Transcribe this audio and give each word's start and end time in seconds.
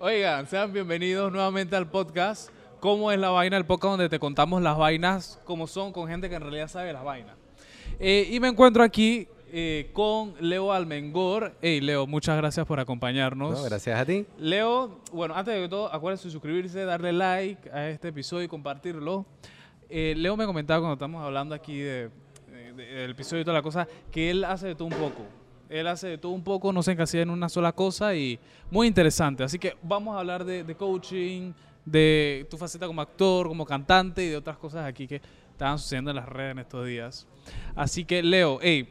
Oigan, 0.00 0.46
sean 0.46 0.72
bienvenidos 0.72 1.30
nuevamente 1.30 1.76
al 1.76 1.88
podcast. 1.90 2.50
¿Cómo 2.80 3.12
es 3.12 3.18
la 3.18 3.28
vaina? 3.30 3.56
El 3.58 3.66
podcast 3.66 3.92
donde 3.92 4.08
te 4.08 4.18
contamos 4.18 4.62
las 4.62 4.78
vainas 4.78 5.38
como 5.44 5.66
son 5.66 5.92
con 5.92 6.08
gente 6.08 6.28
que 6.30 6.36
en 6.36 6.40
realidad 6.42 6.68
sabe 6.68 6.92
las 6.92 7.04
vainas. 7.04 7.36
Eh, 7.98 8.26
y 8.30 8.40
me 8.40 8.48
encuentro 8.48 8.82
aquí 8.82 9.28
eh, 9.52 9.90
con 9.92 10.34
Leo 10.40 10.72
Almengor. 10.72 11.52
Hey, 11.60 11.80
Leo, 11.82 12.06
muchas 12.06 12.36
gracias 12.38 12.66
por 12.66 12.80
acompañarnos. 12.80 13.58
No, 13.58 13.62
gracias 13.64 14.00
a 14.00 14.06
ti. 14.06 14.24
Leo, 14.38 15.00
bueno, 15.12 15.34
antes 15.34 15.54
de 15.54 15.68
todo, 15.68 15.92
acuérdense 15.92 16.28
de 16.28 16.32
suscribirse, 16.32 16.84
darle 16.84 17.12
like 17.12 17.68
a 17.70 17.90
este 17.90 18.08
episodio 18.08 18.44
y 18.44 18.48
compartirlo. 18.48 19.26
Eh, 19.90 20.14
Leo 20.16 20.34
me 20.36 20.46
comentaba 20.46 20.80
cuando 20.80 20.94
estamos 20.94 21.22
hablando 21.22 21.54
aquí 21.54 21.78
de, 21.78 22.08
de- 22.50 22.72
de- 22.74 22.84
del 22.94 23.10
episodio 23.10 23.42
y 23.42 23.44
toda 23.44 23.58
la 23.58 23.62
cosa, 23.62 23.86
que 24.10 24.30
él 24.30 24.44
hace 24.44 24.68
de 24.68 24.74
todo 24.74 24.86
un 24.88 24.94
poco. 24.94 25.22
Él 25.70 25.86
hace 25.86 26.08
de 26.08 26.18
todo 26.18 26.32
un 26.32 26.42
poco, 26.42 26.72
no 26.72 26.82
se 26.82 26.92
encasilla 26.92 27.22
en 27.22 27.30
una 27.30 27.48
sola 27.48 27.72
cosa 27.72 28.14
y 28.14 28.38
muy 28.70 28.88
interesante. 28.88 29.44
Así 29.44 29.58
que 29.58 29.76
vamos 29.82 30.16
a 30.16 30.18
hablar 30.18 30.44
de, 30.44 30.64
de 30.64 30.74
coaching, 30.74 31.52
de 31.84 32.46
tu 32.50 32.58
faceta 32.58 32.86
como 32.86 33.00
actor, 33.00 33.46
como 33.48 33.64
cantante 33.64 34.24
y 34.24 34.28
de 34.28 34.36
otras 34.36 34.58
cosas 34.58 34.84
aquí 34.84 35.06
que 35.06 35.22
estaban 35.52 35.78
sucediendo 35.78 36.10
en 36.10 36.16
las 36.16 36.28
redes 36.28 36.52
en 36.52 36.58
estos 36.58 36.86
días. 36.86 37.26
Así 37.74 38.04
que, 38.04 38.22
Leo, 38.22 38.58
hey, 38.60 38.88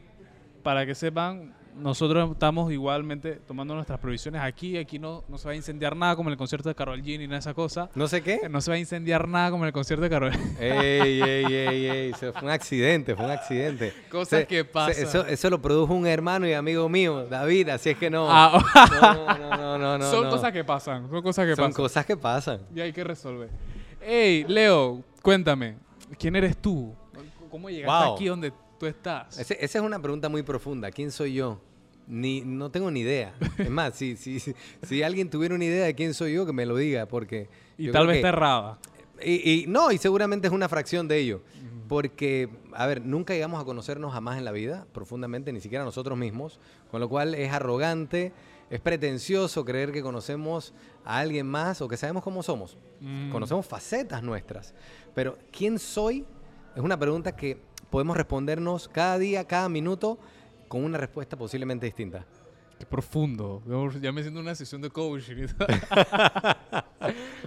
para 0.62 0.86
que 0.86 0.94
sepan, 0.94 1.54
nosotros 1.76 2.30
estamos 2.32 2.70
igualmente 2.72 3.40
tomando 3.46 3.74
nuestras 3.74 3.98
provisiones 4.00 4.42
aquí. 4.42 4.76
Aquí 4.76 4.98
no, 4.98 5.24
no 5.28 5.38
se 5.38 5.46
va 5.48 5.52
a 5.52 5.56
incendiar 5.56 5.96
nada 5.96 6.16
como 6.16 6.28
en 6.28 6.32
el 6.32 6.38
concierto 6.38 6.68
de 6.68 6.74
Carol 6.74 7.00
G 7.02 7.18
ni 7.18 7.26
nada 7.26 7.36
de 7.36 7.38
esa 7.40 7.54
cosa. 7.54 7.88
No 7.94 8.06
sé 8.08 8.22
qué. 8.22 8.48
No 8.50 8.60
se 8.60 8.70
va 8.70 8.74
a 8.74 8.78
incendiar 8.78 9.26
nada 9.28 9.50
como 9.50 9.64
en 9.64 9.68
el 9.68 9.72
concierto 9.72 10.02
de 10.02 10.10
Carol. 10.10 10.32
Ey, 10.58 11.22
ey, 11.22 11.44
ey, 11.52 11.86
ey. 11.88 12.10
Eso 12.10 12.32
fue 12.32 12.42
un 12.42 12.50
accidente, 12.50 13.14
fue 13.16 13.24
un 13.24 13.30
accidente. 13.30 13.92
Cosas 14.10 14.40
Se- 14.40 14.46
que 14.46 14.64
pasan. 14.64 15.02
Eso, 15.02 15.26
eso 15.26 15.50
lo 15.50 15.60
produjo 15.62 15.94
un 15.94 16.06
hermano 16.06 16.46
y 16.46 16.52
amigo 16.52 16.88
mío, 16.88 17.26
David, 17.26 17.68
así 17.70 17.90
es 17.90 17.96
que 17.96 18.10
no. 18.10 18.26
Ah, 18.30 18.62
no, 19.02 19.56
no, 19.56 19.56
no, 19.56 19.78
no, 19.78 19.98
no, 19.98 20.10
son 20.10 20.24
no. 20.24 20.30
cosas 20.30 20.52
que 20.52 20.64
pasan, 20.64 21.08
son 21.08 21.22
cosas 21.22 21.46
que 21.46 21.56
Son 21.56 21.64
pasan. 21.66 21.72
cosas 21.82 22.06
que 22.06 22.16
pasan. 22.16 22.60
Y 22.74 22.80
hay 22.80 22.92
que 22.92 23.04
resolver. 23.04 23.48
Hey, 24.00 24.44
Leo, 24.48 25.02
cuéntame, 25.22 25.76
¿quién 26.18 26.34
eres 26.36 26.56
tú? 26.56 26.94
¿Cómo 27.50 27.68
llegaste 27.68 28.06
Wow. 28.06 28.14
aquí 28.14 28.26
donde 28.26 28.52
tú 28.80 28.86
estás? 28.86 29.38
Ese- 29.38 29.58
esa 29.64 29.78
es 29.78 29.84
una 29.84 30.00
pregunta 30.00 30.28
muy 30.28 30.42
profunda. 30.42 30.90
¿Quién 30.90 31.12
soy 31.12 31.34
yo? 31.34 31.60
Ni, 32.08 32.40
no 32.40 32.70
tengo 32.70 32.90
ni 32.90 33.00
idea. 33.00 33.34
Es 33.58 33.70
más, 33.70 33.94
si, 33.94 34.16
si, 34.16 34.40
si, 34.40 34.54
si 34.82 35.02
alguien 35.02 35.30
tuviera 35.30 35.54
una 35.54 35.64
idea 35.66 35.84
de 35.84 35.94
quién 35.94 36.14
soy 36.14 36.32
yo, 36.32 36.46
que 36.46 36.52
me 36.52 36.66
lo 36.66 36.76
diga, 36.76 37.06
porque... 37.06 37.48
y 37.78 37.90
tal 37.92 38.06
vez 38.06 38.14
que- 38.14 38.18
está 38.20 38.28
errada. 38.30 38.78
Y, 39.22 39.50
y- 39.50 39.66
no, 39.68 39.92
y 39.92 39.98
seguramente 39.98 40.46
es 40.48 40.52
una 40.52 40.68
fracción 40.68 41.06
de 41.06 41.18
ello. 41.18 41.42
Porque, 41.88 42.48
a 42.72 42.86
ver, 42.86 43.04
nunca 43.04 43.34
llegamos 43.34 43.60
a 43.60 43.64
conocernos 43.64 44.12
jamás 44.12 44.38
en 44.38 44.44
la 44.44 44.52
vida, 44.52 44.86
profundamente, 44.92 45.52
ni 45.52 45.60
siquiera 45.60 45.84
nosotros 45.84 46.16
mismos. 46.16 46.58
Con 46.90 47.00
lo 47.00 47.08
cual 47.08 47.34
es 47.34 47.52
arrogante, 47.52 48.32
es 48.70 48.80
pretencioso 48.80 49.64
creer 49.64 49.90
que 49.92 50.00
conocemos 50.00 50.72
a 51.04 51.18
alguien 51.18 51.46
más 51.46 51.82
o 51.82 51.88
que 51.88 51.96
sabemos 51.96 52.22
cómo 52.22 52.42
somos. 52.42 52.78
Mm. 53.00 53.30
Conocemos 53.30 53.66
facetas 53.66 54.22
nuestras. 54.22 54.72
Pero, 55.14 55.36
¿quién 55.52 55.78
soy? 55.78 56.24
Es 56.76 56.82
una 56.82 56.96
pregunta 56.98 57.34
que 57.34 57.60
podemos 57.90 58.16
respondernos 58.16 58.88
cada 58.88 59.18
día, 59.18 59.46
cada 59.46 59.68
minuto, 59.68 60.18
con 60.68 60.84
una 60.84 60.98
respuesta 60.98 61.36
posiblemente 61.36 61.86
distinta. 61.86 62.24
Qué 62.78 62.86
profundo. 62.86 63.62
Ya 64.00 64.10
me 64.10 64.22
siento 64.22 64.40
en 64.40 64.46
una 64.46 64.54
sesión 64.54 64.80
de 64.80 64.88
coaching. 64.88 65.48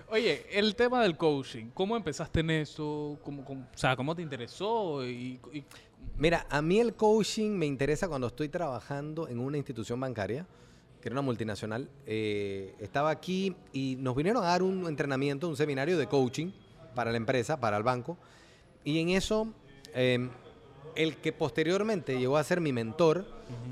Oye, 0.10 0.46
el 0.52 0.76
tema 0.76 1.02
del 1.02 1.18
coaching, 1.18 1.68
¿cómo 1.74 1.98
empezaste 1.98 2.42
en 2.42 2.52
eso? 2.52 3.18
¿Cómo, 3.24 3.44
cómo- 3.44 3.62
o 3.74 3.78
sea, 3.78 3.96
¿cómo 3.96 4.16
te 4.16 4.22
interesó? 4.22 5.06
Y, 5.06 5.40
y- 5.52 5.64
Mira, 6.18 6.46
a 6.50 6.62
mí 6.62 6.80
el 6.80 6.94
coaching 6.96 7.52
me 7.52 7.66
interesa 7.66 8.08
cuando 8.10 8.28
estoy 8.28 8.50
trabajando 8.50 9.28
en 9.30 9.40
una 9.40 9.58
institución 9.58 10.00
bancaria, 10.00 10.46
que 11.02 11.08
era 11.10 11.14
una 11.14 11.22
multinacional. 11.22 11.90
Eh, 12.06 12.76
estaba 12.80 13.10
aquí 13.10 13.56
y 13.72 13.96
nos 14.00 14.16
vinieron 14.16 14.44
a 14.44 14.48
dar 14.48 14.62
un 14.64 14.86
entrenamiento, 14.88 15.48
un 15.48 15.56
seminario 15.56 15.98
de 15.98 16.08
coaching 16.08 16.52
para 16.94 17.10
la 17.10 17.18
empresa, 17.18 17.60
para 17.60 17.78
el 17.78 17.84
banco. 17.84 18.18
Y 18.84 19.00
en 19.00 19.10
eso, 19.10 19.48
eh, 19.94 20.30
el 20.96 21.18
que 21.18 21.32
posteriormente 21.32 22.18
llegó 22.18 22.38
a 22.38 22.44
ser 22.44 22.62
mi 22.62 22.72
mentor 22.72 23.26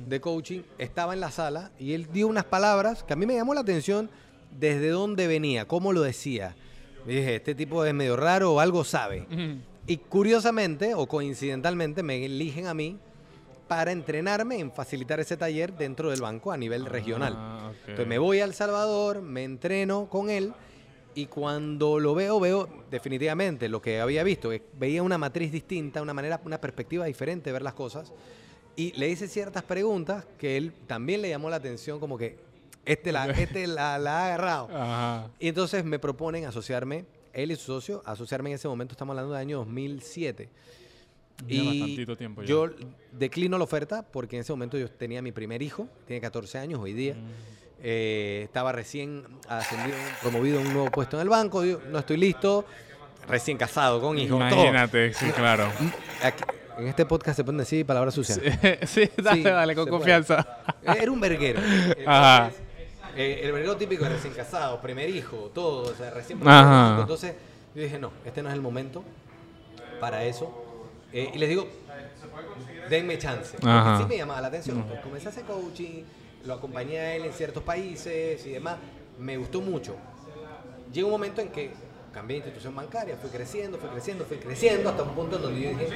de 0.08 0.22
coaching 0.22 0.62
estaba 0.78 1.14
en 1.14 1.20
la 1.20 1.32
sala 1.32 1.72
y 1.80 1.94
él 1.94 2.08
dio 2.12 2.28
unas 2.28 2.46
palabras 2.46 3.04
que 3.04 3.14
a 3.14 3.16
mí 3.16 3.26
me 3.26 3.36
llamó 3.36 3.54
la 3.54 3.62
atención 3.62 4.10
desde 4.58 4.90
dónde 4.90 5.28
venía, 5.28 5.68
cómo 5.68 5.94
lo 5.94 6.02
decía. 6.02 6.56
Y 7.06 7.16
dije, 7.16 7.36
este 7.36 7.56
tipo 7.56 7.84
es 7.86 7.94
medio 7.94 8.16
raro 8.16 8.54
o 8.54 8.60
algo 8.60 8.84
sabe. 8.84 9.28
Y 9.88 9.98
curiosamente 9.98 10.94
o 10.94 11.08
coincidentalmente 11.08 12.04
me 12.04 12.24
eligen 12.24 12.68
a 12.68 12.74
mí 12.74 12.98
para 13.68 13.92
entrenarme 13.92 14.60
en 14.60 14.72
facilitar 14.72 15.20
ese 15.20 15.38
taller 15.38 15.74
dentro 15.78 16.10
del 16.10 16.22
banco 16.22 16.52
a 16.52 16.58
nivel 16.58 16.86
regional. 16.86 17.34
Ah, 17.38 17.70
ok. 17.70 17.78
Entonces 17.82 18.08
me 18.08 18.20
voy 18.20 18.40
a 18.40 18.44
El 18.44 18.54
Salvador, 18.54 19.22
me 19.22 19.44
entreno 19.44 20.10
con 20.10 20.30
él 20.30 20.54
y 21.16 21.26
cuando 21.26 22.00
lo 22.00 22.16
veo, 22.16 22.40
veo 22.40 22.70
definitivamente 22.90 23.70
lo 23.70 23.82
que 23.82 24.00
había 24.00 24.24
visto, 24.24 24.52
veía 24.78 25.04
una 25.04 25.18
matriz 25.18 25.52
distinta, 25.52 26.02
una 26.02 26.14
manera, 26.14 26.42
una 26.46 26.60
perspectiva 26.60 27.06
diferente 27.06 27.50
de 27.50 27.54
ver 27.54 27.62
las 27.62 27.74
cosas 27.74 28.14
y 28.76 28.92
le 28.94 29.10
hice 29.10 29.28
ciertas 29.28 29.64
preguntas 29.64 30.26
que 30.38 30.58
él 30.58 30.74
también 30.88 31.22
le 31.22 31.30
llamó 31.30 31.50
la 31.50 31.58
atención 31.58 32.00
como 32.00 32.18
que 32.18 32.38
este 32.86 33.12
la, 33.12 33.26
este 33.32 33.68
la, 33.68 34.00
la 34.00 34.20
ha 34.20 34.26
agarrado. 34.28 34.70
Ajá. 34.72 35.30
Y 35.40 35.48
entonces 35.48 35.84
me 35.84 36.00
proponen 36.00 36.46
asociarme, 36.46 37.06
él 37.34 37.52
y 37.52 37.56
su 37.56 37.66
socio, 37.66 38.02
asociarme 38.06 38.50
en 38.50 38.56
ese 38.56 38.68
momento, 38.68 38.94
estamos 38.94 39.14
hablando 39.14 39.34
del 39.34 39.42
año 39.42 39.58
2007. 39.60 40.50
Ya 41.48 41.56
y 41.56 41.66
bastantito 41.66 42.16
tiempo 42.18 42.44
ya. 42.44 42.48
yo 42.48 42.70
declino 43.12 43.58
la 43.58 43.64
oferta 43.64 44.04
porque 44.04 44.36
en 44.36 44.42
ese 44.42 44.54
momento 44.54 44.78
yo 44.78 44.90
tenía 44.92 45.22
mi 45.24 45.32
primer 45.32 45.62
hijo, 45.64 45.88
tiene 46.06 46.22
14 46.22 46.60
años 46.60 46.80
hoy 46.80 46.94
día. 46.94 47.16
Mm. 47.16 47.61
Eh, 47.84 48.42
estaba 48.46 48.72
recién 48.72 49.24
ascendido, 49.48 49.98
promovido 50.22 50.60
a 50.60 50.62
un 50.62 50.72
nuevo 50.74 50.92
puesto 50.92 51.18
en 51.18 51.24
el 51.24 51.30
banco, 51.30 51.62
digo, 51.62 51.82
no 51.90 52.00
estoy 52.00 52.18
listo, 52.18 52.64
recién 53.28 53.58
casado, 53.58 54.00
con 54.00 54.18
hijos, 54.20 54.38
todo. 54.38 54.50
Imagínate, 54.50 55.14
sí, 55.14 55.32
claro. 55.32 55.68
Aquí- 56.24 56.44
en 56.78 56.88
este 56.88 57.06
podcast 57.06 57.36
se 57.38 57.44
pueden 57.44 57.58
decir 57.60 57.86
palabras 57.86 58.14
sucias. 58.14 58.40
sí, 58.86 59.10
dale, 59.18 59.38
Sí, 59.38 59.44
dale, 59.44 59.76
con 59.76 59.86
se 59.86 59.90
puede. 59.90 60.00
confianza. 60.00 60.48
Era 60.84 61.12
un 61.12 61.20
verguero. 61.20 61.60
Ajá. 62.08 62.52
Eh, 63.16 63.42
el 63.44 63.52
verguero 63.52 63.76
típico 63.78 64.04
de 64.06 64.12
recién 64.12 64.34
casado, 64.34 64.80
primer 64.82 65.10
hijo, 65.10 65.52
todo, 65.54 65.92
o 65.92 65.96
sea, 65.96 66.10
recién 66.12 66.40
Ajá. 66.48 67.02
Entonces 67.02 67.36
yo 67.76 67.82
dije, 67.84 68.00
no, 68.00 68.12
este 68.26 68.42
no 68.42 68.50
es 68.50 68.56
el 68.56 68.62
momento 68.62 69.04
para 70.00 70.24
eso. 70.24 70.88
Eh, 71.12 71.30
y 71.34 71.38
les 71.38 71.50
digo, 71.50 71.68
denme 72.90 73.18
chance. 73.18 73.52
Porque 73.54 73.68
Ajá. 73.70 73.98
sí 73.98 74.06
me 74.08 74.18
llamaba 74.18 74.42
la 74.42 74.48
atención. 74.48 74.78
Entonces, 74.78 75.04
comencé 75.04 75.28
a 75.28 75.32
hacer 75.32 75.44
coaching, 75.44 76.04
lo 76.46 76.54
acompañé 76.56 77.00
a 77.00 77.16
él 77.16 77.26
en 77.26 77.34
ciertos 77.34 77.64
países 77.64 78.46
y 78.46 78.50
demás. 78.52 78.78
Me 79.20 79.38
gustó 79.38 79.62
mucho. 79.62 79.96
Llega 80.94 81.06
un 81.06 81.12
momento 81.12 81.42
en 81.42 81.50
que 81.50 81.72
cambié 82.14 82.36
de 82.36 82.40
institución 82.40 82.76
bancaria, 82.76 83.16
fui 83.16 83.30
creciendo, 83.30 83.78
fui 83.78 83.88
creciendo, 83.90 84.26
fui 84.26 84.36
creciendo, 84.38 84.90
hasta 84.90 85.04
un 85.04 85.16
punto 85.16 85.38
en 85.38 85.42
donde 85.44 85.62
yo 85.62 85.70
dije, 85.70 85.88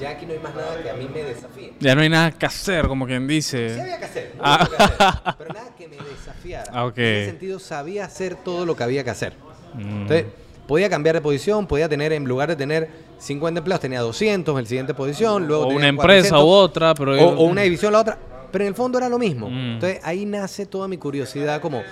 ya 0.00 0.10
aquí 0.10 0.26
no 0.26 0.32
hay 0.32 0.40
más 0.40 0.52
nada 0.54 0.82
que 0.82 0.90
a 0.90 0.94
mí 0.94 1.08
me 1.12 1.22
desafíe. 1.22 1.74
Ya 1.78 1.94
no 1.94 2.00
hay 2.00 2.08
nada 2.08 2.32
que 2.32 2.44
hacer, 2.46 2.88
como 2.88 3.06
quien 3.06 3.28
Sí 3.28 3.34
dice. 3.34 3.80
había 3.80 3.98
que 4.00 4.04
hacer, 4.04 4.32
Ah. 4.40 4.68
que 4.68 4.82
hacer, 4.82 5.34
pero 5.38 5.54
nada 5.54 5.76
que 5.76 5.86
me 5.88 5.96
desafiara. 5.96 6.70
Ah, 6.74 6.86
ok. 6.86 6.98
En 6.98 7.04
ese 7.04 7.30
sentido, 7.30 7.58
sabía 7.60 8.04
hacer 8.04 8.34
todo 8.34 8.66
lo 8.66 8.74
que 8.74 8.82
había 8.82 9.04
que 9.04 9.10
hacer. 9.10 9.34
Mm. 9.74 9.80
Entonces, 10.02 10.26
podía 10.66 10.90
cambiar 10.90 11.14
de 11.14 11.20
posición, 11.20 11.68
podía 11.68 11.88
tener, 11.88 12.12
en 12.12 12.24
lugar 12.24 12.48
de 12.48 12.56
tener 12.56 12.88
50 13.18 13.58
empleados, 13.60 13.80
tenía 13.80 14.00
200 14.00 14.56
en 14.58 14.64
la 14.64 14.68
siguiente 14.68 14.94
posición, 14.94 15.46
luego 15.46 15.62
o 15.62 15.68
tenía 15.68 15.78
una 15.78 15.88
empresa 15.88 16.30
400, 16.30 16.44
u 16.44 16.48
otra, 16.48 16.94
pero... 16.94 17.12
o, 17.12 17.36
o 17.36 17.42
una 17.44 17.62
división 17.62 17.92
la 17.92 18.00
otra, 18.00 18.18
pero 18.50 18.64
en 18.64 18.68
el 18.68 18.74
fondo 18.74 18.98
era 18.98 19.08
lo 19.08 19.18
mismo. 19.18 19.48
Mm. 19.50 19.72
Entonces, 19.74 20.00
ahí 20.04 20.24
nace 20.26 20.66
toda 20.66 20.88
mi 20.88 20.96
curiosidad, 20.98 21.60
como 21.60 21.82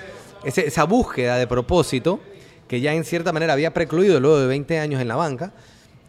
ese- 0.44 0.67
esa 0.67 0.84
búsqueda 0.84 1.37
de 1.37 1.47
propósito 1.47 2.21
que 2.69 2.81
ya 2.81 2.93
en 2.94 3.05
cierta 3.05 3.33
manera 3.33 3.53
había 3.53 3.72
precluido 3.72 4.19
luego 4.21 4.39
de 4.41 4.47
20 4.49 4.78
años 4.81 5.00
en 5.00 5.09
la 5.09 5.17
banca, 5.17 5.53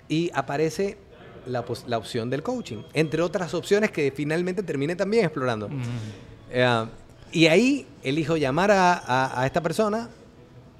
y 0.09 0.31
aparece 0.34 0.97
la, 1.46 1.63
la 1.88 1.97
opción 1.97 2.30
del 2.30 2.41
coaching, 2.44 2.78
entre 2.94 3.22
otras 3.22 3.53
opciones 3.53 3.91
que 3.91 4.12
finalmente 4.16 4.63
terminé 4.63 4.96
también 4.96 5.25
explorando. 5.25 5.69
Mm. 5.69 5.81
Eh, 6.52 6.85
y 7.31 7.47
ahí 7.47 7.85
elijo 8.03 8.38
llamar 8.38 8.72
a, 8.72 8.94
a- 8.94 9.41
a 9.41 9.46
esta 9.46 9.62
persona 9.62 10.09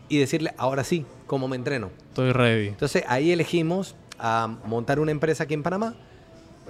y 0.10 0.18
decirle, 0.18 0.54
ahora 0.58 0.84
sí, 0.84 1.06
¿cómo 1.28 1.48
me 1.48 1.58
entreno? 1.58 1.92
Estoy 2.10 2.32
ready. 2.32 2.68
Entonces 2.70 3.04
ahí 3.08 3.32
elegimos 3.32 3.96
a 4.18 4.48
montar 4.66 5.00
una 5.00 5.12
empresa 5.12 5.44
aquí 5.44 5.54
en 5.54 5.62
Panamá, 5.64 5.94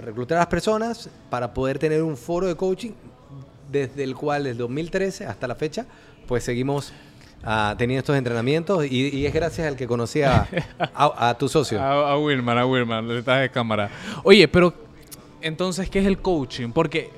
reclutar 0.00 0.38
a 0.38 0.40
las 0.42 0.48
personas 0.48 1.10
para 1.30 1.52
poder 1.52 1.78
tener 1.78 2.02
un 2.02 2.16
foro 2.16 2.46
de 2.46 2.54
coaching 2.54 2.92
desde 3.70 4.04
el 4.04 4.14
cual 4.14 4.44
desde 4.44 4.58
2013 4.58 5.26
hasta 5.26 5.46
la 5.46 5.54
fecha, 5.54 5.86
pues 6.26 6.44
seguimos 6.44 6.92
ah, 7.42 7.74
teniendo 7.76 8.00
estos 8.00 8.16
entrenamientos 8.16 8.86
y, 8.86 9.26
es 9.26 9.32
gracias 9.32 9.66
al 9.66 9.76
que 9.76 9.86
conocí 9.86 10.22
a, 10.22 10.46
tu 11.38 11.48
socio. 11.48 11.80
A, 11.82 12.12
a 12.12 12.18
Wilmar, 12.18 12.58
a 12.58 12.66
Wilmar, 12.66 13.04
detrás 13.04 13.40
de 13.40 13.50
cámara. 13.50 13.90
Oye, 14.24 14.48
pero 14.48 14.72
entonces, 15.40 15.88
¿qué 15.88 16.00
es 16.00 16.06
el 16.06 16.18
coaching? 16.18 16.70
Porque 16.70 17.10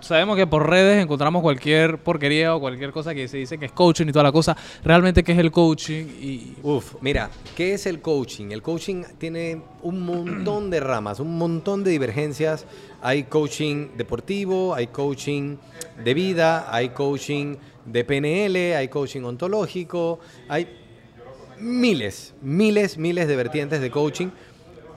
sabemos 0.00 0.36
que 0.36 0.46
por 0.46 0.68
redes 0.68 1.02
encontramos 1.02 1.42
cualquier 1.42 1.98
porquería 1.98 2.54
o 2.54 2.60
cualquier 2.60 2.92
cosa 2.92 3.14
que 3.14 3.28
se 3.28 3.36
dice 3.36 3.58
que 3.58 3.66
es 3.66 3.72
coaching 3.72 4.06
y 4.06 4.12
toda 4.12 4.24
la 4.24 4.32
cosa. 4.32 4.56
Realmente, 4.84 5.22
¿qué 5.22 5.32
es 5.32 5.38
el 5.38 5.50
coaching? 5.50 6.04
Y, 6.20 6.56
Uf, 6.62 6.94
mira, 7.00 7.30
¿qué 7.56 7.74
es 7.74 7.86
el 7.86 8.00
coaching? 8.00 8.50
El 8.50 8.62
coaching 8.62 9.04
tiene 9.18 9.62
un 9.82 10.04
montón 10.04 10.70
de 10.70 10.80
ramas, 10.80 11.20
un 11.20 11.36
montón 11.36 11.84
de 11.84 11.90
divergencias. 11.90 12.64
Hay 13.00 13.24
coaching 13.24 13.88
deportivo, 13.96 14.74
hay 14.74 14.88
coaching 14.88 15.56
de 16.02 16.14
vida, 16.14 16.74
hay 16.74 16.90
coaching 16.90 17.56
de 17.84 18.04
PNL, 18.04 18.76
hay 18.76 18.88
coaching 18.88 19.22
ontológico, 19.22 20.20
hay 20.48 20.68
miles, 21.58 22.34
miles, 22.42 22.98
miles 22.98 23.28
de 23.28 23.36
vertientes 23.36 23.80
de 23.80 23.90
coaching. 23.90 24.28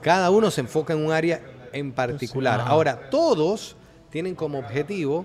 Cada 0.00 0.30
uno 0.30 0.50
se 0.50 0.62
enfoca 0.62 0.92
en 0.92 1.04
un 1.04 1.12
área 1.12 1.40
en 1.72 1.92
particular. 1.92 2.60
Ajá. 2.60 2.70
Ahora, 2.70 3.10
todos 3.10 3.76
tienen 4.12 4.34
como 4.34 4.58
objetivo 4.58 5.24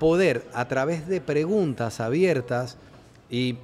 poder, 0.00 0.46
a 0.54 0.66
través 0.66 1.06
de 1.06 1.20
preguntas 1.20 2.00
abiertas 2.00 2.78
y 3.30 3.56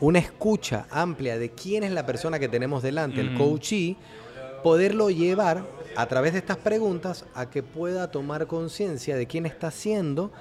una 0.00 0.18
escucha 0.18 0.86
amplia 0.90 1.38
de 1.38 1.50
quién 1.50 1.84
es 1.84 1.92
la 1.92 2.06
persona 2.06 2.38
que 2.38 2.48
tenemos 2.48 2.82
delante, 2.82 3.20
el 3.20 3.34
coachee, 3.34 3.96
poderlo 4.62 5.10
llevar 5.10 5.64
a 5.94 6.06
través 6.06 6.32
de 6.32 6.38
estas 6.38 6.56
preguntas 6.56 7.26
a 7.34 7.50
que 7.50 7.62
pueda 7.62 8.10
tomar 8.10 8.46
conciencia 8.46 9.16
de 9.16 9.26
quién 9.26 9.44
está 9.44 9.68
haciendo 9.68 10.32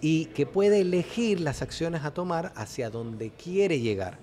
y 0.00 0.26
que 0.26 0.46
puede 0.46 0.80
elegir 0.80 1.40
las 1.40 1.62
acciones 1.62 2.04
a 2.04 2.12
tomar 2.12 2.52
hacia 2.54 2.90
donde 2.90 3.30
quiere 3.30 3.80
llegar. 3.80 4.18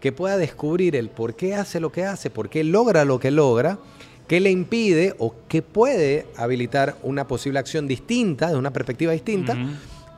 Que 0.00 0.12
pueda 0.12 0.36
descubrir 0.36 0.94
el 0.94 1.08
por 1.08 1.34
qué 1.34 1.54
hace 1.54 1.80
lo 1.80 1.90
que 1.90 2.04
hace, 2.04 2.28
por 2.28 2.50
qué 2.50 2.64
logra 2.64 3.04
lo 3.04 3.18
que 3.18 3.30
logra, 3.30 3.78
qué 4.26 4.40
le 4.40 4.50
impide 4.50 5.14
o 5.18 5.34
qué 5.48 5.62
puede 5.62 6.26
habilitar 6.36 6.96
una 7.02 7.26
posible 7.26 7.58
acción 7.58 7.86
distinta, 7.86 8.48
de 8.48 8.56
una 8.56 8.72
perspectiva 8.72 9.12
distinta, 9.12 9.56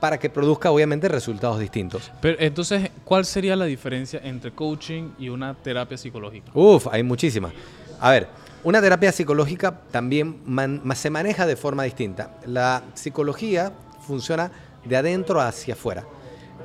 para 0.01 0.19
que 0.19 0.31
produzca 0.31 0.71
obviamente 0.71 1.09
resultados 1.09 1.59
distintos. 1.59 2.11
Pero 2.23 2.39
entonces, 2.41 2.91
¿cuál 3.05 3.25
sería 3.25 3.57
la 3.57 3.65
diferencia 3.65 4.21
entre 4.23 4.53
coaching 4.53 5.11
y 5.19 5.29
una 5.29 5.55
terapia 5.55 5.99
psicológica? 5.99 6.51
Uf, 6.55 6.87
hay 6.91 7.03
muchísimas. 7.03 7.53
A 8.01 8.13
ver, 8.13 8.29
una 8.65 8.81
terapia 8.81 9.11
psicológica 9.13 9.81
también 9.91 10.37
man- 10.47 10.83
se 10.95 11.11
maneja 11.11 11.47
de 11.47 11.57
forma 11.57 11.83
distinta. 11.83 12.37
La 12.47 12.85
psicología 12.95 13.73
funciona 14.07 14.51
de 14.85 14.97
adentro 14.97 15.41
hacia 15.41 15.75
afuera. 15.75 16.05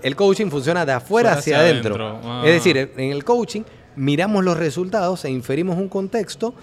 El 0.03 0.15
coaching 0.15 0.47
funciona 0.49 0.85
de 0.85 0.91
afuera 0.91 1.29
Fuera 1.29 1.39
hacia, 1.39 1.57
hacia 1.59 1.69
adentro. 1.71 1.95
adentro. 1.95 2.29
Ah. 2.29 2.43
Es 2.45 2.53
decir, 2.53 2.91
en 2.97 3.11
el 3.11 3.23
coaching 3.23 3.61
miramos 3.95 4.43
los 4.43 4.57
resultados 4.57 5.23
e 5.25 5.29
inferimos 5.31 5.77
un 5.77 5.87
contexto 5.89 6.53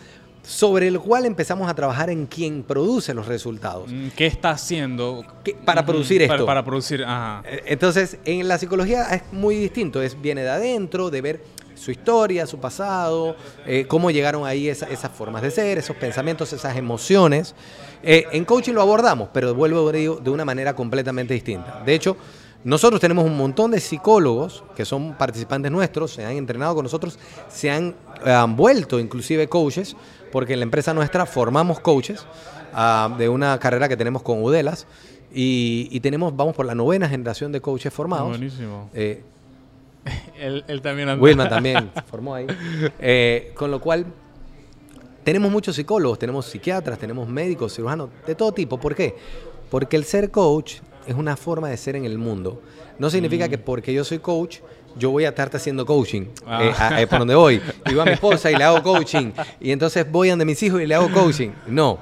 sobre 0.43 0.89
el 0.89 0.99
cual 0.99 1.27
empezamos 1.27 1.69
a 1.71 1.75
trabajar 1.75 2.11
en 2.11 2.27
quien 2.27 2.63
produce 2.63 3.15
los 3.15 3.27
resultados. 3.27 3.91
Mm, 3.91 4.09
¿Qué 4.17 4.27
está 4.27 4.51
haciendo 4.51 5.25
¿Qué- 5.45 5.55
para 5.55 5.83
Ujú, 5.83 5.91
producir 5.93 6.23
esto? 6.23 6.47
Para, 6.47 6.65
producir, 6.65 7.05
ajá. 7.05 7.43
Eh, 7.47 7.63
Entonces, 7.67 8.19
en 8.25 8.49
la 8.49 8.59
psicología 8.59 9.05
es 9.15 9.23
muy 9.33 9.57
distinto, 9.57 10.01
es 10.03 10.21
viene 10.21 10.43
de 10.43 10.51
adentro, 10.51 11.11
de 11.11 11.21
ver 11.21 11.45
su 11.75 11.91
historia, 11.91 12.47
su 12.47 12.59
pasado, 12.59 13.37
eh, 13.67 13.87
cómo 13.89 14.11
llegaron 14.11 14.45
ahí 14.47 14.69
esa- 14.69 14.87
esas 14.87 15.11
formas 15.13 15.41
de 15.43 15.51
ser, 15.51 15.79
esos 15.79 15.97
pensamientos, 15.97 16.53
esas 16.53 16.77
emociones. 16.77 17.55
Eh, 18.03 18.25
en 18.33 18.45
coaching 18.45 18.73
lo 18.75 18.83
abordamos, 18.83 19.29
pero 19.33 19.55
vuelvo 19.55 19.91
de 19.93 20.31
una 20.31 20.45
manera 20.45 20.75
completamente 20.75 21.33
distinta. 21.33 21.83
De 21.85 21.95
hecho, 21.95 22.17
nosotros 22.65 23.01
tenemos 23.01 23.25
un 23.25 23.35
montón 23.35 23.71
de 23.71 23.81
psicólogos 23.81 24.63
que 24.77 24.85
son 24.85 25.15
participantes 25.17 25.71
nuestros, 25.73 26.13
se 26.13 26.25
han 26.27 26.33
entrenado 26.33 26.75
con 26.75 26.83
nosotros, 26.83 27.19
se 27.49 27.71
han, 27.71 27.95
han 28.27 28.55
vuelto 28.57 29.01
inclusive 29.01 29.49
coaches, 29.49 29.97
porque 30.33 30.53
en 30.55 30.61
la 30.61 30.65
empresa 30.65 30.93
nuestra 30.95 31.27
formamos 31.27 31.81
coaches 31.81 32.27
ah, 32.73 33.15
de 33.19 33.29
una 33.29 33.59
carrera 33.59 33.89
que 33.89 33.97
tenemos 33.97 34.23
con 34.23 34.43
Udelas 34.43 34.87
y, 35.33 35.89
y 35.91 36.01
tenemos, 36.01 36.35
vamos 36.37 36.55
por 36.55 36.67
la 36.67 36.75
novena 36.75 37.09
generación 37.09 37.53
de 37.53 37.61
coaches 37.61 37.93
formados. 37.93 38.29
Buenísimo. 38.29 38.91
Eh, 38.95 39.23
Él, 40.39 40.65
él 40.67 40.81
también 40.81 41.09
anda- 41.09 41.23
Wilma 41.23 41.49
también 41.49 41.91
se 41.95 42.03
formó 42.11 42.35
ahí. 42.35 42.47
Eh, 42.99 43.53
con 43.55 43.71
lo 43.71 43.81
cual, 43.81 44.07
tenemos 45.25 45.51
muchos 45.53 45.77
psicólogos, 45.77 46.19
tenemos 46.19 46.47
psiquiatras, 46.47 46.99
tenemos 46.99 47.29
médicos, 47.29 47.75
cirujanos, 47.75 48.09
de 48.27 48.35
todo 48.35 48.53
tipo. 48.53 48.79
¿Por 48.81 48.95
qué? 48.95 49.15
Porque 49.71 49.97
el 49.97 50.05
ser 50.05 50.31
coach 50.31 50.77
es 51.07 51.15
una 51.15 51.37
forma 51.37 51.69
de 51.69 51.77
ser 51.77 51.97
en 51.97 52.05
el 52.05 52.19
mundo. 52.19 52.63
No 52.99 53.11
significa 53.11 53.47
Mm. 53.47 53.51
que 53.51 53.59
porque 53.59 53.93
yo 53.93 54.05
soy 54.05 54.19
coach, 54.19 54.59
yo 54.97 55.11
voy 55.11 55.25
a 55.25 55.29
estarte 55.31 55.57
haciendo 55.57 55.85
coaching. 55.87 56.27
Ah. 56.47 56.65
eh, 56.65 56.73
a- 56.79 57.01
eh, 57.03 57.07
por 57.07 57.19
donde 57.21 57.35
voy. 57.35 57.61
Digo 57.87 58.03
a 58.03 58.05
mi 58.05 58.13
esposa 58.13 58.51
y 58.51 58.57
le 58.57 58.65
hago 58.65 58.83
coaching. 58.83 59.33
Y 59.61 59.71
entonces 59.73 60.11
voy 60.11 60.29
donde 60.31 60.45
mis 60.45 60.63
hijos 60.63 60.81
y 60.81 60.87
le 60.87 60.95
hago 60.95 61.11
coaching. 61.11 61.51
No, 61.67 61.99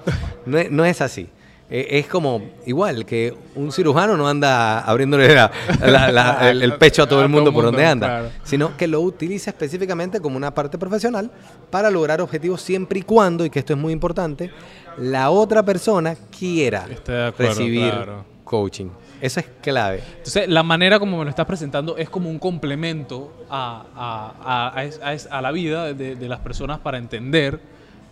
no 0.46 0.58
es, 0.58 0.70
no 0.70 0.85
es 0.85 1.00
así. 1.00 1.29
Eh, 1.70 1.99
es 1.99 2.06
como 2.06 2.40
igual 2.64 3.05
que 3.05 3.35
un 3.55 3.70
cirujano 3.73 4.17
no 4.17 4.26
anda 4.26 4.81
abriéndole 4.81 5.35
la- 5.35 5.50
la- 5.85 6.11
la- 6.11 6.38
el, 6.50 6.62
el 6.62 6.75
pecho 6.79 7.02
a 7.02 7.06
todo 7.06 7.20
el 7.23 7.29
mundo 7.29 7.52
por 7.52 7.62
donde 7.62 7.85
anda 7.85 8.06
claro. 8.06 8.29
sino 8.43 8.75
que 8.75 8.87
lo 8.87 9.02
utiliza 9.02 9.50
específicamente 9.50 10.19
como 10.19 10.38
una 10.38 10.55
parte 10.55 10.79
profesional 10.79 11.31
para 11.69 11.90
lograr 11.90 12.23
objetivos 12.23 12.62
siempre 12.62 13.00
y 13.00 13.02
cuando, 13.02 13.44
y 13.44 13.50
que 13.50 13.58
esto 13.58 13.75
es 13.75 13.79
muy 13.79 13.93
importante, 13.93 14.50
la 14.96 15.29
otra 15.29 15.62
persona 15.62 16.17
quiera 16.38 16.85
acuerdo, 16.85 17.32
recibir 17.37 17.90
claro. 17.93 18.25
coaching. 18.44 18.88
Eso 19.20 19.41
es 19.41 19.47
clave. 19.61 20.03
Entonces, 20.19 20.49
la 20.49 20.62
manera 20.62 20.99
como 20.99 21.19
me 21.19 21.25
lo 21.25 21.31
estás 21.31 21.47
presentando 21.47 21.97
es 21.97 22.09
como 22.11 22.31
un 22.31 22.38
complemento 22.38 23.32
a, 23.50 23.85
a- 23.94 24.73
a- 24.81 25.37
a 25.38 25.43
la 25.43 25.53
vida 25.53 25.93
de, 25.93 26.15
de 26.17 26.29
las 26.29 26.41
personas 26.41 26.79
para 26.79 26.99
entender 26.99 27.61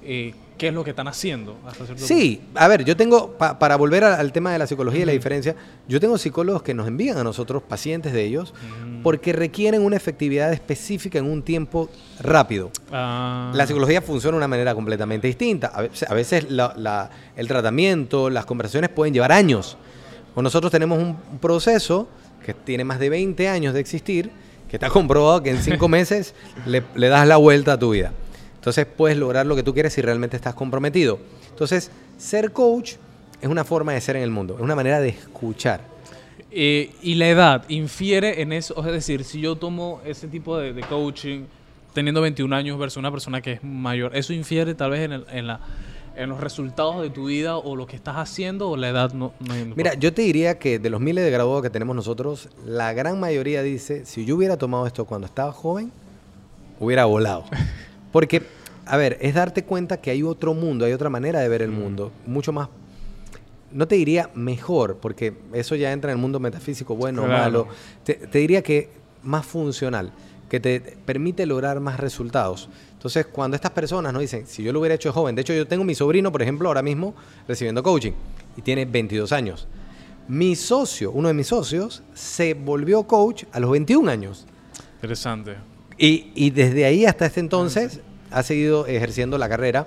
eh, 0.03 0.35
qué 0.57 0.69
es 0.69 0.75
lo 0.75 0.85
que 0.85 0.91
están 0.91 1.09
haciendo. 1.09 1.57
hasta 1.67 1.85
cierto 1.85 2.07
Sí, 2.07 2.41
a 2.55 2.67
ver, 2.69 2.85
yo 2.85 2.97
tengo, 2.97 3.33
pa- 3.33 3.59
para 3.59 3.77
volver 3.77 4.05
al, 4.05 4.33
tema 4.33 4.53
de 4.53 4.59
la 4.59 4.67
psicología 4.67 5.03
y 5.03 5.05
la 5.05 5.13
diferencia, 5.13 5.55
yo 5.89 6.01
tengo 6.01 6.17
psicólogos 6.17 6.63
que 6.63 6.73
nos 6.75 6.87
envían 6.89 7.19
a 7.19 7.25
nosotros, 7.25 7.63
pacientes 7.63 8.13
de 8.13 8.25
ellos, 8.25 8.55
porque 9.03 9.33
requieren 9.33 9.83
una 9.83 9.97
efectividad 9.97 10.53
específica 10.53 11.19
en 11.19 11.27
un 11.31 11.43
tiempo 11.43 11.91
rápido. 12.21 12.71
Ah, 12.91 13.53
La 13.55 13.67
psicología 13.67 14.01
funciona 14.01 14.37
de 14.37 14.39
una 14.39 14.49
manera 14.49 14.75
completamente 14.75 15.27
distinta. 15.27 15.69
A 15.75 15.83
veces, 15.83 16.11
a 16.11 16.15
veces 16.15 16.51
la- 16.51 16.73
la- 16.77 17.11
el 17.37 17.47
tratamiento, 17.49 18.31
las 18.31 18.47
conversaciones 18.47 18.91
pueden 18.91 19.13
llevar 19.13 19.33
años. 19.33 19.77
O 20.37 20.43
nosotros 20.43 20.71
tenemos 20.71 20.99
un 21.03 21.17
proceso 21.41 22.09
que 22.45 22.55
tiene 22.55 22.85
más 22.85 23.01
de 23.01 23.09
20 23.11 23.49
años 23.49 23.75
de 23.75 23.81
existir, 23.81 24.31
que 24.71 24.77
está 24.77 24.89
comprobado 24.91 25.43
que 25.43 25.51
en 25.51 25.61
5 25.61 25.89
meses 25.89 26.35
le, 26.67 26.85
le 26.95 27.09
das 27.09 27.27
la 27.27 27.37
vuelta 27.39 27.73
a 27.73 27.79
tu 27.79 27.91
vida. 27.91 28.13
Entonces 28.55 28.87
puedes 28.87 29.17
lograr 29.19 29.47
lo 29.47 29.57
que 29.57 29.63
tú 29.65 29.75
quieres 29.75 29.93
si 29.95 30.01
realmente 30.03 30.37
estás 30.37 30.55
comprometido. 30.55 31.19
Entonces, 31.51 31.91
ser 32.19 32.53
coach 32.53 32.95
es 33.41 33.49
una 33.49 33.65
forma 33.65 33.93
de 33.95 34.01
ser 34.01 34.17
en 34.17 34.23
el 34.23 34.31
mundo, 34.31 34.55
es 34.57 34.61
una 34.61 34.75
manera 34.77 35.01
de 35.01 35.09
escuchar. 35.09 35.81
eh, 36.51 36.91
y 37.03 37.15
la 37.17 37.29
edad 37.29 37.65
infiere 37.69 38.41
en 38.43 38.53
eso. 38.53 38.75
Es 38.87 38.93
decir, 38.93 39.25
si 39.25 39.41
yo 39.41 39.57
tomo 39.57 40.01
ese 40.07 40.27
tipo 40.29 40.57
de, 40.59 40.73
de 40.73 40.83
coaching 40.83 41.45
teniendo 41.95 42.21
21 42.21 42.55
años 42.55 42.79
versus 42.79 42.99
una 42.99 43.11
persona 43.11 43.41
que 43.41 43.53
es 43.53 43.65
mayor, 43.65 44.15
¿eso 44.17 44.33
infiere 44.33 44.75
tal 44.75 44.91
vez 44.91 45.01
en, 45.01 45.13
el- 45.13 45.27
en 45.33 45.47
la, 45.47 45.61
en 46.17 46.31
los 46.31 46.41
resultados 46.41 47.03
de 47.03 47.11
tu 47.11 47.27
vida 47.27 47.57
o 47.59 47.77
lo 47.77 47.87
que 47.87 47.97
estás 47.97 48.17
haciendo 48.17 48.71
o 48.71 48.77
la 48.77 48.89
edad 48.89 49.13
no, 49.13 49.33
no? 49.41 49.55
Mira, 49.77 49.95
yo 49.95 50.13
te 50.13 50.23
diría 50.23 50.59
que 50.59 50.79
de 50.79 50.91
los 50.91 51.01
miles 51.01 51.25
de 51.25 51.31
graduados 51.31 51.63
que 51.63 51.71
tenemos 51.71 51.95
nosotros, 51.95 52.49
la 52.65 52.93
gran 52.93 53.21
mayoría 53.21 53.63
dice, 53.63 54.07
si 54.07 54.25
yo 54.25 54.37
hubiera 54.37 54.57
tomado 54.57 54.87
esto 54.87 55.05
cuando 55.05 55.27
estaba 55.27 55.53
joven, 55.53 55.93
hubiera 56.81 57.05
volado. 57.05 57.45
Porque, 58.13 58.43
a 58.87 58.97
ver, 58.97 59.19
es 59.21 59.35
darte 59.35 59.65
cuenta 59.65 59.99
que 59.99 60.11
hay 60.11 60.23
otro 60.23 60.55
mundo, 60.55 60.87
hay 60.87 60.93
otra 60.93 61.11
manera 61.11 61.41
de 61.41 61.49
ver 61.49 61.61
el 61.63 61.71
mundo, 61.71 62.13
mucho 62.27 62.53
más, 62.53 62.69
no 63.73 63.87
te 63.87 63.97
diría 63.97 64.31
mejor, 64.35 64.97
porque 64.99 65.35
eso 65.53 65.75
ya 65.75 65.93
entra 65.93 66.13
en 66.13 66.17
el 66.19 66.23
mundo 66.23 66.41
metafísico, 66.41 66.95
bueno 66.97 67.23
o 67.23 67.27
Claro. 67.27 67.43
malo, 67.43 67.69
te, 68.05 68.15
te 68.15 68.39
diría 68.39 68.63
que 68.63 68.89
más 69.23 69.45
funcional, 69.45 70.13
que 70.49 70.61
te 70.61 70.81
permite 71.05 71.45
lograr 71.45 71.81
más 71.81 71.99
resultados. 72.01 72.71
Entonces, 72.97 73.27
cuando 73.27 73.55
estas 73.55 73.71
personas 73.71 74.13
nos 74.13 74.21
dicen, 74.21 74.47
si 74.47 74.63
yo 74.63 74.73
lo 74.73 74.81
hubiera 74.81 74.95
hecho 74.95 75.13
joven, 75.13 75.37
de 75.37 75.43
hecho 75.43 75.53
yo 75.53 75.67
tengo 75.69 75.85
mi 75.85 75.95
sobrino, 75.95 76.33
por 76.33 76.43
ejemplo, 76.43 76.69
ahora 76.69 76.83
mismo 76.83 77.15
recibiendo 77.47 77.83
coaching 77.83 78.13
y 78.57 78.63
tiene 78.63 78.85
22 78.85 79.33
años. 79.33 79.69
Mi 80.29 80.57
socio, 80.57 81.13
uno 81.13 81.29
de 81.29 81.35
mis 81.35 81.47
socios, 81.47 82.03
se 82.15 82.55
volvió 82.55 83.05
coach 83.05 83.45
a 83.53 83.61
los 83.61 83.71
21 83.71 84.11
años. 84.11 84.47
Interesante. 84.97 85.57
Y, 85.99 86.33
y 86.35 86.51
desde 86.51 86.85
ahí 86.85 87.07
hasta 87.07 87.27
este 87.27 87.41
entonces 87.41 88.01
ha 88.31 88.43
seguido 88.43 88.87
ejerciendo 88.87 89.39
la 89.39 89.49
carrera. 89.49 89.87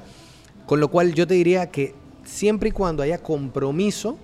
Con 0.65 0.79
lo 0.79 0.89
cual 0.89 1.13
yo 1.13 1.27
te 1.27 1.33
diría 1.33 1.71
que 1.71 1.95
siempre 2.23 2.69
y 2.69 2.71
cuando 2.71 3.03
haya 3.03 3.17
compromiso, 3.17 4.17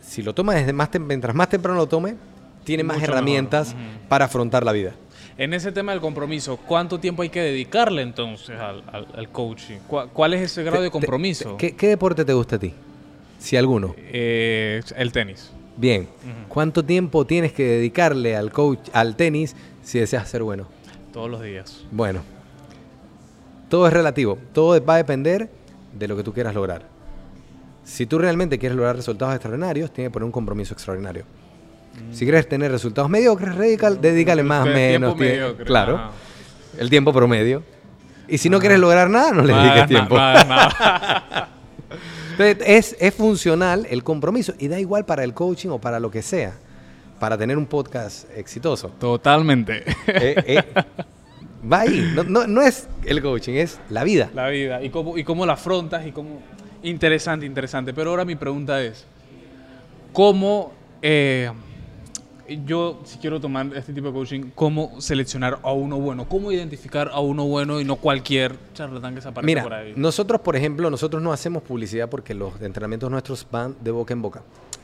si 0.00 0.22
lo 0.22 0.32
toma 0.32 0.54
desde 0.54 0.72
más 0.72 0.88
mientras 1.00 1.34
más 1.34 1.48
temprano 1.48 1.76
lo 1.78 1.86
tome, 1.86 2.16
tiene 2.64 2.82
más 2.82 3.02
herramientas 3.02 3.74
mejor. 3.74 4.08
Para 4.08 4.24
afrontar 4.26 4.64
la 4.64 4.72
vida. 4.72 4.94
En 5.36 5.52
ese 5.52 5.72
tema 5.72 5.92
del 5.92 6.00
compromiso, 6.00 6.56
¿cuánto 6.58 7.00
tiempo 7.00 7.22
hay 7.22 7.28
que 7.28 7.40
dedicarle 7.40 8.02
entonces 8.02 8.58
al, 8.58 8.84
al- 8.92 9.08
al 9.16 9.28
coaching? 9.30 9.78
¿Cuál, 9.88 10.08
cuál 10.10 10.34
es 10.34 10.42
ese 10.42 10.62
grado 10.62 10.78
Te- 10.78 10.82
de 10.84 10.88
te- 10.88 10.92
compromiso? 10.92 11.56
¿qué, 11.56 11.74
qué 11.74 11.88
deporte 11.88 12.24
te 12.24 12.32
gusta 12.32 12.56
a 12.56 12.58
ti? 12.60 12.72
Si 13.38 13.56
alguno. 13.56 13.94
Eh, 13.98 14.80
el 14.96 15.10
tenis. 15.12 15.50
Bien. 15.76 16.08
¿Cuánto 16.48 16.84
tiempo 16.84 17.26
tienes 17.26 17.52
que 17.52 17.64
dedicarle 17.64 18.36
al 18.36 18.52
coach, 18.52 18.78
al 18.92 19.16
tenis, 19.16 19.56
si 19.82 19.98
deseas 19.98 20.28
ser 20.28 20.42
bueno? 20.44 20.68
Todos 21.12 21.28
los 21.30 21.42
días. 21.42 21.84
Bueno, 21.90 22.20
todo 23.68 23.86
es 23.88 23.92
relativo. 23.92 24.38
Todo 24.52 24.82
va 24.84 24.94
a 24.94 24.98
depender 24.98 25.50
de 25.98 26.08
lo 26.08 26.16
que 26.16 26.22
tú 26.22 26.32
quieras 26.32 26.54
lograr. 26.54 26.86
Si 27.82 28.06
tú 28.06 28.18
realmente 28.18 28.58
quieres 28.58 28.76
lograr 28.76 28.96
resultados 28.96 29.34
extraordinarios, 29.34 29.92
tienes 29.92 30.10
que 30.10 30.12
poner 30.12 30.24
un 30.26 30.32
compromiso 30.32 30.72
extraordinario. 30.74 31.24
Si 32.12 32.24
quieres 32.24 32.48
tener 32.48 32.70
resultados 32.70 33.10
mediocres, 33.10 33.54
radical, 33.54 34.00
dedícale 34.00 34.42
más 34.42 34.60
o 34.62 34.64
tiempo 34.64 34.78
menos. 34.78 35.14
tie- 35.14 35.18
mediocre, 35.18 35.64
claro, 35.64 35.96
ajá. 35.96 36.10
el 36.78 36.90
tiempo 36.90 37.12
promedio. 37.12 37.62
Y 38.28 38.38
si 38.38 38.48
no 38.48 38.56
Ajá. 38.56 38.60
quieres 38.62 38.78
lograr 38.78 39.10
nada, 39.10 39.32
no 39.32 39.42
le 39.42 39.52
dediques 39.52 39.86
tiempo. 39.88 40.14
nada. 40.16 41.48
Entonces, 42.32 42.56
es, 42.66 42.96
es 42.98 43.14
funcional 43.14 43.86
el 43.90 44.02
compromiso 44.02 44.54
y 44.58 44.68
da 44.68 44.80
igual 44.80 45.04
para 45.04 45.22
el 45.24 45.34
coaching 45.34 45.68
o 45.70 45.78
para 45.80 46.00
lo 46.00 46.10
que 46.10 46.22
sea, 46.22 46.52
para 47.20 47.36
tener 47.38 47.56
un 47.58 47.66
podcast 47.66 48.28
exitoso. 48.36 48.88
Totalmente. 48.98 49.84
Eh, 50.06 50.34
eh, 50.46 50.62
va 51.70 51.80
ahí, 51.80 52.12
no, 52.14 52.24
no- 52.24 52.46
no 52.46 52.62
es 52.62 52.88
el 53.04 53.22
coaching, 53.22 53.54
es 53.54 53.78
la 53.90 54.02
vida. 54.04 54.30
La 54.34 54.48
vida. 54.48 54.82
Y 54.82 54.90
cómo, 54.90 55.16
y 55.18 55.22
cómo 55.24 55.46
la 55.46 55.52
afrontas 55.54 56.06
y 56.06 56.12
cómo... 56.12 56.40
Interesante, 56.82 57.46
interesante. 57.46 57.92
Pero 57.94 58.10
ahora 58.10 58.24
mi 58.24 58.34
pregunta 58.36 58.82
es, 58.82 59.04
¿cómo... 60.12 60.72
eh, 61.02 61.50
yo, 62.66 63.00
si 63.04 63.18
quiero 63.18 63.40
tomar 63.40 63.66
este 63.74 63.92
tipo 63.92 64.08
de 64.08 64.12
coaching, 64.12 64.50
¿cómo 64.54 65.00
seleccionar 65.00 65.58
a 65.62 65.72
uno 65.72 65.98
bueno? 65.98 66.28
¿Cómo 66.28 66.52
identificar 66.52 67.10
a 67.12 67.20
uno 67.20 67.46
bueno 67.46 67.80
y 67.80 67.84
no 67.84 67.96
cualquier 67.96 68.56
charlatán 68.74 69.14
que 69.14 69.20
se 69.20 69.28
aparece 69.28 69.46
Mira, 69.46 69.62
por 69.62 69.74
ahí? 69.74 69.92
nosotros, 69.96 70.40
por 70.40 70.56
ejemplo, 70.56 70.90
nosotros 70.90 71.22
no 71.22 71.32
hacemos 71.32 71.62
publicidad 71.62 72.08
porque 72.08 72.34
los 72.34 72.60
entrenamientos 72.60 73.10
nuestros 73.10 73.46
van 73.50 73.76
de 73.82 73.90
boca 73.90 74.12
en 74.12 74.22
boca. 74.22 74.42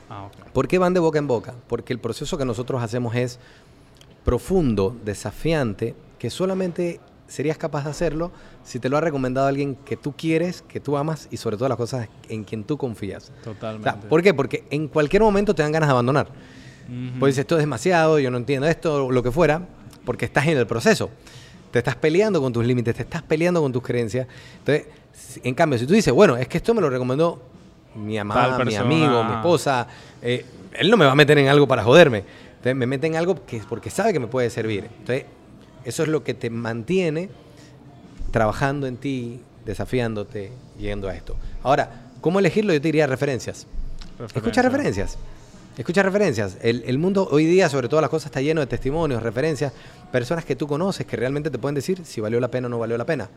Ah, 0.08 0.24
ok. 0.24 0.50
¿Por 0.52 0.68
qué 0.68 0.78
van 0.78 0.94
de 0.94 1.00
boca 1.00 1.18
en 1.18 1.26
boca? 1.26 1.54
Porque 1.68 1.92
el 1.92 1.98
proceso 1.98 2.36
que 2.38 2.44
nosotros 2.44 2.82
hacemos 2.82 3.14
es 3.14 3.38
profundo, 4.24 4.96
desafiante, 5.04 5.94
que 6.18 6.30
solamente 6.30 7.00
serías 7.26 7.56
capaz 7.58 7.84
de 7.84 7.90
hacerlo 7.90 8.32
si 8.64 8.80
te 8.80 8.88
lo 8.88 8.96
ha 8.96 9.00
recomendado 9.00 9.46
alguien 9.46 9.76
que 9.76 9.96
tú 9.96 10.12
quieres, 10.16 10.62
que 10.62 10.80
tú 10.80 10.96
amas 10.96 11.28
y 11.30 11.36
sobre 11.36 11.56
todo 11.56 11.68
las 11.68 11.78
cosas 11.78 12.08
en 12.28 12.44
quien 12.44 12.64
tú 12.64 12.76
confías. 12.76 13.30
O 13.40 13.44
Totalmente. 13.44 13.90
sea, 13.90 14.00
¿Por 14.00 14.22
qué? 14.22 14.34
Porque 14.34 14.64
en 14.70 14.88
cualquier 14.88 15.22
momento 15.22 15.54
te 15.54 15.62
dan 15.62 15.72
ganas 15.72 15.88
de 15.88 15.92
abandonar. 15.92 16.28
Ujú. 16.90 17.20
Pues 17.20 17.34
dices, 17.34 17.42
esto 17.42 17.56
es 17.56 17.60
demasiado, 17.60 18.18
yo 18.18 18.30
no 18.30 18.36
entiendo 18.36 18.66
esto, 18.66 19.10
lo 19.10 19.22
que 19.22 19.30
fuera, 19.30 19.62
porque 20.04 20.24
estás 20.24 20.46
en 20.48 20.58
el 20.58 20.66
proceso. 20.66 21.08
Te 21.70 21.78
estás 21.78 21.94
peleando 21.94 22.40
con 22.40 22.52
tus 22.52 22.64
límites, 22.64 22.96
te 22.96 23.02
estás 23.02 23.22
peleando 23.22 23.62
con 23.62 23.72
tus 23.72 23.82
creencias. 23.82 24.26
Entonces, 24.58 24.86
en 25.44 25.54
cambio, 25.54 25.78
si 25.78 25.86
tú 25.86 25.94
dices, 25.94 26.12
bueno, 26.12 26.36
es 26.36 26.48
que 26.48 26.58
esto 26.58 26.74
me 26.74 26.80
lo 26.80 26.90
recomendó 26.90 27.40
mi 27.94 28.16
mamá, 28.18 28.58
mi 28.64 28.74
amigo, 28.74 29.22
mi 29.24 29.34
esposa, 29.34 29.86
eh, 30.20 30.44
él 30.72 30.90
no 30.90 30.96
me 30.96 31.04
va 31.04 31.12
a 31.12 31.14
meter 31.14 31.38
en 31.38 31.48
algo 31.48 31.68
para 31.68 31.84
joderme. 31.84 32.24
Entonces, 32.50 32.74
me 32.74 32.86
mete 32.86 33.06
en 33.06 33.16
algo 33.16 33.46
que, 33.46 33.62
porque 33.68 33.88
sabe 33.90 34.12
que 34.12 34.20
me 34.20 34.26
puede 34.26 34.50
servir. 34.50 34.84
Entonces, 34.98 35.26
eso 35.84 36.02
es 36.02 36.08
lo 36.08 36.24
que 36.24 36.34
te 36.34 36.50
mantiene 36.50 37.30
trabajando 38.32 38.86
en 38.86 38.96
ti, 38.96 39.40
desafiándote, 39.64 40.52
yendo 40.78 41.08
a 41.08 41.14
esto. 41.14 41.36
Ahora, 41.62 42.08
¿cómo 42.20 42.38
elegirlo? 42.38 42.72
Yo 42.72 42.80
te 42.80 42.88
diría 42.88 43.06
referencias. 43.06 43.66
Escucha 44.34 44.62
referencias. 44.62 45.16
Escucha 45.76 46.02
referencias. 46.02 46.58
El, 46.62 46.82
el 46.86 46.98
mundo 46.98 47.26
hoy 47.30 47.46
día, 47.46 47.68
sobre 47.68 47.88
todo 47.88 48.00
las 48.00 48.10
cosas, 48.10 48.26
está 48.26 48.40
lleno 48.40 48.60
de 48.60 48.66
testimonios, 48.66 49.22
referencias, 49.22 49.72
personas 50.12 50.44
que 50.44 50.54
tú 50.56 50.66
conoces 50.66 51.06
que 51.06 51.16
realmente 51.16 51.50
te 51.50 51.58
pueden 51.58 51.74
decir 51.74 52.02
si 52.04 52.20
valió 52.20 52.38
la 52.40 52.48
pena 52.48 52.66
o 52.66 52.70
no 52.70 52.78
valió 52.78 52.98
la 52.98 53.06
pena. 53.06 53.28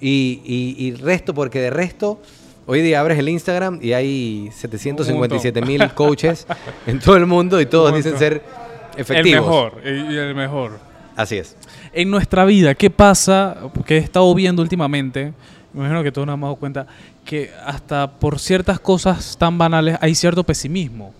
Y, 0.00 0.40
y- 0.44 0.76
y 0.86 0.92
resto, 0.94 1.34
porque 1.34 1.60
de 1.60 1.70
resto, 1.70 2.20
hoy 2.66 2.80
día 2.82 3.00
abres 3.00 3.18
el 3.18 3.28
Instagram 3.28 3.78
y 3.82 3.92
hay 3.92 4.50
757 4.52 5.60
mil 5.62 5.90
coaches 5.94 6.46
en 6.86 6.98
todo 7.00 7.16
el 7.16 7.26
mundo 7.26 7.60
y 7.60 7.66
todos 7.66 7.94
dicen 7.94 8.18
ser 8.18 8.42
efectivos. 8.96 9.26
El 9.38 9.40
mejor, 9.42 9.80
el, 9.84 10.18
el 10.18 10.34
mejor. 10.34 10.78
Así 11.14 11.36
es. 11.38 11.56
En 11.92 12.10
nuestra 12.10 12.44
vida, 12.44 12.74
¿qué 12.74 12.90
pasa? 12.90 13.56
Porque 13.74 13.96
he 13.96 14.00
estado 14.00 14.34
viendo 14.34 14.62
últimamente, 14.62 15.32
me 15.72 15.80
imagino 15.80 16.02
que 16.02 16.12
todos 16.12 16.26
nos 16.26 16.34
hemos 16.34 16.48
dado 16.48 16.56
cuenta, 16.56 16.86
que 17.24 17.50
hasta 17.66 18.10
por 18.10 18.38
ciertas 18.38 18.78
cosas 18.80 19.36
tan 19.38 19.56
banales 19.58 19.96
hay 20.00 20.14
cierto 20.14 20.44
pesimismo. 20.44 21.12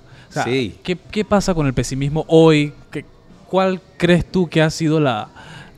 Sea, 0.42 0.52
Sí. 0.52 0.78
¿qué, 0.82 0.96
qué 0.96 1.24
pasa 1.24 1.54
con 1.54 1.66
el 1.66 1.74
pesimismo 1.74 2.24
hoy? 2.28 2.72
¿Qué- 2.90 3.04
¿Cuál 3.48 3.80
crees 3.96 4.24
tú 4.24 4.48
que 4.48 4.60
ha 4.62 4.70
sido 4.70 4.98
la, 4.98 5.28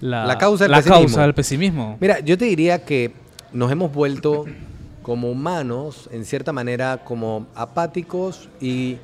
La 0.01 0.39
causa 0.39 0.65
del 0.65 0.71
la 0.71 0.79
pesimismo. 0.79 1.07
causa 1.07 1.23
del 1.23 1.35
pesimismo? 1.35 1.97
Mira, 2.01 2.21
yo 2.21 2.39
te 2.39 2.45
diría 2.47 2.85
que 2.85 3.13
nos 3.53 3.71
hemos 3.71 3.93
vuelto 3.93 4.47
como 5.03 5.31
humanos, 5.31 6.09
en 6.13 6.25
cierta 6.25 6.53
manera, 6.53 7.03
como 7.05 7.47
apáticos 7.55 8.49
y 8.61 8.97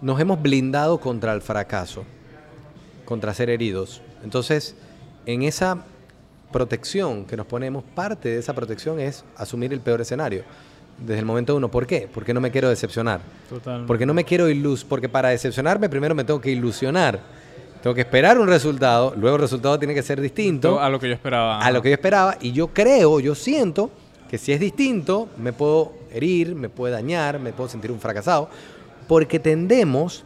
nos 0.00 0.18
hemos 0.20 0.40
blindado 0.40 0.98
contra 1.00 1.32
el 1.32 1.40
fracaso, 1.42 2.04
contra 3.04 3.32
ser 3.34 3.50
heridos. 3.50 4.00
Entonces, 4.24 4.74
en 5.26 5.42
esa 5.42 5.84
protección 6.50 7.24
que 7.24 7.36
nos 7.36 7.46
ponemos, 7.46 7.82
parte 7.94 8.28
de 8.30 8.38
esa 8.38 8.52
protección 8.52 9.00
es 9.00 9.24
asumir 9.36 9.72
el 9.72 9.80
peor 9.80 10.00
escenario. 10.00 10.44
Desde 11.04 11.18
el 11.20 11.24
momento 11.26 11.56
uno, 11.56 11.70
¿por 11.70 11.86
qué? 11.86 12.08
Porque 12.12 12.32
no 12.32 12.40
me 12.40 12.50
quiero 12.50 12.68
decepcionar. 12.68 13.20
Totalmente. 13.48 13.86
Porque 13.88 14.06
no 14.06 14.14
me 14.14 14.24
quiero 14.24 14.48
ilus, 14.48 14.84
porque 14.84 15.08
para 15.08 15.30
decepcionarme 15.30 15.88
primero 15.88 16.14
me 16.14 16.24
tengo 16.24 16.40
que 16.40 16.50
ilusionar. 16.50 17.20
Tengo 17.82 17.94
que 17.94 18.02
esperar 18.02 18.38
un 18.38 18.46
resultado, 18.46 19.12
luego 19.16 19.36
el 19.36 19.42
resultado 19.42 19.76
tiene 19.78 19.92
que 19.92 20.02
ser 20.04 20.20
distinto 20.20 20.78
A 20.78 20.88
lo 20.88 21.00
que 21.00 21.08
yo 21.08 21.14
esperaba. 21.14 21.58
a 21.60 21.70
lo 21.72 21.82
que 21.82 21.88
yo 21.88 21.94
esperaba 21.94 22.36
y 22.40 22.52
yo 22.52 22.68
creo, 22.68 23.18
yo 23.18 23.34
siento 23.34 23.90
que 24.30 24.38
si 24.38 24.52
es 24.52 24.60
distinto 24.60 25.28
me 25.36 25.52
puedo 25.52 25.92
herir, 26.12 26.54
me 26.54 26.68
puede 26.68 26.94
dañar, 26.94 27.40
me 27.40 27.52
puedo 27.52 27.68
sentir 27.68 27.90
un 27.90 27.98
fracasado, 27.98 28.48
porque 29.08 29.40
tendemos 29.40 30.24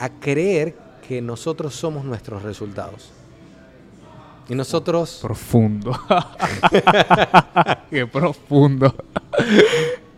a 0.00 0.08
creer 0.08 0.74
que 1.06 1.22
nosotros 1.22 1.74
somos 1.74 2.04
nuestros 2.04 2.42
resultados. 2.42 3.12
Y 4.48 4.54
nosotros 4.54 5.18
Profundo. 5.22 5.92
Qué 7.90 8.06
profundo. 8.06 8.94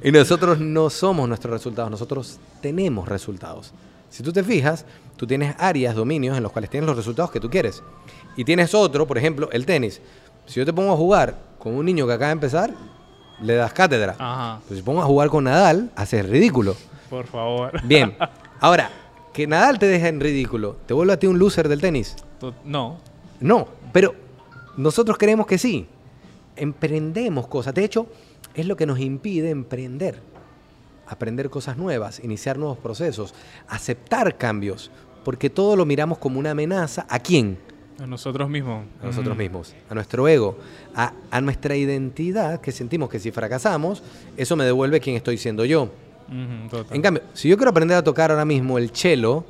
Y 0.03 0.11
nosotros 0.13 0.59
no 0.61 0.91
somos 0.91 1.29
nuestros 1.29 1.53
resultados, 1.53 1.91
nosotros 1.91 2.39
tenemos 2.61 3.09
resultados. 3.09 3.73
Si 4.09 4.23
tú 4.23 4.33
te 4.33 4.43
fijas, 4.43 4.85
tú 5.17 5.27
tienes 5.27 5.55
áreas, 5.59 5.95
dominios 5.95 6.37
en 6.37 6.43
los 6.43 6.51
cuales 6.53 6.71
tienes 6.71 6.87
los 6.89 6.97
resultados 6.97 7.31
que 7.31 7.39
tú 7.41 7.49
quieres. 7.49 7.83
Y 8.37 8.45
tienes 8.45 8.75
otro, 8.75 9.07
por 9.07 9.19
ejemplo, 9.19 9.49
el 9.53 9.65
tenis. 9.67 10.01
Si 10.47 10.59
yo 10.59 10.67
te 10.67 10.73
pongo 10.73 10.93
a 10.93 10.97
jugar 10.97 11.37
con 11.59 11.75
un 11.75 11.85
niño 11.87 12.07
que 12.07 12.13
acaba 12.15 12.29
de 12.29 12.33
empezar, 12.33 12.75
le 13.41 13.55
das 13.55 13.73
cátedra. 13.73 14.17
Ajá, 14.19 14.61
Pues 14.67 14.79
si 14.79 14.83
pongo 14.85 15.01
a 15.01 15.05
jugar 15.05 15.29
con 15.29 15.45
Nadal, 15.45 15.91
haces 15.95 16.29
ridículo. 16.29 16.75
por 17.09 17.27
favor. 17.27 17.73
Bien. 17.85 18.17
Ahora, 18.61 18.91
que 19.33 19.47
Nadal 19.47 19.79
te 19.79 19.87
deja 19.87 20.09
en 20.09 20.19
ridículo, 20.21 20.77
¿te 20.87 20.95
vuelve 20.95 21.13
a 21.13 21.19
ti 21.19 21.27
un 21.29 21.39
loser 21.39 21.69
del 21.69 21.81
tenis? 21.81 22.17
No. 22.65 22.99
No, 23.39 23.69
pero 23.93 24.15
nosotros 24.77 25.17
creemos 25.19 25.47
que 25.47 25.57
sí. 25.59 25.87
Emprendemos 26.57 27.47
cosas. 27.47 27.75
De 27.75 27.85
hecho, 27.85 28.07
es 28.55 28.67
lo 28.67 28.77
que 28.77 28.87
nos 28.87 28.99
impide 29.01 29.51
emprender. 29.51 30.21
Aprender 31.07 31.51
cosas 31.51 31.77
nuevas, 31.77 32.21
iniciar 32.23 32.57
nuevos 32.59 32.79
procesos, 32.79 33.35
aceptar 33.69 34.37
cambios. 34.39 34.91
Porque 35.25 35.51
todo 35.51 35.77
lo 35.77 35.85
miramos 35.85 36.19
como 36.19 36.39
una 36.39 36.53
amenaza. 36.53 37.05
¿A 37.09 37.19
quién? 37.19 37.59
A 38.01 38.07
nosotros 38.07 38.49
mismos. 38.49 38.85
A 39.03 39.07
nosotros 39.07 39.35
Mm. 39.37 39.39
mismos, 39.39 39.75
a 39.91 39.95
nuestro 39.95 40.27
ego, 40.29 40.57
a, 40.95 41.13
a 41.31 41.41
nuestra 41.41 41.77
identidad, 41.77 42.61
que 42.61 42.73
sentimos 42.73 43.11
que 43.11 43.19
si 43.19 43.31
fracasamos, 43.31 44.03
eso 44.37 44.57
me 44.57 44.65
devuelve 44.65 45.01
quién 45.01 45.17
estoy 45.17 45.37
siendo 45.37 45.65
yo. 45.65 45.91
Total. 46.71 46.97
En 46.97 47.03
cambio, 47.03 47.25
si 47.35 47.49
yo 47.49 47.57
quiero 47.57 47.71
aprender 47.71 47.97
a 47.99 48.05
tocar 48.05 48.31
ahora 48.31 48.45
mismo 48.45 48.79
el 48.79 48.91
cello, 48.91 49.45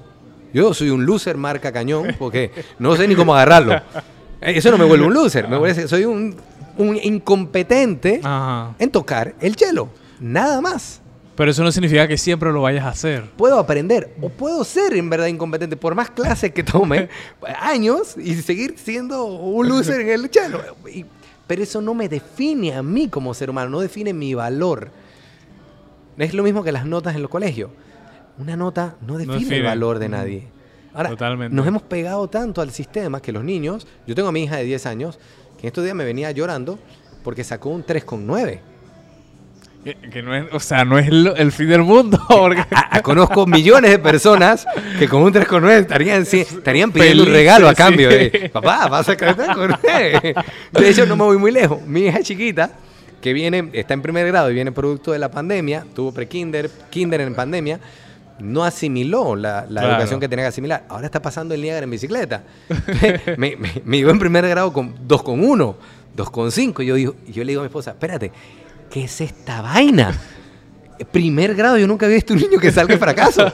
yo 0.54 0.72
soy 0.74 0.88
un 0.90 1.04
loser 1.06 1.36
marca 1.36 1.70
cañón 1.70 2.16
porque 2.18 2.50
no 2.78 2.96
sé 2.96 3.06
ni 3.06 3.14
cómo 3.14 3.34
agarrarlo. 3.34 3.74
Eh, 4.42 4.54
Eso 4.56 4.70
no 4.70 4.78
me 4.78 4.86
vuelve 4.86 5.04
un 5.04 5.12
loser, 5.12 5.46
me 5.48 5.58
vuelve, 5.58 5.86
soy 5.86 6.06
un, 6.06 6.34
un 6.80 6.96
incompetente 7.02 8.20
Ajá. 8.22 8.74
en 8.78 8.90
tocar 8.90 9.34
el 9.40 9.54
cello. 9.56 9.88
Nada 10.18 10.60
más. 10.60 11.00
Pero 11.36 11.50
eso 11.50 11.62
no 11.64 11.72
significa 11.72 12.06
que 12.06 12.18
siempre 12.18 12.52
lo 12.52 12.62
vayas 12.62 12.84
a 12.84 12.90
hacer. 12.90 13.24
Puedo 13.36 13.58
aprender 13.58 14.14
o 14.20 14.28
puedo 14.28 14.62
ser 14.64 14.94
en 14.94 15.08
verdad 15.08 15.26
incompetente 15.26 15.76
por 15.76 15.94
más 15.94 16.10
clases 16.10 16.52
que 16.52 16.62
tome 16.62 17.08
años 17.60 18.16
y 18.18 18.34
seguir 18.36 18.74
siendo 18.76 19.24
un 19.24 19.68
loser 19.68 20.00
en 20.02 20.08
el 20.10 20.30
cello. 20.30 20.60
Y- 20.92 21.06
pero 21.46 21.62
eso 21.62 21.80
no 21.80 21.94
me 21.94 22.08
define 22.08 22.74
a 22.74 22.82
mí 22.82 23.08
como 23.08 23.34
ser 23.34 23.50
humano, 23.50 23.70
no 23.70 23.80
define 23.80 24.12
mi 24.12 24.34
valor. 24.34 24.90
Es 26.18 26.34
lo 26.34 26.42
mismo 26.42 26.62
que 26.62 26.72
las 26.72 26.84
notas 26.86 27.14
en 27.16 27.22
los 27.22 27.30
colegios. 27.30 27.70
Una 28.38 28.56
nota 28.56 28.96
no 29.06 29.16
define, 29.18 29.36
el 29.36 29.40
define. 29.44 29.62
valor 29.62 29.98
de 29.98 30.08
Mm. 30.08 30.12
nadie. 30.12 30.48
Ahora, 30.92 31.10
Totalmente. 31.10 31.54
nos 31.54 31.66
hemos 31.66 31.82
pegado 31.82 32.28
tanto 32.28 32.60
al 32.60 32.70
sistema 32.72 33.20
que 33.22 33.32
los 33.32 33.44
niños, 33.44 33.86
yo 34.06 34.14
tengo 34.14 34.28
a 34.28 34.32
mi 34.32 34.42
hija 34.44 34.56
de 34.56 34.64
10 34.64 34.86
años, 34.86 35.18
que 35.60 35.66
en 35.66 35.68
estos 35.68 35.84
días 35.84 35.94
me 35.96 36.04
venía 36.04 36.30
llorando 36.30 36.78
porque 37.22 37.44
sacó 37.44 37.68
un 37.70 37.84
3,9. 37.84 38.60
Que, 39.84 39.94
que 39.94 40.22
no 40.22 40.34
es, 40.34 40.44
o 40.52 40.60
sea, 40.60 40.84
no 40.84 40.98
es 40.98 41.08
lo- 41.10 41.34
el 41.36 41.52
fin 41.52 41.68
del 41.70 41.80
mundo. 41.82 42.20
Porque 42.28 42.60
A- 42.70 42.98
a- 42.98 43.02
conozco 43.02 43.46
millones 43.46 43.90
de 43.92 43.98
personas 43.98 44.66
que 44.98 45.08
con 45.08 45.22
un 45.22 45.32
3,9 45.32 45.70
estarían, 45.80 46.26
sí, 46.26 46.40
estarían 46.40 46.92
pidiendo 46.92 47.22
un 47.22 47.30
regalo 47.30 47.66
a 47.66 47.70
sí. 47.70 47.76
cambio. 47.76 48.10
De, 48.10 48.50
Papá, 48.52 48.88
vas 48.88 49.08
a 49.08 49.12
sacar 49.12 49.34
3,9. 49.34 50.44
De 50.72 50.88
hecho, 50.90 51.06
no 51.06 51.16
me 51.16 51.24
voy 51.24 51.38
muy 51.38 51.50
lejos. 51.50 51.80
Mi 51.86 52.00
hija 52.02 52.20
chiquita, 52.22 52.72
que 53.22 53.32
viene, 53.32 53.70
está 53.72 53.94
en 53.94 54.02
primer 54.02 54.26
grado 54.26 54.50
y 54.50 54.54
viene 54.54 54.70
producto 54.70 55.12
de 55.12 55.18
la 55.18 55.30
pandemia, 55.30 55.86
tuvo 55.94 56.12
pre-kinder, 56.12 56.70
kinder 56.90 57.22
en 57.22 57.34
pandemia, 57.34 57.80
no 58.40 58.64
asimiló 58.64 59.36
la, 59.36 59.62
la 59.68 59.80
Claro. 59.80 59.88
educación 59.94 60.20
que 60.20 60.28
tenía 60.28 60.44
que 60.44 60.48
asimilar. 60.48 60.84
Ahora 60.88 61.06
está 61.06 61.20
pasando 61.22 61.54
el 61.54 61.62
Niágara 61.62 61.84
en 61.84 61.90
bicicleta. 61.90 62.42
me, 63.36 63.56
me, 63.56 63.82
me 63.84 63.96
llegó 63.98 64.10
en 64.10 64.18
primer 64.18 64.48
grado 64.48 64.72
con 64.72 64.94
2,1, 65.08 65.74
2,5. 66.16 66.82
Y 66.82 66.86
yo, 66.86 66.94
digo- 66.94 67.14
yo 67.28 67.44
le 67.44 67.52
digo 67.52 67.60
a 67.60 67.64
mi 67.64 67.68
esposa, 67.68 67.90
espérate, 67.92 68.30
¿qué 68.90 69.04
es 69.04 69.20
esta 69.20 69.62
vaina? 69.62 70.12
primer 71.12 71.54
grado, 71.54 71.78
yo 71.78 71.86
nunca 71.86 72.04
había 72.04 72.16
visto 72.16 72.34
un 72.34 72.40
niño 72.40 72.58
que 72.58 72.70
salga 72.70 72.98
fracaso. 72.98 73.50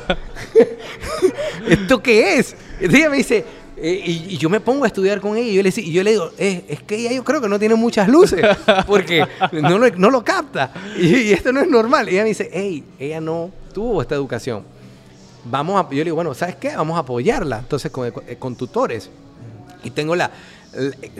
¿Esto 1.68 2.02
qué 2.02 2.38
es? 2.38 2.56
Entonces 2.74 2.98
ella 3.00 3.10
me 3.10 3.16
dice, 3.18 3.44
eh, 3.76 4.02
y, 4.04 4.34
y 4.34 4.36
yo 4.38 4.48
me 4.48 4.60
pongo 4.60 4.84
a 4.84 4.88
estudiar 4.88 5.20
con 5.20 5.36
ella 5.36 5.48
y 5.50 5.54
yo 5.54 5.62
le, 5.62 5.72
y 5.76 5.92
yo 5.92 6.02
le 6.02 6.10
digo, 6.12 6.30
eh, 6.38 6.64
es 6.68 6.82
que 6.82 6.96
ella 6.96 7.12
yo 7.12 7.24
creo 7.24 7.40
que 7.40 7.48
no 7.48 7.58
tiene 7.58 7.74
muchas 7.74 8.08
luces 8.08 8.44
porque 8.86 9.24
no 9.52 9.78
lo, 9.78 9.88
no 9.90 10.10
lo 10.10 10.24
capta 10.24 10.72
y, 10.98 11.06
y 11.06 11.32
esto 11.32 11.52
no 11.52 11.60
es 11.60 11.68
normal. 11.68 12.08
Y 12.08 12.12
ella 12.14 12.22
me 12.22 12.28
dice, 12.30 12.50
hey, 12.52 12.82
ella 12.98 13.20
no 13.20 13.50
tuvo 13.72 14.02
esta 14.02 14.14
educación. 14.14 14.64
Vamos 15.50 15.80
a, 15.84 15.88
yo 15.90 15.96
le 15.98 16.04
digo, 16.04 16.16
bueno, 16.16 16.34
¿sabes 16.34 16.56
qué? 16.56 16.76
Vamos 16.76 16.96
a 16.96 17.00
apoyarla. 17.00 17.58
Entonces, 17.58 17.90
con, 17.90 18.06
eh, 18.26 18.36
con 18.38 18.56
tutores. 18.56 19.10
Y 19.84 19.90
tengo 19.90 20.16
la, 20.16 20.30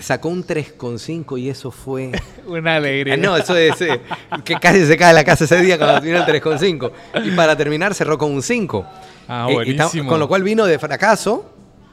sacó 0.01 0.29
un 0.29 0.45
3,5 0.45 1.39
y 1.41 1.49
eso 1.49 1.71
fue... 1.71 2.13
Una 2.47 2.77
alegría. 2.77 3.15
Ah, 3.15 3.17
No, 3.17 3.37
eso 3.37 3.57
es 3.57 3.81
eh, 3.81 4.01
que 4.45 4.55
casi 4.57 4.85
se 4.87 4.97
cae 4.97 5.15
la 5.15 5.25
casa 5.25 5.45
ese 5.45 5.61
día 5.61 5.79
cuando 5.79 6.01
vino 6.01 6.19
el 6.19 6.25
3,5. 6.25 6.91
Y 7.25 7.31
para 7.33 7.57
terminar 7.57 7.95
cerró 7.95 8.19
con 8.19 8.33
un 8.33 8.43
5. 8.43 8.87
Ah, 9.29 9.47
Eh, 9.49 9.53
y 9.53 9.55
buenísimo. 9.55 10.11
con 10.11 10.19
lo 10.21 10.29
cual 10.29 10.43
vino 10.43 10.65
de 10.67 10.79
fracaso 10.79 11.51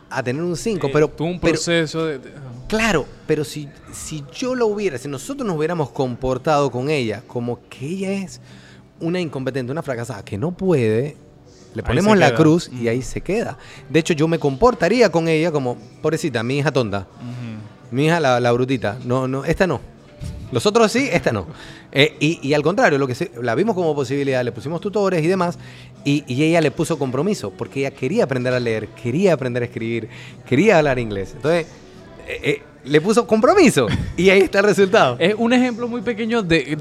a 0.10 0.22
tener 0.24 0.42
un 0.42 0.56
5. 0.58 0.88
Eh, 0.88 0.90
pero, 0.92 1.08
tuvo 1.10 1.28
un 1.28 1.40
proceso 1.40 2.06
de... 2.06 2.20
de- 2.20 2.32
claro, 2.68 3.06
pero 3.28 3.44
si, 3.44 3.70
si 3.92 4.24
yo 4.34 4.56
lo 4.56 4.68
hubiera, 4.68 4.98
si 4.98 5.08
nosotros 5.08 5.46
nos 5.48 5.56
hubiéramos 5.58 5.90
comportado 5.92 6.72
con 6.72 6.90
ella 6.90 7.22
como 7.28 7.60
que 7.70 7.86
ella 7.86 8.12
es 8.14 8.42
una 9.00 9.20
incompetente, 9.20 9.72
una 9.72 9.84
fracasada, 9.84 10.24
que 10.26 10.38
no 10.38 10.52
puede, 10.52 11.18
le 11.74 11.84
ponemos 11.84 12.18
la 12.18 12.28
queda. 12.28 12.38
cruz 12.38 12.70
y 12.72 12.88
ahí 12.88 13.02
se 13.02 13.22
queda. 13.22 13.58
De 13.90 14.00
hecho, 14.00 14.14
yo 14.14 14.28
me 14.28 14.40
comportaría 14.40 15.10
con 15.12 15.28
ella 15.28 15.52
como, 15.52 15.78
pobrecita, 16.02 16.44
mi 16.44 16.58
hija 16.60 16.72
tonta. 16.72 17.08
Mi 17.92 18.06
hija, 18.06 18.20
la, 18.20 18.40
la 18.40 18.52
brutita. 18.52 18.98
No, 19.06 19.28
no, 19.28 19.46
esta 19.46 19.68
no. 19.68 19.80
Los 20.52 20.66
otros 20.66 20.92
sí, 20.92 21.10
esta 21.12 21.32
no. 21.32 21.48
Eh, 21.92 22.16
y, 22.20 22.40
y 22.48 22.54
al 22.54 22.62
contrario, 22.64 22.98
lo 23.00 23.08
que 23.08 23.16
se- 23.16 23.32
la 23.42 23.56
vimos 23.56 23.76
como 23.76 23.96
posibilidad, 23.96 24.44
le 24.44 24.52
pusimos 24.52 24.82
tutores 24.82 25.24
y 25.24 25.28
demás, 25.28 25.58
y, 26.06 26.24
y 26.28 26.44
ella 26.44 26.62
le 26.62 26.70
puso 26.72 26.98
compromiso, 27.00 27.52
porque 27.52 27.80
ella 27.82 27.92
quería 27.92 28.24
aprender 28.26 28.54
a 28.54 28.60
leer, 28.60 28.88
quería 28.90 29.34
aprender 29.34 29.64
a 29.64 29.66
escribir, 29.66 30.10
quería 30.48 30.78
hablar 30.78 31.00
inglés. 31.00 31.34
Entonces, 31.36 31.66
eh, 32.28 32.40
eh, 32.44 32.62
le 32.86 33.00
puso 33.02 33.26
compromiso, 33.26 33.88
y 34.18 34.30
ahí 34.30 34.42
está 34.42 34.60
el 34.60 34.66
resultado. 34.66 35.16
Es 35.20 35.34
un 35.38 35.54
ejemplo 35.54 35.88
muy 35.88 36.02
pequeño 36.02 36.44
de, 36.44 36.76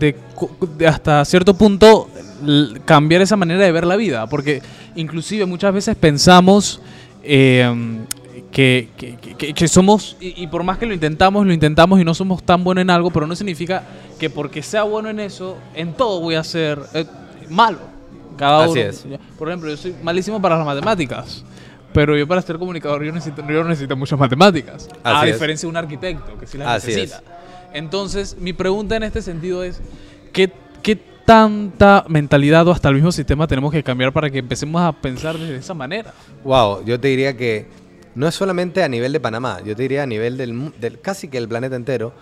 de 0.79 0.87
hasta 0.87 1.25
cierto 1.25 1.55
punto 1.55 2.09
cambiar 2.85 3.23
esa 3.23 3.37
manera 3.37 3.63
de 3.65 3.73
ver 3.73 3.87
la 3.87 3.97
vida, 3.97 4.27
porque 4.27 4.63
inclusive 4.95 5.47
muchas 5.47 5.73
veces 5.75 5.97
pensamos 5.97 6.81
eh, 7.23 7.71
que, 8.51 8.89
que- 8.97 9.17
que- 9.17 9.55
que 9.55 9.69
somos, 9.69 10.17
y, 10.21 10.43
y 10.43 10.47
por 10.47 10.63
más 10.65 10.79
que 10.79 10.87
lo 10.87 10.95
intentamos, 10.95 11.47
lo 11.47 11.53
intentamos 11.53 12.01
y 12.01 12.05
no 12.05 12.15
somos 12.15 12.43
tan 12.43 12.63
buenos 12.65 12.83
en 12.83 12.91
algo, 12.91 13.11
pero 13.11 13.27
no 13.27 13.35
significa 13.37 13.83
que 14.19 14.29
porque 14.31 14.63
sea 14.63 14.83
bueno 14.83 15.09
en 15.09 15.21
eso, 15.21 15.57
en 15.75 15.95
todo 15.95 16.21
voy 16.21 16.35
a 16.35 16.45
ser 16.45 16.79
eh, 16.95 17.05
malo. 17.49 17.79
Cada 18.37 18.65
Así 18.65 18.79
uno. 18.81 18.81
es. 18.89 19.07
Por 19.39 19.49
ejemplo, 19.49 19.71
yo 19.71 19.77
soy 19.77 19.95
malísimo 20.03 20.41
para 20.41 20.57
las 20.57 20.67
matemáticas. 20.67 21.45
Pero 21.93 22.17
yo 22.17 22.27
para 22.27 22.41
ser 22.41 22.59
comunicador 22.59 23.05
yo 23.05 23.13
necesito, 23.13 23.47
yo 23.47 23.65
necesito 23.65 23.95
muchas 23.97 24.19
matemáticas. 24.19 24.89
a 25.05 25.19
Así 25.21 25.29
es. 25.29 25.35
diferencia 25.35 25.67
de 25.67 25.71
un 25.71 25.77
arquitecto 25.77 26.39
que 26.41 26.47
sí 26.47 26.57
las 26.57 26.69
Así 26.69 26.91
es. 26.91 26.97
necesita. 26.97 27.23
Entonces, 27.75 28.37
mi 28.41 28.55
pregunta 28.55 28.97
en 28.97 29.03
este 29.03 29.21
sentido 29.21 29.63
es, 29.63 29.79
¿qué, 30.33 30.51
qué 30.83 30.99
tanta 31.25 32.05
mentalidad 32.09 32.67
o 32.69 32.73
hasta 32.73 32.89
el 32.89 32.97
mismo 32.97 33.13
sistema 33.13 33.47
tenemos 33.47 33.73
que 33.73 33.83
cambiar 33.83 34.13
para 34.13 34.31
que 34.31 34.39
empecemos 34.39 34.81
a 34.83 34.93
pensar 34.93 35.37
de 35.39 35.57
esa 35.57 35.75
manera? 35.75 36.13
Wow, 36.45 36.85
yo 36.85 36.99
te 37.01 37.09
diría 37.09 37.37
que 37.37 37.67
no 38.15 38.27
es 38.29 38.35
solamente 38.35 38.83
a 38.83 38.89
nivel 38.89 39.13
de 39.13 39.21
Panamá, 39.21 39.59
yo 39.65 39.75
te 39.75 39.83
diría 39.83 40.03
a 40.03 40.07
nivel 40.07 40.37
del, 40.37 40.73
del 40.81 41.01
casi 41.01 41.29
que 41.29 41.39
el 41.39 41.49
planeta 41.49 41.77
entero, 41.77 42.13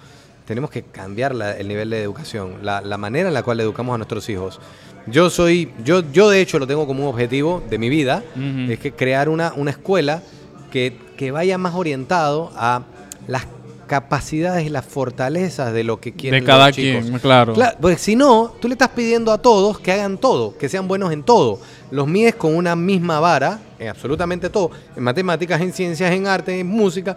tenemos 0.47 0.71
que 0.71 0.83
cambiar 0.83 1.35
la- 1.35 1.57
el 1.57 1.69
nivel 1.69 1.91
de 1.91 2.03
educación, 2.03 2.57
la, 2.63 2.81
la 2.81 2.97
manera 2.99 3.29
en 3.29 3.35
la 3.35 3.43
cual 3.43 3.61
educamos 3.61 3.95
a 3.95 3.99
nuestros 3.99 4.29
hijos. 4.29 4.61
Yo 5.07 5.31
soy, 5.31 5.73
yo, 5.85 6.03
yo 6.13 6.29
de 6.29 6.41
hecho 6.41 6.59
lo 6.59 6.67
tengo 6.67 6.87
como 6.87 7.05
un 7.05 7.09
objetivo 7.09 7.63
de 7.71 7.79
mi 7.79 7.89
vida, 7.89 8.23
es 8.69 8.79
que 8.79 8.93
crear 8.93 9.29
una, 9.29 9.53
una 9.57 9.71
escuela 9.71 10.23
que, 10.71 10.97
que 11.17 11.31
vaya 11.31 11.57
más 11.59 11.75
orientado 11.75 12.53
a 12.57 12.83
las 13.27 13.47
capacidades 13.91 14.65
y 14.65 14.69
las 14.69 14.85
fortalezas 14.85 15.73
de 15.73 15.83
lo 15.83 15.99
que 16.01 16.13
quieren 16.13 16.45
de 16.45 16.47
cada 16.47 16.69
los 16.69 16.77
chicos. 16.77 17.05
quien, 17.07 17.19
claro. 17.19 17.55
Claro, 17.55 17.77
porque 17.81 17.99
si 17.99 18.15
no, 18.15 18.55
tú 18.61 18.69
le 18.69 18.75
estás 18.75 18.91
pidiendo 18.91 19.33
a 19.33 19.39
todos 19.39 19.81
que 19.81 19.91
hagan 19.91 20.17
todo, 20.17 20.57
que 20.57 20.69
sean 20.69 20.87
buenos 20.87 21.13
en 21.13 21.25
todo. 21.25 21.59
Los 21.91 22.07
mides 22.07 22.37
con 22.37 22.55
una 22.55 22.77
misma 22.77 23.19
vara, 23.19 23.59
en 23.81 23.89
absolutamente 23.89 24.49
todo, 24.49 24.71
en 24.97 25.03
matemáticas, 25.03 25.61
en 25.61 25.73
ciencias, 25.73 26.13
en 26.13 26.29
arte, 26.29 26.61
en 26.61 26.69
música, 26.69 27.17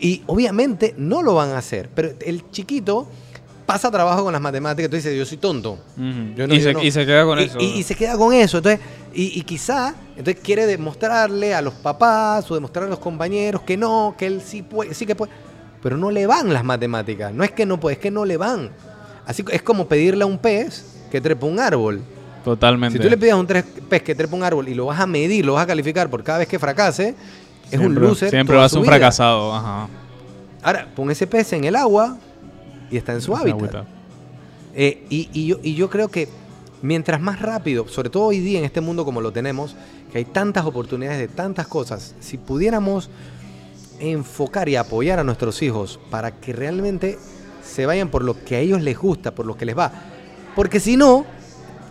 y 0.00 0.22
obviamente 0.26 0.94
no 0.96 1.20
lo 1.22 1.34
van 1.34 1.50
a 1.50 1.58
hacer. 1.58 1.90
Pero 1.94 2.12
el 2.24 2.50
chiquito 2.50 3.06
pasa 3.66 3.90
trabajo 3.90 4.24
con 4.24 4.32
las 4.32 4.40
matemáticas, 4.40 4.88
tú 4.90 4.96
dices, 4.96 5.14
yo 5.16 5.26
soy 5.26 5.36
tonto. 5.36 5.78
Yo 6.34 6.46
no- 6.46 6.54
y, 6.54 6.58
yo 6.58 6.64
se, 6.64 6.72
no. 6.72 6.82
y 6.82 6.90
se 6.90 7.04
queda 7.04 7.24
con 7.26 7.38
Y- 7.38 7.42
eso. 7.44 7.58
Y, 7.60 7.64
y 7.64 7.82
se 7.82 7.94
queda 7.94 8.16
con 8.16 8.32
eso. 8.32 8.56
Entonces, 8.58 8.80
y, 9.12 9.42
quizá 9.42 9.94
entonces 10.16 10.42
quiere 10.42 10.66
demostrarle 10.66 11.54
a 11.54 11.60
los 11.60 11.74
papás 11.74 12.50
o 12.50 12.54
demostrarle 12.54 12.88
a 12.88 12.90
los 12.90 12.98
compañeros 12.98 13.60
que 13.62 13.76
no, 13.76 14.14
que 14.18 14.26
él 14.26 14.40
sí 14.42 14.62
puede, 14.62 14.94
sí 14.94 15.04
que 15.06 15.14
puede. 15.14 15.30
Pero 15.84 15.98
no 15.98 16.10
le 16.10 16.26
van 16.26 16.50
las 16.50 16.64
matemáticas. 16.64 17.34
No 17.34 17.44
es 17.44 17.50
que 17.50 17.66
no 17.66 17.78
puede, 17.78 17.96
es 17.96 18.00
que 18.00 18.10
no 18.10 18.24
le 18.24 18.38
van. 18.38 18.70
Así 19.26 19.44
es 19.52 19.60
como 19.60 19.86
pedirle 19.86 20.24
a 20.24 20.26
un 20.26 20.38
pez 20.38 20.82
que 21.10 21.20
trepa 21.20 21.44
un 21.44 21.60
árbol. 21.60 22.00
Totalmente. 22.42 22.96
Si 22.96 23.04
tú 23.04 23.10
le 23.10 23.18
pides 23.18 23.34
a 23.34 23.36
un 23.36 23.46
pez 23.46 24.02
que 24.02 24.14
trepa 24.14 24.34
un 24.34 24.42
árbol 24.42 24.66
y 24.66 24.74
lo 24.74 24.86
vas 24.86 24.98
a 24.98 25.06
medir, 25.06 25.44
lo 25.44 25.52
vas 25.52 25.64
a 25.64 25.66
calificar 25.66 26.08
por 26.08 26.24
cada 26.24 26.38
vez 26.38 26.48
que 26.48 26.58
fracase, 26.58 27.14
es 27.70 27.78
un 27.78 27.94
loser. 27.94 28.30
Siempre 28.30 28.56
va 28.56 28.64
a 28.64 28.68
ser 28.70 28.78
un 28.78 28.84
vida. 28.84 28.92
fracasado. 28.92 29.54
Ajá. 29.54 29.88
Ahora, 30.62 30.88
pon 30.96 31.10
ese 31.10 31.26
pez 31.26 31.52
en 31.52 31.64
el 31.64 31.76
agua 31.76 32.16
y 32.90 32.96
está 32.96 33.12
en 33.12 33.20
su 33.20 33.36
hábitat. 33.36 33.84
Eh, 34.74 35.04
y, 35.10 35.28
y 35.34 35.48
yo, 35.48 35.58
y 35.62 35.74
yo 35.74 35.90
creo 35.90 36.08
que 36.08 36.30
mientras 36.80 37.20
más 37.20 37.42
rápido, 37.42 37.88
sobre 37.88 38.08
todo 38.08 38.24
hoy 38.24 38.40
día 38.40 38.58
en 38.58 38.64
este 38.64 38.80
mundo 38.80 39.04
como 39.04 39.20
lo 39.20 39.32
tenemos, 39.32 39.76
que 40.10 40.16
hay 40.16 40.24
tantas 40.24 40.64
oportunidades 40.64 41.18
de 41.18 41.28
tantas 41.28 41.66
cosas, 41.66 42.14
si 42.20 42.38
pudiéramos 42.38 43.10
enfocar 44.04 44.68
y 44.68 44.76
apoyar 44.76 45.18
a 45.18 45.24
nuestros 45.24 45.62
hijos 45.62 45.98
para 46.10 46.32
que 46.32 46.52
realmente 46.52 47.18
se 47.62 47.86
vayan 47.86 48.08
por 48.08 48.22
lo 48.22 48.44
que 48.44 48.56
a 48.56 48.60
ellos 48.60 48.82
les 48.82 48.98
gusta, 48.98 49.34
por 49.34 49.46
lo 49.46 49.56
que 49.56 49.64
les 49.64 49.76
va. 49.76 49.90
Porque 50.54 50.78
si 50.78 50.96
no, 50.96 51.26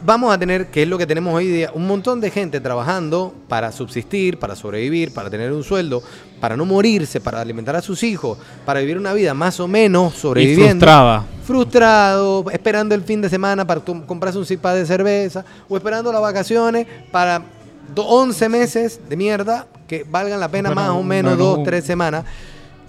vamos 0.06 0.34
a 0.34 0.38
tener, 0.38 0.67
que 0.67 0.84
es 0.84 0.88
lo 0.88 0.97
que 0.97 1.08
tenemos 1.08 1.34
hoy 1.34 1.47
día, 1.47 1.71
un 1.73 1.88
montón 1.88 2.21
de 2.21 2.30
gente 2.30 2.60
trabajando 2.60 3.34
para 3.47 3.71
subsistir, 3.71 4.38
para 4.38 4.56
sobrevivir, 4.56 5.13
para 5.13 5.30
tener 5.30 5.52
un 5.52 5.63
sueldo, 5.63 6.04
para 6.39 6.58
no 6.58 6.65
morirse, 6.65 7.19
para 7.19 7.41
alimentar 7.41 7.76
a 7.76 7.82
sus 7.82 8.04
hijos, 8.04 8.38
para 8.65 8.80
vivir 8.82 8.97
una 8.97 9.13
vida 9.13 9.34
más 9.34 9.60
o 9.60 9.67
menos 9.67 10.13
Y 10.13 10.19
sobreviviendo 10.19 10.86
frustrada. 10.86 11.26
frustrado, 11.45 12.45
esperando 12.52 12.95
el 12.95 13.04
fin 13.04 13.21
de 13.21 13.30
semana 13.30 13.65
para 13.65 13.82
comprarse 13.82 14.38
un 14.38 14.45
cipa 14.45 14.73
de 14.73 14.86
cerveza, 14.86 15.45
o 15.69 15.78
esperando 15.78 16.12
las 16.12 16.21
vacaciones 16.21 16.86
para 17.12 17.41
11 17.95 18.49
meses 18.49 18.99
de 19.09 19.15
mierda 19.17 19.67
que 19.87 20.03
valgan 20.03 20.39
la 20.39 20.49
pena 20.49 20.69
Bueno, 20.69 20.81
más 20.81 20.89
o 20.91 21.03
menos 21.03 21.37
bueno, 21.37 21.55
dos, 21.55 21.63
tres 21.63 21.83
semanas. 21.85 22.25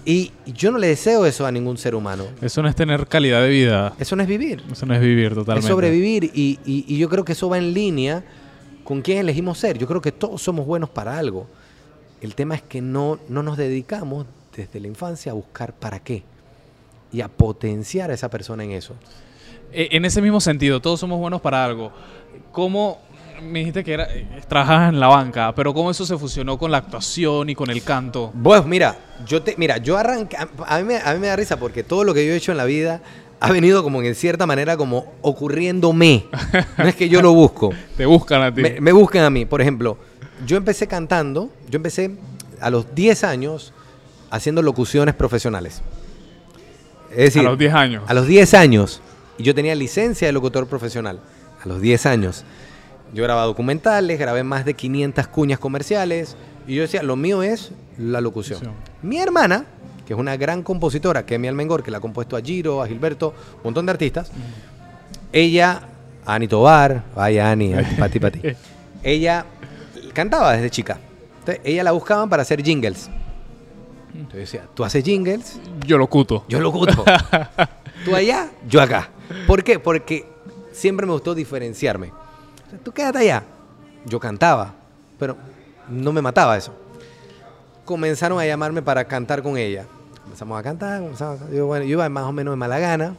Y 0.07 0.31
yo 0.45 0.71
no 0.71 0.77
le 0.77 0.87
deseo 0.87 1.25
eso 1.25 1.45
a 1.47 1.51
ningún 1.51 1.77
ser 1.77 1.95
humano. 1.95 2.25
Eso 2.41 2.61
no 2.61 2.69
es 2.69 2.75
tener 2.75 3.07
calidad 3.07 3.41
de 3.41 3.49
vida. 3.49 3.93
Eso 3.99 4.15
no 4.15 4.21
es 4.21 4.27
vivir, 4.27 4.63
Eso 4.71 4.85
no 4.85 4.93
es 4.93 5.01
vivir 5.01 5.33
totalmente. 5.33 5.65
es 5.67 5.71
sobrevivir. 5.71 6.25
Y, 6.25 6.59
y- 6.65 6.85
y 6.87 6.97
yo 6.97 7.09
creo 7.09 7.25
que 7.25 7.31
eso 7.31 7.49
va 7.49 7.57
en 7.57 7.73
línea 7.73 8.23
con 8.83 9.01
quién 9.01 9.17
elegimos 9.17 9.57
ser. 9.57 9.77
Yo 9.79 9.87
creo 9.87 10.01
que 10.01 10.11
todos 10.11 10.41
somos 10.43 10.65
buenos 10.67 10.89
para 10.91 11.17
algo. 11.17 11.47
El 12.21 12.35
tema 12.35 12.53
es 12.55 12.61
que 12.61 12.81
no, 12.81 13.19
no 13.29 13.41
nos 13.41 13.57
dedicamos 13.57 14.27
desde 14.55 14.79
la 14.79 14.87
infancia 14.87 15.31
a 15.31 15.35
buscar 15.35 15.73
para 15.73 15.99
qué 15.99 16.23
y 17.11 17.21
a 17.21 17.27
potenciar 17.27 18.11
a 18.11 18.13
esa 18.13 18.29
persona 18.29 18.63
en 18.63 18.71
eso. 18.71 18.93
Eh, 19.71 19.89
En 19.91 20.05
ese 20.05 20.21
mismo 20.21 20.39
sentido, 20.39 20.81
todos 20.81 20.99
somos 20.99 21.17
buenos 21.19 21.41
para 21.41 21.65
algo. 21.65 21.91
¿Cómo 22.51 22.99
me 23.41 23.59
dijiste 23.59 23.83
que 23.83 23.93
era, 23.93 24.05
eh, 24.13 24.41
trabajas 24.47 24.89
en 24.89 24.99
la 24.99 25.07
banca, 25.07 25.53
pero 25.55 25.73
cómo 25.73 25.91
eso 25.91 26.05
se 26.05 26.17
fusionó 26.17 26.57
con 26.57 26.71
la 26.71 26.77
actuación 26.77 27.49
y 27.49 27.55
con 27.55 27.69
el 27.69 27.83
canto? 27.83 28.33
Pues 28.43 28.65
mira, 28.65 28.97
yo 29.25 29.41
te, 29.41 29.55
mira, 29.57 29.77
yo 29.77 29.97
arranqué, 29.97 30.37
a, 30.37 30.47
a 30.65 30.77
mí 30.79 30.83
me, 30.83 30.97
a 30.97 31.13
mí 31.13 31.19
me 31.19 31.27
da 31.27 31.35
risa 31.35 31.57
porque 31.57 31.83
todo 31.83 32.03
lo 32.03 32.13
que 32.13 32.25
yo 32.25 32.33
he 32.33 32.35
hecho 32.35 32.51
en 32.51 32.57
la 32.57 32.65
vida 32.65 33.01
ha 33.39 33.51
venido 33.51 33.83
como 33.83 34.01
en 34.01 34.15
cierta 34.15 34.45
manera 34.45 34.77
como 34.77 35.13
ocurriéndome. 35.21 36.25
No 36.77 36.85
es 36.85 36.95
que 36.95 37.09
yo 37.09 37.21
lo 37.21 37.33
busco. 37.33 37.71
Te 37.97 38.05
buscan 38.05 38.41
a 38.41 38.53
ti. 38.53 38.61
Me, 38.61 38.81
me 38.81 38.91
buscan 38.91 39.23
a 39.23 39.29
mí. 39.29 39.45
Por 39.45 39.61
ejemplo, 39.61 39.97
yo 40.45 40.57
empecé 40.57 40.87
cantando, 40.87 41.49
yo 41.69 41.77
empecé 41.77 42.11
a 42.59 42.69
los 42.69 42.93
10 42.95 43.23
años 43.23 43.73
haciendo 44.29 44.61
locuciones 44.61 45.15
profesionales. 45.15 45.81
Es 47.11 47.17
decir, 47.17 47.41
a 47.41 47.49
los 47.49 47.57
10 47.57 47.73
años. 47.73 48.03
a 48.07 48.13
los 48.13 48.27
10 48.27 48.53
años. 48.53 49.01
Y 49.37 49.43
yo 49.43 49.55
tenía 49.55 49.75
licencia 49.75 50.27
de 50.27 50.33
locutor 50.33 50.67
profesional. 50.67 51.19
A 51.63 51.67
los 51.67 51.81
10 51.81 52.05
años. 52.05 52.43
Yo 53.13 53.23
grababa 53.23 53.45
documentales, 53.45 54.19
grabé 54.19 54.43
más 54.43 54.65
de 54.65 54.73
500 54.73 55.27
cuñas 55.27 55.59
comerciales. 55.59 56.35
Y 56.67 56.75
yo 56.75 56.81
decía, 56.81 57.03
lo 57.03 57.15
mío 57.15 57.43
es 57.43 57.71
la 57.97 58.19
locución. 58.21 58.59
Mi 59.01 59.19
hermana, 59.19 59.65
que 60.05 60.13
es 60.13 60.19
una 60.19 60.35
gran 60.37 60.63
compositora, 60.63 61.25
Kemi 61.25 61.47
Almengor, 61.47 61.83
que 61.83 61.91
la 61.91 61.97
ha 61.99 62.01
compuesto 62.01 62.35
a 62.35 62.41
Giro, 62.41 62.81
a 62.81 62.87
Gilberto, 62.87 63.33
un 63.57 63.63
montón 63.65 63.85
de 63.85 63.91
artistas. 63.91 64.31
Ella, 65.31 65.81
Ani 66.25 66.47
Tobar, 66.47 67.03
vaya 67.15 67.51
Ani, 67.51 67.73
para 67.97 68.09
ti, 68.09 68.19
para 68.19 68.31
ti. 68.31 68.41
Ella 69.03 69.45
cantaba 70.13 70.53
desde 70.53 70.69
chica. 70.69 70.97
Entonces, 71.39 71.61
ella 71.63 71.83
la 71.83 71.91
buscaban 71.91 72.29
para 72.29 72.41
hacer 72.41 72.63
jingles. 72.63 73.09
Entonces 74.13 74.39
decía, 74.51 74.63
tú 74.73 74.83
haces 74.83 75.03
jingles, 75.03 75.59
Yo 75.85 75.97
lo 75.97 76.07
cuto. 76.07 76.45
yo 76.47 76.59
locuto. 76.59 77.03
Tú 78.05 78.15
allá, 78.15 78.49
yo 78.69 78.81
acá. 78.81 79.09
¿Por 79.47 79.63
qué? 79.63 79.79
Porque 79.79 80.25
siempre 80.71 81.05
me 81.07 81.13
gustó 81.13 81.33
diferenciarme. 81.33 82.11
Tú 82.83 82.91
quédate 82.91 83.19
allá. 83.19 83.43
Yo 84.05 84.19
cantaba, 84.19 84.73
pero 85.19 85.35
no 85.89 86.11
me 86.11 86.21
mataba 86.21 86.57
eso. 86.57 86.73
Comenzaron 87.85 88.39
a 88.39 88.45
llamarme 88.45 88.81
para 88.81 89.05
cantar 89.05 89.41
con 89.43 89.57
ella. 89.57 89.85
Comenzamos 90.23 90.59
a 90.59 90.63
cantar, 90.63 91.01
comenzamos 91.01 91.41
a- 91.41 91.51
Yo, 91.51 91.67
bueno, 91.67 91.85
yo 91.85 91.91
iba 91.91 92.09
más 92.09 92.23
o 92.25 92.31
menos 92.31 92.51
de 92.53 92.55
mala 92.57 92.79
gana. 92.79 93.15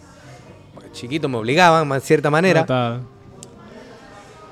Chiquito 0.92 1.28
me 1.28 1.36
obligaban, 1.36 1.88
de 1.88 2.00
cierta 2.00 2.30
manera. 2.30 2.60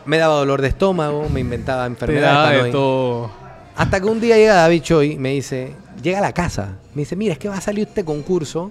Me 0.05 0.19
daba 0.19 0.35
dolor 0.35 0.61
de 0.61 0.69
estómago, 0.69 1.29
me 1.31 1.41
inventaba 1.41 1.87
enfermedades. 1.87 2.73
todo. 2.73 3.31
Hasta 3.77 4.01
que 4.01 4.07
un 4.07 4.21
día 4.21 4.37
llega 4.37 4.55
David 4.55 4.83
Choi 4.83 5.13
y 5.13 5.19
me 5.19 5.31
dice, 5.31 5.75
llega 6.03 6.19
a 6.19 6.21
la 6.21 6.33
casa. 6.33 6.77
Me 6.95 7.03
dice, 7.03 7.17
mira, 7.17 7.33
es 7.33 7.39
que 7.39 7.49
va 7.49 7.57
a 7.57 7.61
salir 7.61 7.89
este 7.89 8.05
concurso 8.05 8.71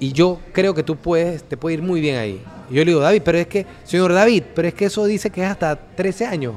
y 0.00 0.12
yo 0.12 0.40
creo 0.52 0.74
que 0.74 0.82
tú 0.82 0.96
puedes, 0.96 1.44
te 1.44 1.56
puede 1.56 1.74
ir 1.74 1.82
muy 1.82 2.00
bien 2.00 2.16
ahí. 2.16 2.42
Y 2.70 2.74
yo 2.74 2.84
le 2.84 2.90
digo, 2.90 3.00
David, 3.00 3.22
pero 3.24 3.38
es 3.38 3.46
que, 3.46 3.66
señor 3.84 4.12
David, 4.12 4.42
pero 4.54 4.68
es 4.68 4.74
que 4.74 4.84
eso 4.86 5.04
dice 5.06 5.30
que 5.30 5.42
es 5.42 5.50
hasta 5.50 5.76
13 5.76 6.26
años. 6.26 6.54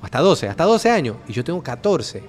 O 0.00 0.04
hasta 0.04 0.18
12, 0.20 0.48
hasta 0.48 0.64
12 0.64 0.90
años. 0.90 1.16
Y 1.28 1.32
yo 1.32 1.42
tengo 1.44 1.62
14. 1.62 2.22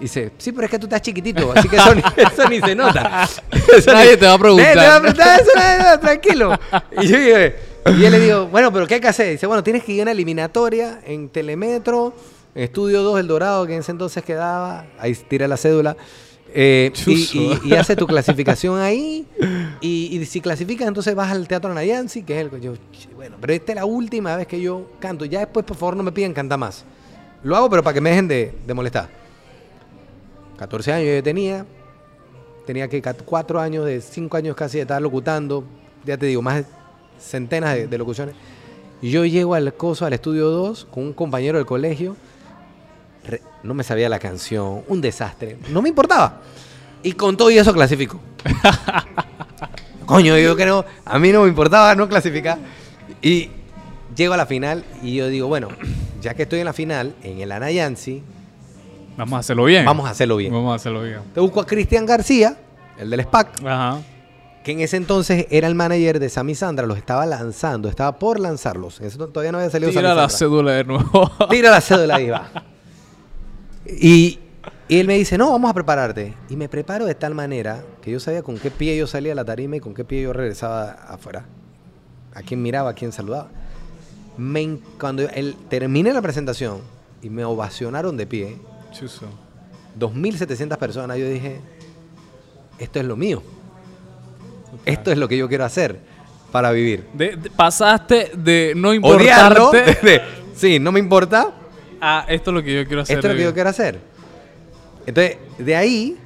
Dice, 0.00 0.32
sí, 0.38 0.50
pero 0.52 0.64
es 0.64 0.70
que 0.70 0.78
tú 0.78 0.86
estás 0.86 1.00
chiquitito, 1.02 1.52
así 1.54 1.68
que 1.68 1.76
eso 1.76 1.94
ni, 1.94 2.00
eso 2.16 2.48
ni 2.48 2.60
se 2.60 2.74
nota. 2.74 3.28
Eso 3.76 3.92
Nadie 3.92 4.12
ni- 4.12 4.16
te 4.18 4.26
va 4.26 4.32
a 4.34 4.38
preguntar. 4.38 4.74
Nadie 4.76 4.80
te 4.82 4.88
va 4.88 4.96
a 4.96 5.00
preguntar 5.00 5.40
eso, 5.40 5.50
nadie- 5.56 5.78
no, 5.92 6.00
tranquilo. 6.00 6.58
Y 7.02 7.06
yo, 7.08 7.18
y 7.18 8.00
yo 8.00 8.10
le 8.10 8.20
digo, 8.20 8.46
bueno, 8.48 8.72
pero 8.72 8.86
¿qué 8.86 8.94
hay 8.94 9.00
que 9.00 9.08
hacer? 9.08 9.30
Dice, 9.30 9.46
bueno, 9.46 9.62
tienes 9.62 9.84
que 9.84 9.92
ir 9.92 10.00
a 10.00 10.02
una 10.02 10.10
eliminatoria 10.12 11.00
en 11.06 11.28
Telemetro, 11.28 12.12
en 12.54 12.64
Estudio 12.64 13.02
2 13.02 13.20
El 13.20 13.26
Dorado, 13.28 13.66
que 13.66 13.74
en 13.74 13.80
ese 13.80 13.92
entonces 13.92 14.22
quedaba, 14.24 14.86
ahí 14.98 15.14
tira 15.14 15.46
la 15.48 15.56
cédula. 15.56 15.96
Eh, 16.54 16.92
y, 17.06 17.12
y- 17.38 17.60
y 17.64 17.72
hace 17.74 17.96
tu 17.96 18.06
clasificación 18.06 18.78
ahí. 18.80 19.26
Y, 19.80 20.16
y 20.18 20.24
si 20.24 20.40
clasificas, 20.40 20.88
entonces 20.88 21.14
vas 21.14 21.30
al 21.30 21.46
Teatro 21.46 21.74
Nayansi, 21.74 22.22
que 22.22 22.40
es 22.40 22.46
el. 22.50 22.60
Yo, 22.60 22.74
"Ch, 22.74 23.08
bueno, 23.14 23.36
pero 23.38 23.52
esta 23.52 23.72
es 23.72 23.76
la 23.76 23.84
última 23.84 24.34
vez 24.34 24.46
que 24.46 24.58
yo 24.58 24.86
canto. 24.98 25.26
Ya 25.26 25.40
después, 25.40 25.66
por 25.66 25.76
favor, 25.76 25.94
no 25.96 26.02
me 26.02 26.10
piden 26.12 26.32
cantar 26.32 26.58
más. 26.58 26.84
Lo 27.42 27.54
hago, 27.54 27.68
pero 27.68 27.82
para 27.82 27.92
que 27.92 28.00
me 28.00 28.08
dejen 28.10 28.26
de, 28.28 28.54
de 28.66 28.72
molestar. 28.72 29.10
14 30.56 30.92
años 30.92 31.08
yo 31.16 31.22
tenía. 31.22 31.66
Tenía 32.66 32.88
que 32.88 33.02
4 33.02 33.60
años, 33.60 33.84
de 33.84 34.00
5 34.00 34.36
años 34.38 34.56
casi 34.56 34.78
de 34.78 34.82
estar 34.82 35.02
locutando. 35.02 35.64
Ya 36.06 36.16
te 36.16 36.26
digo, 36.26 36.40
más 36.40 36.56
de 36.56 36.64
centenas 37.20 37.74
de, 37.74 37.86
de 37.86 37.98
locuciones. 37.98 38.34
Y 39.02 39.10
yo 39.10 39.24
llego 39.26 39.54
al 39.54 39.74
coso, 39.74 40.06
al 40.06 40.14
estudio 40.14 40.48
2, 40.48 40.86
con 40.90 41.02
un 41.04 41.12
compañero 41.12 41.58
del 41.58 41.66
colegio. 41.66 42.16
Re- 43.26 43.42
no 43.62 43.74
me 43.74 43.82
sabía 43.84 44.08
la 44.08 44.18
canción, 44.18 44.82
un 44.88 45.00
desastre. 45.00 45.56
No 45.70 45.80
me 45.82 45.88
importaba. 45.88 46.40
Y 47.02 47.12
con 47.12 47.36
todo 47.36 47.50
y 47.50 47.58
eso 47.58 47.72
clasifico. 47.72 48.20
Coño, 50.06 50.36
yo 50.38 50.54
creo, 50.56 50.84
a 51.04 51.18
mí 51.18 51.32
no 51.32 51.42
me 51.42 51.48
importaba 51.48 51.94
no 51.94 52.08
clasificar. 52.08 52.58
Y 53.22 53.48
llego 54.14 54.34
a 54.34 54.36
la 54.36 54.46
final 54.46 54.84
y 55.02 55.14
yo 55.14 55.28
digo, 55.28 55.48
bueno, 55.48 55.68
ya 56.20 56.34
que 56.34 56.42
estoy 56.42 56.58
en 56.60 56.66
la 56.66 56.72
final, 56.74 57.14
en 57.22 57.40
el 57.40 57.50
Anayansi, 57.52 58.22
Vamos 59.16 59.36
a 59.36 59.40
hacerlo 59.40 59.64
bien. 59.64 59.84
vamos 59.84 60.08
a 60.08 60.10
hacerlo 60.10 60.36
bien. 60.36 60.52
Vamos 60.52 60.72
a 60.72 60.74
hacerlo 60.74 61.00
bien. 61.02 61.20
Te 61.32 61.38
busco 61.40 61.60
a 61.60 61.66
Cristian 61.66 62.04
García, 62.04 62.56
el 62.98 63.10
del 63.10 63.22
SPAC, 63.22 63.64
Ajá. 63.64 64.00
que 64.64 64.72
en 64.72 64.80
ese 64.80 64.96
entonces 64.96 65.46
era 65.50 65.68
el 65.68 65.76
manager 65.76 66.18
de 66.18 66.28
Sammy 66.28 66.54
Sandra, 66.56 66.84
los 66.84 66.98
estaba 66.98 67.24
lanzando, 67.24 67.88
estaba 67.88 68.18
por 68.18 68.40
lanzarlos. 68.40 69.00
En 69.00 69.06
ese 69.06 69.16
to- 69.18 69.28
todavía 69.28 69.52
no 69.52 69.58
había 69.58 69.70
salido 69.70 69.90
Tira 69.90 70.02
Sammy 70.02 70.14
la 70.16 70.28
Sandra. 70.28 70.36
cédula 70.36 70.72
de 70.72 70.84
nuevo. 70.84 71.30
Tira 71.48 71.70
la 71.70 71.80
cédula 71.80 72.20
y 72.20 72.28
va. 72.28 72.50
Y, 73.86 74.38
y 74.88 74.98
él 75.00 75.06
me 75.06 75.14
dice, 75.18 75.36
no, 75.38 75.50
vamos 75.52 75.70
a 75.70 75.74
prepararte. 75.74 76.34
Y 76.48 76.56
me 76.56 76.68
preparo 76.68 77.04
de 77.06 77.14
tal 77.14 77.34
manera 77.34 77.82
que 78.02 78.10
yo 78.10 78.20
sabía 78.20 78.42
con 78.42 78.58
qué 78.58 78.70
pie 78.70 78.96
yo 78.96 79.06
salía 79.06 79.32
a 79.32 79.34
la 79.34 79.44
tarima 79.44 79.76
y 79.76 79.80
con 79.80 79.94
qué 79.94 80.04
pie 80.04 80.22
yo 80.22 80.32
regresaba 80.32 80.92
afuera. 81.08 81.44
A 82.34 82.42
quién 82.42 82.62
miraba, 82.62 82.90
a 82.90 82.94
quién 82.94 83.12
saludaba. 83.12 83.48
Me 84.36 84.78
cuando 84.98 85.22
él, 85.22 85.56
terminé 85.68 86.12
la 86.12 86.20
presentación 86.22 86.80
y 87.22 87.30
me 87.30 87.44
ovacionaron 87.44 88.16
de 88.16 88.26
pie, 88.26 88.56
Chuzo. 88.92 89.26
2.700 89.98 90.76
personas, 90.76 91.16
yo 91.18 91.28
dije, 91.28 91.60
esto 92.78 92.98
es 92.98 93.04
lo 93.06 93.16
mío. 93.16 93.42
Esto 94.84 95.12
es 95.12 95.18
lo 95.18 95.28
que 95.28 95.36
yo 95.36 95.48
quiero 95.48 95.64
hacer 95.64 96.00
para 96.50 96.72
vivir. 96.72 97.06
De- 97.14 97.36
de- 97.36 97.50
pasaste 97.50 98.32
de 98.36 98.72
no 98.76 98.88
Odiarlo. 98.90 99.66
importarte 99.72 99.98
de- 100.06 100.20
sí, 100.54 100.78
no 100.80 100.90
me 100.90 100.98
importa. 100.98 101.52
A 102.06 102.24
esto 102.28 102.50
es 102.50 102.54
lo 102.54 102.62
que 102.62 102.74
yo 102.74 102.86
quiero 102.86 103.02
hacer. 103.02 103.16
Esto 103.16 103.28
es 103.28 103.34
lo 103.34 103.38
que 103.38 103.44
yo 103.44 103.54
quiero 103.54 103.70
hacer. 103.70 103.98
Entonces, 105.06 105.36
de 105.58 105.76
ahí 105.76 106.16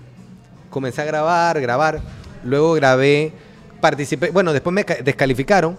comencé 0.70 1.02
a 1.02 1.04
grabar, 1.04 1.60
grabar. 1.60 2.00
Luego 2.44 2.74
grabé, 2.74 3.32
participé. 3.80 4.30
Bueno, 4.30 4.52
después 4.52 4.72
me 4.74 4.84
ca- 4.84 4.96
descalificaron 5.02 5.76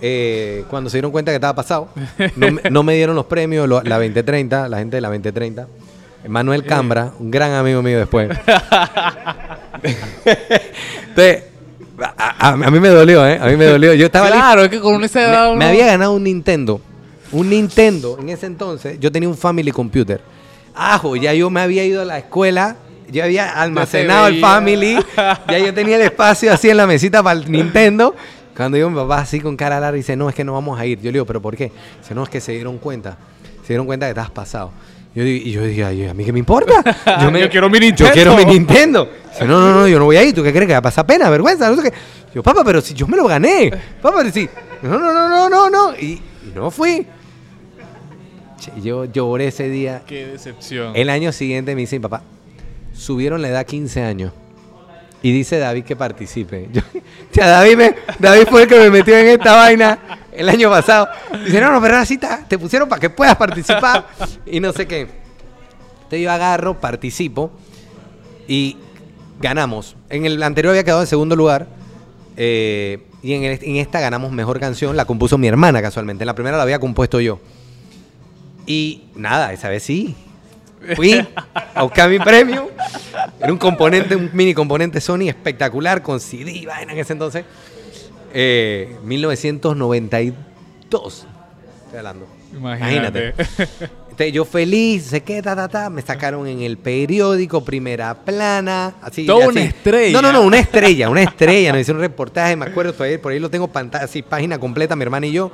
eh, 0.00 0.64
cuando 0.68 0.90
se 0.90 0.96
dieron 0.98 1.10
cuenta 1.12 1.30
que 1.30 1.36
estaba 1.36 1.54
pasado. 1.54 1.88
No, 2.36 2.50
me- 2.50 2.62
no 2.70 2.82
me 2.82 2.94
dieron 2.94 3.14
los 3.16 3.26
premios, 3.26 3.68
lo- 3.68 3.82
la 3.82 3.96
2030, 3.96 4.68
la 4.68 4.78
gente 4.78 4.96
de 4.96 5.00
la 5.00 5.08
2030. 5.08 5.66
Manuel 6.26 6.64
Cambra, 6.64 7.12
un 7.18 7.30
gran 7.30 7.52
amigo 7.52 7.82
mío 7.82 7.98
después. 7.98 8.30
Entonces, 11.08 11.44
a, 12.00 12.48
a- 12.48 12.52
a 12.52 12.70
mí 12.70 12.80
me 12.80 12.88
dolió, 12.88 13.26
¿eh? 13.26 13.38
A 13.40 13.46
mí 13.46 13.56
me 13.56 13.66
dolió. 13.66 13.94
Yo 13.94 14.06
estaba. 14.06 14.28
Claro, 14.28 14.62
es 14.64 14.68
que 14.70 14.80
con 14.80 15.02
esa 15.04 15.22
edad 15.22 15.42
Me, 15.44 15.48
uno- 15.50 15.58
me 15.58 15.64
había 15.66 15.86
ganado 15.86 16.12
un 16.12 16.24
Nintendo. 16.24 16.80
Un 17.34 17.50
Nintendo 17.50 18.16
en 18.20 18.28
ese 18.30 18.46
entonces. 18.46 18.98
Yo 19.00 19.10
tenía 19.12 19.28
un 19.28 19.36
Family 19.36 19.70
Computer. 19.70 20.20
Ajo, 20.74 21.16
ya 21.16 21.32
yo 21.34 21.50
me 21.50 21.60
había 21.60 21.84
ido 21.84 22.02
a 22.02 22.04
la 22.04 22.18
escuela. 22.18 22.76
Yo 23.10 23.22
había 23.22 23.60
almacenado 23.60 24.26
el. 24.28 24.40
Family. 24.40 24.96
Ya 25.48 25.58
yo 25.58 25.74
tenía 25.74 25.96
el 25.96 26.02
espacio 26.02 26.52
así 26.52 26.70
en 26.70 26.76
la 26.78 26.86
mesita 26.86 27.22
para 27.22 27.38
el 27.40 27.50
Nintendo. 27.50 28.14
Cuando 28.56 28.78
yo 28.78 28.88
mi 28.88 28.96
papá 28.96 29.18
así 29.18 29.40
con 29.40 29.56
cara 29.56 29.80
larga 29.80 29.96
dice, 29.96 30.16
no, 30.16 30.28
es 30.28 30.34
que 30.34 30.44
no 30.44 30.52
vamos 30.52 30.78
a 30.78 30.86
ir. 30.86 30.98
Yo 30.98 31.06
le 31.06 31.12
digo, 31.14 31.26
¿pero 31.26 31.42
por 31.42 31.56
qué? 31.56 31.70
Dice, 32.00 32.14
no, 32.14 32.22
es 32.22 32.28
que 32.28 32.40
se 32.40 32.52
dieron 32.52 32.78
cuenta. 32.78 33.16
Se 33.62 33.68
dieron 33.68 33.84
cuenta 33.86 34.06
que 34.06 34.10
estabas 34.10 34.30
pasado. 34.30 34.70
Yo 35.14 35.22
y 35.22 35.50
yo 35.52 35.62
dije, 35.62 35.84
"Ay, 35.84 36.06
¿a 36.06 36.14
mí 36.14 36.24
qué 36.24 36.32
me 36.32 36.40
importa? 36.40 36.82
Yo 37.20 37.30
quiero 37.50 37.68
mi 37.70 37.78
Yo 37.78 37.84
Nintendo". 37.86 38.12
quiero 38.12 38.36
mi 38.36 38.44
Nintendo. 38.44 39.08
Dice, 39.32 39.44
no, 39.44 39.60
no, 39.60 39.72
no, 39.72 39.86
yo 39.88 39.98
no 39.98 40.04
voy 40.06 40.16
a 40.16 40.22
ir. 40.24 40.34
¿Tú 40.34 40.42
qué 40.42 40.50
crees 40.52 40.66
que 40.66 40.72
va 40.72 40.78
a 40.78 40.82
pasar 40.82 41.06
pena, 41.06 41.28
vergüenza? 41.30 41.68
No 41.68 41.76
sé 41.80 41.90
qué. 41.90 41.96
Yo, 42.34 42.42
papá, 42.42 42.62
pero 42.64 42.80
si 42.80 42.94
yo 42.94 43.06
me 43.06 43.16
lo 43.16 43.26
gané. 43.26 43.72
Papá, 44.02 44.28
si. 44.30 44.48
No, 44.82 44.98
no, 44.98 45.12
no, 45.12 45.28
no, 45.28 45.48
no, 45.48 45.70
no. 45.70 45.94
Y, 45.96 46.04
y 46.46 46.52
no 46.54 46.70
fui. 46.70 47.06
Yo 48.82 49.04
lloré 49.04 49.48
ese 49.48 49.68
día. 49.68 50.02
Qué 50.06 50.26
decepción. 50.26 50.92
El 50.96 51.10
año 51.10 51.32
siguiente 51.32 51.74
me 51.74 51.82
dice, 51.82 52.00
papá, 52.00 52.22
subieron 52.92 53.42
la 53.42 53.48
edad 53.48 53.66
15 53.66 54.02
años. 54.02 54.32
Y 55.22 55.32
dice 55.32 55.58
David 55.58 55.84
que 55.84 55.96
participe. 55.96 56.68
Yo, 56.72 56.82
ya, 57.32 57.46
David, 57.48 57.76
me- 57.76 57.94
David 58.18 58.46
fue 58.50 58.62
el 58.64 58.68
que 58.68 58.78
me 58.78 58.90
metió 58.90 59.16
en 59.16 59.26
esta 59.28 59.54
vaina 59.56 59.98
el 60.32 60.48
año 60.48 60.68
pasado. 60.70 61.08
Dice, 61.44 61.60
no, 61.60 61.72
no, 61.72 61.80
pero 61.80 61.94
ahora 61.94 62.04
sí 62.06 62.18
ta- 62.18 62.44
te 62.46 62.58
pusieron 62.58 62.88
para 62.88 63.00
que 63.00 63.08
puedas 63.10 63.34
participar. 63.36 64.06
Y 64.44 64.60
no 64.60 64.72
sé 64.72 64.86
qué. 64.86 65.00
Entonces 65.00 66.20
yo 66.20 66.30
agarro, 66.30 66.78
participo 66.78 67.50
y 68.46 68.76
ganamos. 69.40 69.96
En 70.10 70.26
el 70.26 70.42
anterior 70.42 70.72
había 70.72 70.84
quedado 70.84 71.00
en 71.00 71.06
segundo 71.06 71.34
lugar. 71.36 71.66
eh, 72.36 73.06
y 73.22 73.32
en, 73.32 73.44
el- 73.44 73.58
en 73.62 73.76
esta 73.76 74.00
ganamos 74.00 74.30
mejor 74.32 74.60
canción. 74.60 74.94
La 74.94 75.06
compuso 75.06 75.38
mi 75.38 75.46
hermana 75.48 75.80
casualmente. 75.80 76.24
En 76.24 76.26
la 76.26 76.34
primera 76.34 76.58
la 76.58 76.62
había 76.64 76.78
compuesto 76.78 77.18
yo. 77.20 77.40
Y 78.66 79.02
nada, 79.14 79.52
esa 79.52 79.68
vez 79.68 79.82
sí. 79.82 80.14
Fui 80.96 81.26
a 81.74 81.82
buscar 81.82 82.08
mi 82.10 82.18
premio. 82.18 82.70
Era 83.40 83.52
un 83.52 83.58
componente, 83.58 84.16
un 84.16 84.30
mini 84.32 84.54
componente 84.54 85.00
Sony 85.00 85.28
espectacular 85.28 86.02
con 86.02 86.20
CD 86.20 86.64
vaina 86.66 86.92
en 86.92 86.98
ese 86.98 87.12
entonces. 87.14 87.44
Eh, 88.34 88.96
1992. 89.04 91.26
Estoy 91.86 91.98
hablando. 91.98 92.26
Imagínate. 92.52 93.34
Entonces, 94.14 94.32
yo 94.32 94.44
feliz, 94.44 95.06
sé 95.06 95.22
qué, 95.22 95.42
ta, 95.42 95.56
ta, 95.56 95.68
ta. 95.68 95.90
Me 95.90 96.00
sacaron 96.00 96.46
en 96.46 96.62
el 96.62 96.78
periódico, 96.78 97.64
primera 97.64 98.14
plana. 98.14 98.94
Así, 99.02 99.26
Toda 99.26 99.46
así. 99.46 99.48
una 99.48 99.62
estrella. 99.62 100.12
No, 100.12 100.22
no, 100.22 100.32
no, 100.32 100.42
una 100.42 100.58
estrella, 100.58 101.10
una 101.10 101.22
estrella. 101.22 101.72
Nos 101.72 101.80
hicieron 101.80 102.00
un 102.00 102.08
reportaje, 102.08 102.54
me 102.54 102.66
acuerdo, 102.66 102.94
ahí, 103.02 103.18
por 103.18 103.32
ahí 103.32 103.40
lo 103.40 103.50
tengo 103.50 103.68
pantalla, 103.68 104.04
así, 104.04 104.22
página 104.22 104.58
completa, 104.58 104.94
mi 104.94 105.02
hermana 105.02 105.26
y 105.26 105.32
yo. 105.32 105.50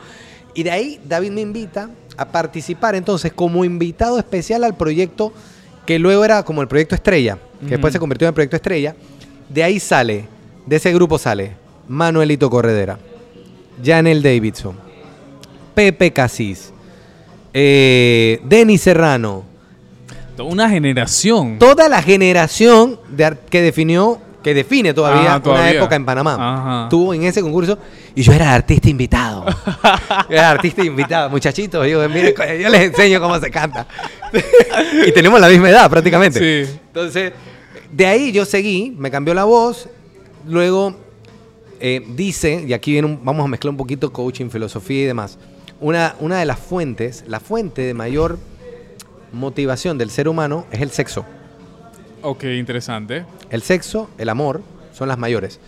Y 0.54 0.62
de 0.62 0.70
ahí 0.70 1.00
David 1.04 1.30
me 1.30 1.40
invita 1.40 1.90
a 2.16 2.26
participar 2.26 2.94
entonces 2.94 3.32
como 3.32 3.64
invitado 3.64 4.18
especial 4.18 4.64
al 4.64 4.76
proyecto 4.76 5.32
que 5.86 5.98
luego 5.98 6.24
era 6.24 6.42
como 6.42 6.62
el 6.62 6.68
proyecto 6.68 6.94
Estrella, 6.94 7.38
que 7.60 7.70
después 7.70 7.92
se 7.92 7.98
convirtió 7.98 8.26
en 8.26 8.30
el 8.30 8.34
proyecto 8.34 8.56
Estrella. 8.56 8.94
De 9.48 9.64
ahí 9.64 9.80
sale, 9.80 10.26
de 10.66 10.76
ese 10.76 10.92
grupo 10.92 11.18
sale 11.18 11.52
Manuelito 11.88 12.48
Corredera, 12.50 12.98
Janel 13.84 14.22
Davidson, 14.22 14.76
Pepe 15.74 16.12
Casís, 16.12 16.72
eh, 17.52 18.40
Denis 18.44 18.82
Serrano, 18.82 19.44
Toda 20.36 20.48
una 20.48 20.70
generación. 20.70 21.58
toda 21.58 21.88
la 21.88 22.02
generación 22.02 22.98
de 23.08 23.36
que 23.50 23.60
definió, 23.60 24.20
que 24.42 24.54
define 24.54 24.94
todavía, 24.94 25.30
Ajá, 25.32 25.42
todavía. 25.42 25.70
una 25.70 25.78
época 25.78 25.96
en 25.96 26.04
Panamá. 26.04 26.34
Ajá. 26.38 26.82
Estuvo 26.84 27.12
en 27.14 27.24
ese 27.24 27.42
concurso 27.42 27.78
y 28.14 28.22
yo 28.22 28.32
era 28.32 28.54
artista 28.54 28.88
invitado. 28.88 29.44
Era 30.28 30.50
artista 30.50 30.82
invitado, 30.84 31.28
muchachitos. 31.30 31.86
Yo, 31.86 32.08
mire, 32.08 32.34
yo 32.60 32.68
les 32.68 32.80
enseño 32.82 33.20
cómo 33.20 33.38
se 33.38 33.50
canta. 33.50 33.86
y 35.06 35.12
tenemos 35.12 35.40
la 35.40 35.48
misma 35.48 35.70
edad 35.70 35.90
prácticamente. 35.90 36.38
Sí. 36.66 36.78
Entonces, 36.86 37.32
de 37.92 38.06
ahí 38.06 38.32
yo 38.32 38.44
seguí, 38.44 38.94
me 38.96 39.10
cambió 39.10 39.34
la 39.34 39.44
voz. 39.44 39.88
Luego 40.48 40.94
eh, 41.80 42.02
dice, 42.14 42.64
y 42.66 42.72
aquí 42.72 42.92
viene 42.92 43.08
un- 43.08 43.24
vamos 43.24 43.44
a 43.44 43.48
mezclar 43.48 43.70
un 43.70 43.76
poquito 43.76 44.12
coaching, 44.12 44.48
filosofía 44.50 45.02
y 45.02 45.06
demás. 45.06 45.38
una, 45.80 46.14
una 46.20 46.38
de 46.38 46.44
las 46.46 46.58
fuentes, 46.58 47.24
la 47.26 47.40
fuente 47.40 47.82
de 47.82 47.94
mayor 47.94 48.38
motivación 49.32 49.98
del 49.98 50.10
ser 50.10 50.28
humano 50.28 50.66
es 50.70 50.80
el 50.80 50.90
sexo. 50.90 51.24
Ok, 52.22 52.44
interesante. 52.44 53.24
El 53.50 53.62
sexo, 53.62 54.10
el 54.18 54.28
amor, 54.28 54.62
son 54.92 55.08
las 55.08 55.18
mayores. 55.18 55.58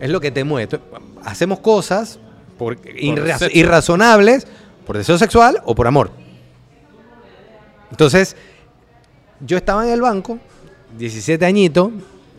Es 0.00 0.10
lo 0.10 0.20
que 0.20 0.30
te 0.30 0.44
mueve. 0.44 0.78
Hacemos 1.24 1.60
cosas 1.60 2.18
por, 2.58 2.76
irra- 2.82 3.38
sexo. 3.38 3.56
irrazonables 3.58 4.46
por 4.86 4.98
deseo 4.98 5.16
sexual 5.18 5.60
o 5.64 5.74
por 5.74 5.86
amor. 5.86 6.10
Entonces, 7.90 8.36
yo 9.40 9.56
estaba 9.56 9.86
en 9.86 9.92
el 9.92 10.00
banco, 10.00 10.38
17 10.98 11.44
añitos, 11.44 11.90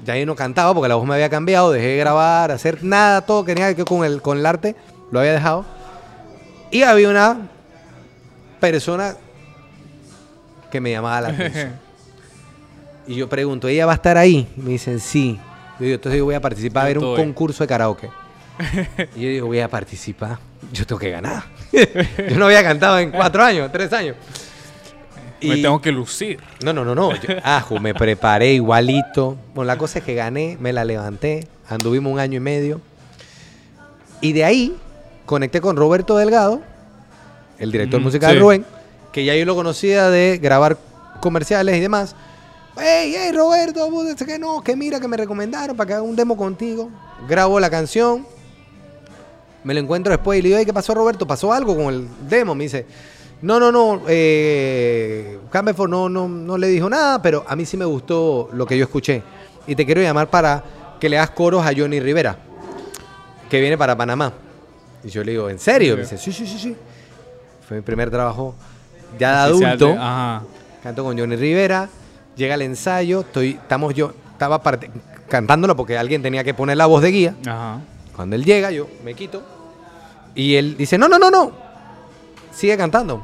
ya 0.05 0.17
yo 0.17 0.25
no 0.25 0.35
cantaba 0.35 0.73
porque 0.73 0.89
la 0.89 0.95
voz 0.95 1.07
me 1.07 1.13
había 1.13 1.29
cambiado, 1.29 1.71
dejé 1.71 1.87
de 1.87 1.97
grabar, 1.97 2.51
hacer 2.51 2.83
nada, 2.83 3.21
todo 3.21 3.45
que 3.45 3.53
tenía 3.53 3.73
que 3.75 3.85
con 3.85 4.03
el, 4.03 4.21
con 4.21 4.37
el 4.37 4.45
arte, 4.45 4.75
lo 5.11 5.19
había 5.19 5.33
dejado. 5.33 5.65
Y 6.71 6.81
había 6.83 7.09
una 7.09 7.49
persona 8.59 9.15
que 10.71 10.81
me 10.81 10.91
llamaba 10.91 11.21
la 11.21 11.27
atención. 11.29 11.79
Y 13.07 13.15
yo 13.15 13.27
pregunto, 13.27 13.67
¿ella 13.67 13.85
va 13.85 13.93
a 13.93 13.95
estar 13.95 14.17
ahí? 14.17 14.47
Me 14.55 14.71
dicen, 14.71 14.99
sí. 14.99 15.39
Yo 15.79 15.85
digo, 15.85 15.95
entonces 15.95 16.19
yo 16.19 16.25
voy 16.25 16.35
a 16.35 16.41
participar 16.41 16.83
a 16.83 16.87
ver 16.87 16.99
un 16.99 17.15
concurso 17.15 17.63
de 17.63 17.67
karaoke. 17.67 18.09
y 19.15 19.21
yo 19.21 19.29
digo, 19.29 19.47
voy 19.47 19.59
a 19.59 19.67
participar. 19.67 20.37
Yo 20.71 20.85
tengo 20.85 20.99
que 20.99 21.09
ganar. 21.09 21.43
yo 21.73 22.37
no 22.37 22.45
había 22.45 22.63
cantado 22.63 22.99
en 22.99 23.11
cuatro 23.11 23.43
años, 23.43 23.71
tres 23.71 23.91
años. 23.93 24.15
Me 25.41 25.57
tengo 25.57 25.81
que 25.81 25.91
lucir. 25.91 26.39
No, 26.63 26.71
no, 26.71 26.85
no, 26.85 26.95
no. 26.95 27.13
Yo, 27.15 27.35
ajo, 27.43 27.77
me 27.79 27.93
preparé 27.93 28.53
igualito. 28.53 29.37
Bueno, 29.53 29.67
la 29.67 29.77
cosa 29.77 29.99
es 29.99 30.05
que 30.05 30.15
gané, 30.15 30.57
me 30.59 30.71
la 30.71 30.85
levanté. 30.85 31.47
Anduvimos 31.67 32.13
un 32.13 32.19
año 32.19 32.37
y 32.37 32.39
medio. 32.39 32.79
Y 34.21 34.31
de 34.31 34.45
ahí 34.45 34.77
conecté 35.25 35.59
con 35.59 35.75
Roberto 35.75 36.15
Delgado, 36.15 36.61
el 37.59 37.71
director 37.73 37.99
Mm, 37.99 38.03
musical 38.03 38.33
sí. 38.33 38.39
Rubén, 38.39 38.65
que 39.11 39.25
ya 39.25 39.35
yo 39.35 39.43
lo 39.43 39.55
conocía 39.55 40.09
de 40.09 40.39
grabar 40.41 40.77
comerciales 41.19 41.75
y 41.75 41.81
demás. 41.81 42.15
Hey, 42.75 43.13
hey, 43.15 43.31
Roberto, 43.31 43.87
que 44.25 44.39
no, 44.39 44.61
que 44.61 44.75
mira 44.75 44.99
que 44.99 45.07
me 45.07 45.15
recomendaron 45.15 45.77
para 45.77 45.87
que 45.87 45.93
haga 45.93 46.01
un 46.01 46.15
demo 46.15 46.35
contigo. 46.35 46.89
Grabo 47.27 47.59
la 47.59 47.69
canción. 47.69 48.25
Me 49.63 49.73
lo 49.73 49.79
encuentro 49.79 50.11
después 50.11 50.39
y 50.39 50.41
le 50.41 50.49
digo, 50.49 50.59
hey, 50.59 50.65
¿qué 50.65 50.73
pasó, 50.73 50.93
Roberto? 50.93 51.27
¿Pasó 51.27 51.53
algo 51.53 51.75
con 51.75 51.93
el 51.93 52.07
demo? 52.27 52.55
Me 52.55 52.63
dice, 52.65 52.85
no, 53.41 53.59
no, 53.59 53.71
no, 53.71 54.01
eh, 54.07 55.37
no, 55.87 56.09
no, 56.09 56.27
no 56.27 56.57
le 56.57 56.67
dijo 56.67 56.89
nada, 56.89 57.21
pero 57.21 57.45
a 57.47 57.55
mí 57.55 57.65
sí 57.65 57.77
me 57.77 57.85
gustó 57.85 58.49
lo 58.53 58.65
que 58.65 58.77
yo 58.77 58.85
escuché. 58.85 59.21
Y 59.67 59.75
te 59.75 59.85
quiero 59.85 60.01
llamar 60.01 60.29
para 60.29 60.63
que 60.99 61.09
le 61.09 61.17
hagas 61.17 61.29
coros 61.31 61.65
a 61.65 61.71
Johnny 61.75 61.99
Rivera, 61.99 62.37
que 63.49 63.61
viene 63.61 63.77
para 63.77 63.95
Panamá. 63.95 64.33
Y 65.03 65.09
yo 65.09 65.23
le 65.23 65.33
digo, 65.33 65.49
¿en 65.49 65.59
serio? 65.59 65.95
Me 65.95 66.01
dice, 66.01 66.17
sí, 66.17 66.31
sí, 66.33 66.47
sí, 66.47 66.57
sí. 66.57 66.75
Fue 67.67 67.77
mi 67.77 67.83
primer 67.83 68.09
trabajo 68.09 68.55
ya 69.19 69.47
de 69.47 69.51
adulto. 69.51 69.95
Ajá. 69.99 70.43
Canto 70.81 71.03
con 71.03 71.17
Johnny 71.17 71.35
Rivera, 71.35 71.87
llega 72.35 72.55
el 72.55 72.61
ensayo, 72.63 73.21
estoy, 73.21 73.51
estamos 73.61 73.93
yo, 73.93 74.13
estaba 74.31 74.61
parte- 74.61 74.89
cantándolo 75.29 75.75
porque 75.75 75.97
alguien 75.97 76.21
tenía 76.21 76.43
que 76.43 76.53
poner 76.53 76.77
la 76.77 76.85
voz 76.85 77.01
de 77.01 77.11
guía. 77.11 77.35
Ajá. 77.45 77.79
Cuando 78.15 78.35
él 78.35 78.45
llega, 78.45 78.71
yo 78.71 78.87
me 79.03 79.13
quito. 79.13 79.41
Y 80.35 80.55
él 80.55 80.75
dice, 80.77 80.97
no, 80.97 81.07
no, 81.07 81.17
no, 81.19 81.31
no. 81.31 81.51
Sigue 82.51 82.77
cantando. 82.77 83.21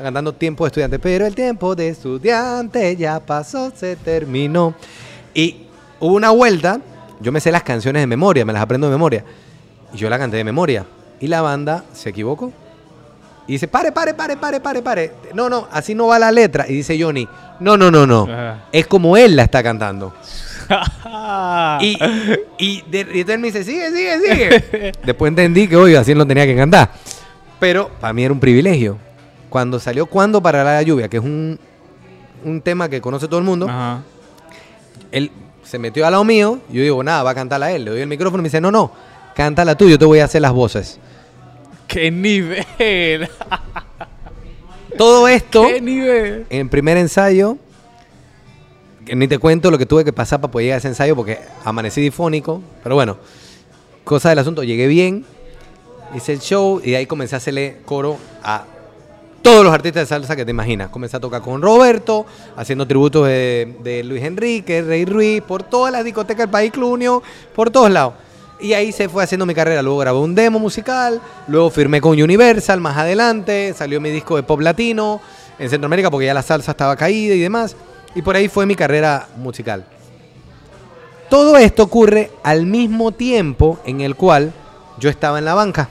Cantando 0.00 0.32
tiempo 0.32 0.64
de 0.64 0.68
estudiante. 0.68 0.98
Pero 0.98 1.26
el 1.26 1.34
tiempo 1.34 1.74
de 1.74 1.88
estudiante 1.88 2.96
ya 2.96 3.20
pasó, 3.20 3.70
se 3.74 3.96
terminó. 3.96 4.74
Y 5.34 5.66
hubo 6.00 6.14
una 6.14 6.30
vuelta. 6.30 6.80
Yo 7.20 7.32
me 7.32 7.40
sé 7.40 7.52
las 7.52 7.62
canciones 7.62 8.02
de 8.02 8.06
memoria, 8.06 8.44
me 8.44 8.52
las 8.52 8.62
aprendo 8.62 8.86
de 8.86 8.92
memoria. 8.92 9.24
Y 9.92 9.96
yo 9.98 10.08
la 10.10 10.18
canté 10.18 10.36
de 10.38 10.44
memoria. 10.44 10.84
Y 11.20 11.28
la 11.28 11.42
banda 11.42 11.84
se 11.92 12.10
equivocó. 12.10 12.52
Y 13.46 13.52
dice, 13.52 13.68
pare, 13.68 13.92
pare, 13.92 14.14
pare, 14.14 14.36
pare, 14.36 14.60
pare, 14.60 14.82
pare. 14.82 15.12
No, 15.34 15.48
no, 15.50 15.68
así 15.70 15.94
no 15.94 16.06
va 16.06 16.18
la 16.18 16.32
letra. 16.32 16.66
Y 16.68 16.72
dice 16.74 17.00
Johnny, 17.00 17.28
no, 17.64 17.76
no, 17.76 17.90
no, 17.90 18.06
no. 18.06 18.22
Ajá. 18.24 18.64
Es 18.70 18.86
como 18.86 19.16
él 19.16 19.34
la 19.36 19.44
está 19.44 19.62
cantando. 19.62 20.14
Y, 21.80 21.98
y, 22.58 22.82
de, 22.90 23.06
y 23.14 23.20
entonces 23.20 23.38
me 23.38 23.46
dice, 23.50 23.64
sigue, 23.64 23.90
sigue, 23.90 24.18
sigue. 24.20 24.92
Después 25.04 25.28
entendí 25.28 25.68
que, 25.68 25.76
oye, 25.76 25.96
así 25.96 26.14
lo 26.14 26.26
tenía 26.26 26.46
que 26.46 26.56
cantar. 26.56 26.90
Pero 27.60 27.90
para 28.00 28.12
mí 28.12 28.24
era 28.24 28.32
un 28.32 28.40
privilegio. 28.40 28.98
Cuando 29.48 29.78
salió 29.78 30.06
Cuando 30.06 30.42
para 30.42 30.64
la 30.64 30.82
lluvia, 30.82 31.08
que 31.08 31.18
es 31.18 31.22
un, 31.22 31.58
un 32.44 32.60
tema 32.60 32.88
que 32.88 33.00
conoce 33.00 33.26
todo 33.26 33.38
el 33.38 33.44
mundo, 33.44 33.66
Ajá. 33.68 34.02
él 35.12 35.30
se 35.62 35.78
metió 35.78 36.04
al 36.06 36.12
lado 36.12 36.24
mío. 36.24 36.60
Y 36.70 36.74
yo 36.74 36.82
digo, 36.82 37.02
nada, 37.04 37.22
va 37.22 37.30
a 37.30 37.34
cantarla 37.34 37.70
él. 37.72 37.84
Le 37.84 37.90
doy 37.92 38.00
el 38.00 38.08
micrófono 38.08 38.40
y 38.40 38.42
me 38.42 38.48
dice, 38.48 38.60
no, 38.60 38.70
no, 38.70 38.90
cántala 39.34 39.76
tú, 39.76 39.88
yo 39.88 39.98
te 39.98 40.04
voy 40.04 40.20
a 40.20 40.24
hacer 40.24 40.42
las 40.42 40.52
voces. 40.52 40.98
¡Qué 41.86 42.10
nivel! 42.10 43.28
Todo 44.96 45.28
esto 45.28 45.66
¡Qué 45.66 45.80
nivel! 45.80 46.46
en 46.50 46.68
primer 46.68 46.96
ensayo. 46.96 47.56
que 49.04 49.14
ni 49.14 49.28
te 49.28 49.38
cuento 49.38 49.70
lo 49.70 49.78
que 49.78 49.86
tuve 49.86 50.04
que 50.04 50.12
pasar 50.12 50.40
para 50.40 50.50
poder 50.50 50.64
llegar 50.66 50.76
a 50.76 50.78
ese 50.78 50.88
ensayo 50.88 51.14
porque 51.16 51.38
amanecí 51.64 52.00
difónico. 52.00 52.62
Pero 52.82 52.94
bueno, 52.94 53.16
cosa 54.04 54.30
del 54.30 54.38
asunto, 54.38 54.62
llegué 54.62 54.86
bien, 54.86 55.24
hice 56.14 56.32
el 56.32 56.40
show 56.40 56.80
y 56.82 56.92
de 56.92 56.96
ahí 56.98 57.06
comencé 57.06 57.34
a 57.34 57.38
hacerle 57.38 57.78
coro 57.84 58.16
a 58.42 58.64
todos 59.42 59.62
los 59.62 59.74
artistas 59.74 60.04
de 60.04 60.06
salsa 60.06 60.36
que 60.36 60.44
te 60.46 60.52
imaginas. 60.52 60.88
Comencé 60.88 61.18
a 61.18 61.20
tocar 61.20 61.42
con 61.42 61.60
Roberto, 61.60 62.24
haciendo 62.56 62.86
tributos 62.86 63.26
de, 63.26 63.76
de 63.82 64.02
Luis 64.04 64.22
Enrique, 64.22 64.80
Rey 64.80 65.04
Ruiz, 65.04 65.42
por 65.42 65.62
todas 65.62 65.92
las 65.92 66.02
discotecas 66.02 66.44
del 66.46 66.50
país 66.50 66.72
Clunio, 66.72 67.22
por 67.54 67.70
todos 67.70 67.90
lados. 67.90 68.14
Y 68.64 68.72
ahí 68.72 68.92
se 68.92 69.10
fue 69.10 69.22
haciendo 69.22 69.44
mi 69.44 69.54
carrera. 69.54 69.82
Luego 69.82 69.98
grabé 69.98 70.18
un 70.18 70.34
demo 70.34 70.58
musical, 70.58 71.20
luego 71.48 71.68
firmé 71.70 72.00
con 72.00 72.12
Universal 72.20 72.80
más 72.80 72.96
adelante, 72.96 73.74
salió 73.76 74.00
mi 74.00 74.10
disco 74.10 74.36
de 74.36 74.42
pop 74.42 74.58
latino 74.60 75.20
en 75.58 75.68
Centroamérica 75.68 76.10
porque 76.10 76.24
ya 76.26 76.32
la 76.32 76.40
salsa 76.42 76.70
estaba 76.70 76.96
caída 76.96 77.34
y 77.34 77.40
demás. 77.40 77.76
Y 78.14 78.22
por 78.22 78.36
ahí 78.36 78.48
fue 78.48 78.64
mi 78.64 78.74
carrera 78.74 79.28
musical. 79.36 79.84
Todo 81.28 81.58
esto 81.58 81.82
ocurre 81.82 82.30
al 82.42 82.64
mismo 82.64 83.12
tiempo 83.12 83.78
en 83.84 84.00
el 84.00 84.14
cual 84.16 84.52
yo 84.98 85.10
estaba 85.10 85.38
en 85.38 85.44
la 85.44 85.52
banca. 85.54 85.90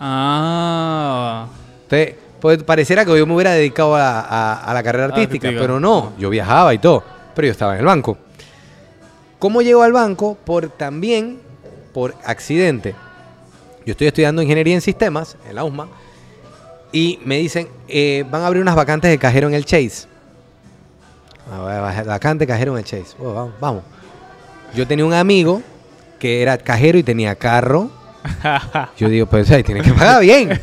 Ah. 0.00 1.46
Entonces, 1.84 2.14
pues 2.40 2.62
pareciera 2.64 3.04
que 3.04 3.16
yo 3.16 3.24
me 3.26 3.34
hubiera 3.34 3.52
dedicado 3.52 3.94
a, 3.94 4.20
a- 4.20 4.64
a 4.64 4.74
la 4.74 4.82
carrera 4.82 5.04
artística, 5.06 5.46
Artística. 5.48 5.60
pero 5.60 5.78
no, 5.78 6.12
yo 6.18 6.28
viajaba 6.28 6.74
y 6.74 6.78
todo, 6.78 7.04
pero 7.36 7.46
yo 7.46 7.52
estaba 7.52 7.74
en 7.74 7.80
el 7.80 7.86
banco. 7.86 8.18
¿Cómo 9.38 9.62
llego 9.62 9.82
al 9.82 9.92
banco? 9.92 10.36
Por 10.44 10.68
también 10.70 11.38
por 11.94 12.14
accidente. 12.26 12.94
Yo 13.86 13.92
estoy 13.92 14.08
estudiando 14.08 14.42
ingeniería 14.42 14.74
en 14.74 14.80
sistemas 14.82 15.36
en 15.48 15.54
la 15.54 15.64
USMA 15.64 15.88
y 16.92 17.18
me 17.24 17.38
dicen, 17.38 17.68
eh, 17.88 18.24
van 18.30 18.42
a 18.42 18.46
abrir 18.48 18.60
unas 18.62 18.74
vacantes 18.74 19.10
de 19.10 19.18
cajero 19.18 19.48
en 19.48 19.54
el 19.54 19.64
Chase. 19.64 20.06
Ah, 21.50 21.58
va- 21.60 21.80
va- 21.80 22.02
Vacante 22.02 22.46
cajero 22.46 22.72
en 22.72 22.78
el 22.78 22.84
Chase. 22.84 23.16
Oh, 23.20 23.32
vamos, 23.34 23.54
vamos. 23.60 23.82
Yo 24.74 24.86
tenía 24.86 25.04
un 25.04 25.12
amigo 25.14 25.62
que 26.18 26.42
era 26.42 26.58
cajero 26.58 26.98
y 26.98 27.02
tenía 27.02 27.34
carro. 27.36 27.90
Yo 28.96 29.08
digo, 29.08 29.26
pues 29.26 29.50
ahí 29.50 29.62
tiene 29.62 29.82
que 29.82 29.92
pagar 29.92 30.22
bien. 30.22 30.58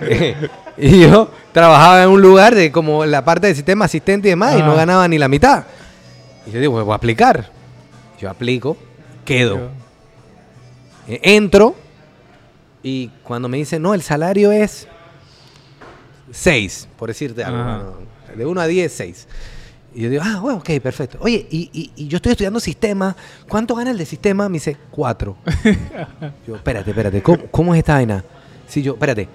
y 0.76 1.00
yo 1.02 1.30
trabajaba 1.52 2.02
en 2.02 2.08
un 2.08 2.20
lugar 2.20 2.54
de 2.56 2.72
como 2.72 3.06
la 3.06 3.24
parte 3.24 3.46
del 3.46 3.54
sistema 3.54 3.84
asistente 3.84 4.26
y 4.26 4.30
demás 4.30 4.56
y 4.58 4.62
no 4.62 4.74
ganaba 4.74 5.06
ni 5.06 5.16
la 5.18 5.28
mitad. 5.28 5.62
Y 6.46 6.50
yo 6.50 6.58
digo, 6.60 6.72
pues 6.72 6.84
voy 6.84 6.92
a 6.92 6.96
aplicar. 6.96 7.48
Yo 8.20 8.28
aplico, 8.28 8.76
quedo. 9.24 9.70
Eh, 11.08 11.20
Entro 11.22 11.74
y 12.82 13.08
cuando 13.22 13.48
me 13.48 13.56
dicen, 13.58 13.82
no, 13.82 13.94
el 13.94 14.02
salario 14.02 14.52
es 14.52 14.86
6, 16.32 16.88
por 16.98 17.08
decirte 17.08 17.44
algo. 17.44 17.98
De 18.36 18.44
1 18.46 18.60
a 18.60 18.66
10, 18.66 18.92
6. 18.92 19.28
Y 19.94 20.02
yo 20.02 20.10
digo, 20.10 20.22
ah, 20.24 20.40
bueno, 20.40 20.58
ok, 20.58 20.70
perfecto. 20.82 21.18
Oye, 21.20 21.46
y, 21.50 21.70
y- 21.72 21.92
y 21.94 22.08
yo 22.08 22.16
estoy 22.16 22.32
estudiando 22.32 22.58
sistema. 22.58 23.14
¿Cuánto 23.48 23.74
gana 23.76 23.92
el 23.92 23.98
de 23.98 24.04
sistema? 24.06 24.48
Me 24.48 24.54
dice, 24.54 24.76
4. 24.90 25.36
yo, 26.48 26.56
espérate, 26.56 26.90
espérate, 26.90 27.22
¿cómo, 27.22 27.46
cómo 27.50 27.74
es 27.74 27.78
esta 27.78 27.94
vaina? 27.94 28.24
Si 28.66 28.82
yo, 28.82 28.94
espérate. 28.94 29.28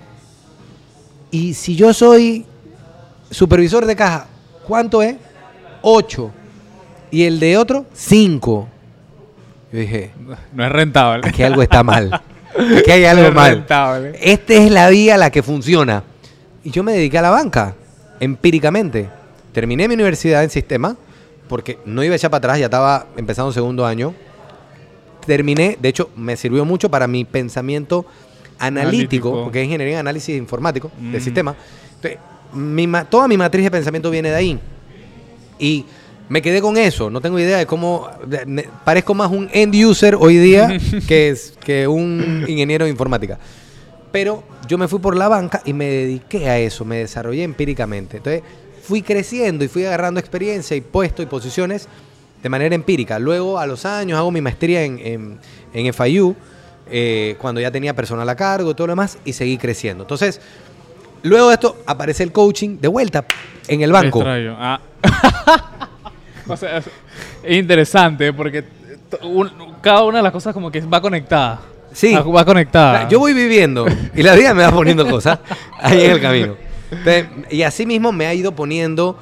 Y 1.32 1.54
si 1.54 1.76
yo 1.76 1.94
soy 1.94 2.46
supervisor 3.32 3.86
de 3.86 3.96
caja, 3.96 4.28
¿cuánto 4.68 5.02
es? 5.02 5.16
8. 5.82 6.32
Y 7.12 7.24
el 7.24 7.40
de 7.40 7.58
otro, 7.58 7.86
5. 7.94 8.68
Yo 9.72 9.80
dije, 9.80 10.12
No 10.54 10.66
es 10.66 10.72
rentable. 10.72 11.28
aquí 11.28 11.44
algo 11.44 11.62
está 11.62 11.84
mal. 11.84 12.22
Aquí 12.78 12.92
hay 12.92 13.02
No 13.04 13.10
algo 13.10 13.28
es 13.28 13.34
mal. 13.34 13.56
rentable. 13.56 14.20
Esta 14.22 14.54
es 14.54 14.72
la 14.72 14.90
vía 14.90 15.18
la 15.18 15.30
que 15.32 15.44
funciona. 15.44 16.04
Y 16.64 16.72
yo 16.72 16.84
me 16.84 16.94
dediqué 16.94 17.18
a 17.20 17.22
la 17.22 17.30
banca, 17.30 17.76
empíricamente. 18.20 19.10
Terminé 19.54 19.88
mi 19.88 19.94
universidad 19.96 20.44
en 20.44 20.50
sistema, 20.50 20.96
porque 21.48 21.80
no 21.86 22.04
iba 22.04 22.14
a 22.14 22.18
echar 22.18 22.30
para 22.32 22.40
atrás, 22.40 22.60
ya 22.60 22.66
estaba 22.66 23.08
empezando 23.18 23.48
un 23.48 23.54
segundo 23.54 23.86
año. 23.86 24.14
Terminé, 25.26 25.78
de 25.80 25.90
hecho, 25.90 26.10
me 26.16 26.36
sirvió 26.38 26.66
mucho 26.66 26.90
para 26.90 27.08
mi 27.08 27.24
pensamiento 27.26 28.06
analítico, 28.58 29.30
Analítico. 29.30 29.44
porque 29.46 29.60
es 29.62 29.66
ingeniería 29.66 29.96
en 29.96 30.00
análisis 30.02 30.36
informático 30.38 30.92
de 31.00 31.20
Mm. 31.20 31.22
sistema. 31.22 31.56
Entonces, 31.96 32.20
mi 32.54 32.88
ma- 32.88 33.06
toda 33.06 33.28
mi 33.28 33.38
matriz 33.38 33.64
de 33.64 33.72
pensamiento 33.72 34.10
viene 34.10 34.30
de 34.30 34.36
ahí. 34.36 34.60
Y 35.60 35.86
me 36.30 36.42
quedé 36.42 36.62
con 36.62 36.78
eso. 36.78 37.10
No 37.10 37.20
tengo 37.22 37.38
idea 37.39 37.58
de 37.58 37.65
cómo. 37.65 38.08
de- 38.26 38.70
parezco 38.86 39.13
más 39.13 39.30
un 39.32 39.50
end 39.52 39.76
user 39.76 40.15
hoy 40.15 40.38
día 40.38 40.78
que, 41.08 41.30
es- 41.30 41.54
que 41.63 41.88
un 41.88 42.46
ingeniero 42.48 42.86
de 42.86 42.92
informática. 42.92 43.38
Pero 44.12 44.44
yo 44.68 44.78
me 44.78 44.88
fui 44.88 45.00
por 45.00 45.15
la 45.15 45.28
banca 45.28 45.62
y 45.65 45.74
me 45.74 45.86
dediqué 45.86 46.50
a 46.50 46.58
eso, 46.58 46.86
me 46.86 46.98
desarrollé 46.98 47.44
empíricamente. 47.44 48.18
Entonces 48.18 48.42
fui 48.84 49.02
creciendo 49.04 49.63
y 49.63 49.68
fui 49.68 49.86
agarrando 49.86 50.20
experiencia 50.20 50.76
y 50.76 50.82
puesto 50.82 51.22
y 51.22 51.26
posiciones 51.28 51.88
de 52.42 52.50
manera 52.50 52.74
empírica. 52.74 53.20
Luego 53.20 53.60
a 53.60 53.65
los 53.68 53.86
años 53.86 54.18
hago 54.18 54.32
mi 54.32 54.42
maestría 54.42 54.84
en, 54.84 54.98
en, 55.00 55.39
en 55.74 55.94
FIU, 55.94 56.36
eh, 56.89 57.36
cuando 57.39 57.62
ya 57.62 57.70
tenía 57.70 57.94
personal 57.96 58.28
a 58.28 58.36
cargo 58.36 58.72
y 58.72 58.74
todo 58.74 58.88
lo 58.88 58.92
demás, 58.94 59.20
y 59.26 59.34
seguí 59.34 59.58
creciendo. 59.58 60.06
Entonces, 60.06 60.42
luego 61.22 61.50
de 61.50 61.54
esto 61.56 61.78
aparece 61.86 62.24
el 62.24 62.32
coaching 62.32 62.78
de 62.80 62.88
vuelta 62.88 63.26
en 63.68 63.82
el 63.82 63.92
banco. 63.92 64.20
Extraño. 64.20 64.56
Ah. 64.58 64.80
o 66.50 66.58
sea, 66.58 66.78
es 66.78 66.86
es 67.44 67.58
interesante 67.58 68.34
porque 68.34 68.64
un- 69.24 69.52
cada 69.82 70.04
una 70.04 70.18
de 70.18 70.24
las 70.24 70.32
cosas 70.32 70.54
como 70.54 70.72
que 70.72 70.82
va 70.82 71.02
conectada. 71.02 71.62
Sí. 71.94 72.14
Va, 72.14 72.22
va 72.22 72.46
conectada. 72.46 73.08
Yo 73.10 73.20
voy 73.20 73.34
viviendo 73.34 73.86
y 74.16 74.22
la 74.24 74.36
vida 74.36 74.54
me 74.54 74.64
va 74.64 74.72
poniendo 74.72 75.08
cosas 75.08 75.40
ahí 75.80 76.04
en 76.06 76.12
el 76.12 76.22
camino. 76.22 76.56
Entonces, 76.92 77.26
y 77.50 77.62
así 77.64 77.86
mismo 77.86 78.12
me 78.12 78.26
ha 78.28 78.34
ido 78.34 78.54
poniendo 78.56 79.18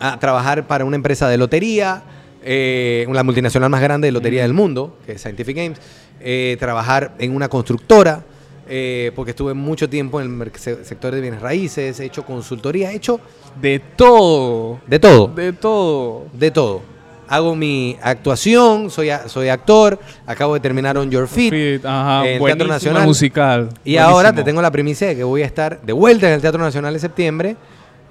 a 0.00 0.18
trabajar 0.18 0.66
para 0.66 0.84
una 0.84 0.96
empresa 0.96 1.28
de 1.28 1.36
lotería, 1.38 2.02
eh, 2.42 3.06
la 3.12 3.22
multinacional 3.22 3.68
más 3.70 3.80
grande 3.80 4.08
de 4.08 4.12
lotería 4.12 4.42
del 4.42 4.52
mundo, 4.54 4.98
que 5.06 5.12
es 5.12 5.20
Scientific 5.20 5.56
Games, 5.56 5.78
eh, 6.20 6.56
trabajar 6.60 7.14
en 7.18 7.34
una 7.34 7.48
constructora, 7.48 8.22
eh, 8.68 9.12
porque 9.14 9.30
estuve 9.30 9.54
mucho 9.54 9.88
tiempo 9.88 10.20
en 10.20 10.40
el 10.42 10.52
sector 10.84 11.14
de 11.14 11.20
bienes 11.20 11.40
raíces, 11.40 11.98
he 12.00 12.04
hecho 12.04 12.24
consultoría, 12.24 12.92
he 12.92 12.96
hecho 12.96 13.20
De 13.60 13.78
todo. 13.78 14.80
de 14.86 14.98
todo. 14.98 15.28
De 15.28 15.52
todo. 15.52 16.24
de 16.32 16.50
todo. 16.50 16.82
Hago 17.28 17.56
mi 17.56 17.96
actuación, 18.02 18.88
soy, 18.90 19.10
a- 19.10 19.28
soy 19.28 19.48
actor, 19.48 19.98
acabo 20.26 20.54
de 20.54 20.60
terminar 20.60 20.96
On 20.96 21.10
Your 21.10 21.26
Feet. 21.26 21.84
Ajá, 21.84 22.24
en 22.26 22.36
el 22.40 22.44
Teatro 22.44 22.68
Nacional. 22.68 23.04
musical. 23.06 23.68
Y 23.84 23.96
ahora 23.96 24.32
te 24.32 24.44
tengo 24.44 24.62
la 24.62 24.70
primicia 24.70 25.08
de 25.08 25.16
que 25.16 25.24
voy 25.24 25.42
a 25.42 25.46
estar 25.46 25.80
de 25.82 25.92
vuelta 25.92 26.28
en 26.28 26.34
el 26.34 26.40
Teatro 26.40 26.62
Nacional 26.62 26.94
en 26.94 27.00
septiembre, 27.00 27.56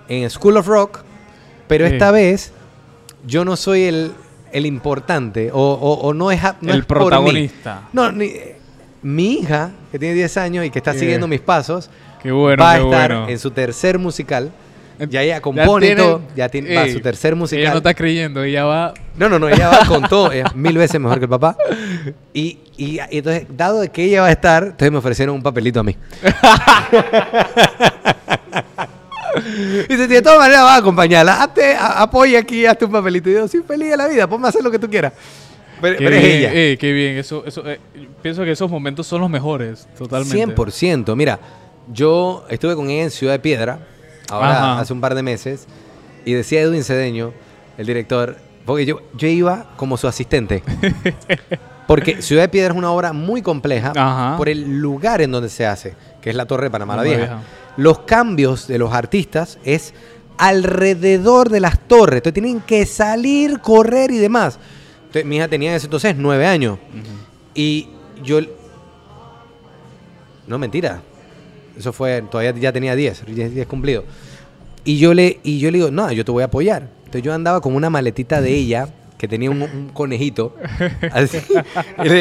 en 0.10 0.30
School 0.30 0.58
of 0.58 0.68
Rock, 0.68 1.00
pero 1.68 1.88
Sí. 1.88 1.94
esta 1.94 2.12
vez 2.12 2.52
yo 3.26 3.46
no 3.46 3.56
soy 3.56 3.84
el, 3.84 4.12
el 4.52 4.66
importante 4.66 5.50
o, 5.54 5.60
o- 5.62 5.94
o 6.02 6.14
no 6.14 6.30
es, 6.32 6.42
no 6.62 6.74
El 6.74 6.80
es 6.82 6.86
por 6.86 6.98
mí. 6.98 7.04
protagonista. 7.06 7.88
No, 7.94 8.12
ni- 8.12 8.34
mi 9.02 9.34
hija, 9.40 9.72
que 9.92 10.00
tiene 10.00 10.16
10 10.16 10.38
años 10.38 10.66
y 10.66 10.70
que 10.72 10.80
está 10.80 10.94
siguiendo 10.94 11.28
mis 11.28 11.42
pasos, 11.42 11.90
Qué 12.24 12.32
bueno, 12.32 12.64
va 12.64 12.72
a 12.72 12.76
qué 12.78 12.84
estar 12.84 13.12
bueno. 13.14 13.30
en 13.30 13.38
su 13.40 13.52
tercer 13.52 14.00
musical. 14.00 14.52
Eh, 14.98 15.08
Ya 15.10 15.22
ella 15.22 15.42
compone 15.42 15.86
y 15.86 15.90
tiene- 15.90 16.02
todo, 16.02 16.22
ya 16.36 16.48
tiene, 16.50 16.74
va 16.74 16.84
a 16.84 16.90
su 16.90 17.02
tercer 17.02 17.36
musical. 17.36 17.62
Ella 17.64 17.72
no 17.72 17.78
está 17.78 17.94
creyendo, 17.94 18.44
ella 18.44 18.64
va. 18.66 18.94
No, 19.18 19.28
no, 19.30 19.38
no, 19.40 19.48
ella 19.50 19.68
va 19.70 19.86
con 19.86 20.04
todo, 20.08 20.32
ella 20.32 20.46
es 20.48 20.56
mil 20.56 20.78
veces 20.78 21.00
mejor 21.02 21.20
que 21.20 21.26
el 21.26 21.30
papá. 21.30 21.56
Y, 22.34 22.58
y- 22.78 23.00
y 23.12 23.18
entonces, 23.18 23.46
dado 23.50 23.82
de 23.82 23.90
que 23.90 24.04
ella 24.06 24.22
va 24.22 24.28
a 24.28 24.32
estar, 24.32 24.64
entonces 24.64 24.92
me 24.92 24.98
ofrecieron 24.98 25.36
un 25.36 25.44
papelito 25.44 25.82
a 25.82 25.84
mí. 25.84 25.96
y 29.90 29.96
de 29.96 30.22
todas 30.22 30.40
maneras 30.40 30.64
vas 30.64 30.74
a 30.74 30.78
acompañarla, 30.78 31.44
hazte, 31.44 31.76
a- 31.76 32.02
apoya 32.02 32.40
aquí, 32.40 32.66
hazte 32.66 32.86
un 32.86 32.92
papelito. 32.92 33.30
Y 33.30 33.34
yo, 33.34 33.48
sí, 33.48 33.62
feliz 33.68 33.90
de 33.90 33.98
la 33.98 34.08
vida, 34.08 34.28
ponme 34.28 34.48
a 34.48 34.50
hacer 34.50 34.64
lo 34.64 34.72
que 34.72 34.80
tú 34.80 34.90
quieras. 34.90 35.14
Pero, 35.82 36.10
es 36.16 36.24
ella. 36.24 36.52
eh, 36.54 36.78
qué 36.80 36.92
bien. 36.94 37.18
Eso, 37.18 37.44
eso, 37.46 37.68
eh, 37.70 37.80
pienso 38.22 38.44
que 38.44 38.52
esos 38.52 38.70
momentos 38.70 39.08
son 39.08 39.22
los 39.22 39.30
mejores, 39.30 39.88
totalmente. 39.98 40.56
100%. 40.56 41.16
Mira, 41.16 41.40
yo 41.92 42.46
estuve 42.50 42.76
con 42.76 42.90
ella 42.90 43.04
en 43.04 43.12
Ciudad 43.12 43.34
de 43.34 43.40
Piedra, 43.40 43.80
ahora 44.30 44.58
Ajá. 44.58 44.80
hace 44.80 44.94
un 44.94 45.02
par 45.02 45.16
de 45.16 45.24
meses, 45.24 45.68
y 46.26 46.34
decía 46.34 46.62
Edwin 46.62 46.84
Cedeño, 46.84 47.34
el 47.78 47.86
director, 47.86 48.38
porque 48.66 48.86
yo, 48.86 49.02
yo 49.16 49.28
iba 49.28 49.72
como 49.76 49.98
su 49.98 50.08
asistente. 50.08 50.64
Porque 51.88 52.24
Ciudad 52.24 52.42
de 52.42 52.50
Piedra 52.50 52.74
es 52.74 52.78
una 52.80 52.90
obra 52.90 53.14
muy 53.14 53.44
compleja 53.44 53.94
Ajá. 53.96 54.38
por 54.38 54.50
el 54.50 54.80
lugar 54.80 55.22
en 55.22 55.32
donde 55.32 55.50
se 55.50 55.68
hace, 55.68 55.94
que 56.20 56.32
es 56.32 56.36
la 56.36 56.48
Torre 56.48 56.64
de 56.64 56.72
Panamá 56.72 56.96
la 56.96 57.04
Vieja. 57.04 57.18
Vieja. 57.20 57.42
Los 57.78 58.00
cambios 58.00 58.68
de 58.68 58.80
los 58.80 58.92
artistas 58.92 59.60
es 59.64 59.94
alrededor 60.40 61.50
de 61.50 61.60
las 61.60 61.80
torres. 61.88 62.18
Entonces 62.18 62.42
tienen 62.42 62.62
que 62.62 62.88
salir, 62.88 63.60
correr 63.60 64.10
y 64.10 64.18
demás. 64.18 64.58
Entonces, 65.16 65.30
mi 65.30 65.38
hija 65.38 65.48
tenía 65.48 65.70
en 65.70 65.78
ese 65.78 65.86
entonces 65.86 66.14
nueve 66.18 66.46
años. 66.46 66.78
Y 67.54 67.88
yo. 68.22 68.42
No, 70.46 70.58
mentira. 70.60 71.02
Eso 71.78 71.94
fue. 71.94 72.22
Todavía 72.30 72.52
ya 72.60 72.74
tenía 72.74 72.96
10, 72.98 73.26
10, 73.26 73.54
10 73.56 73.68
cumplido. 73.68 74.04
Y 74.84 74.98
yo, 75.00 75.14
le, 75.14 75.40
y 75.44 75.60
yo 75.60 75.72
le 75.72 75.78
digo, 75.78 75.90
no, 75.92 76.12
yo 76.12 76.26
te 76.26 76.32
voy 76.32 76.42
a 76.44 76.48
apoyar. 76.48 76.90
Entonces 77.00 77.24
yo 77.24 77.34
andaba 77.34 77.62
con 77.62 77.76
una 77.76 77.90
maletita 77.90 78.42
de 78.42 78.54
ella 78.54 78.90
que 79.18 79.28
tenía 79.30 79.50
un, 79.50 79.62
un 79.62 79.90
conejito. 79.94 80.56
Así. 81.14 81.40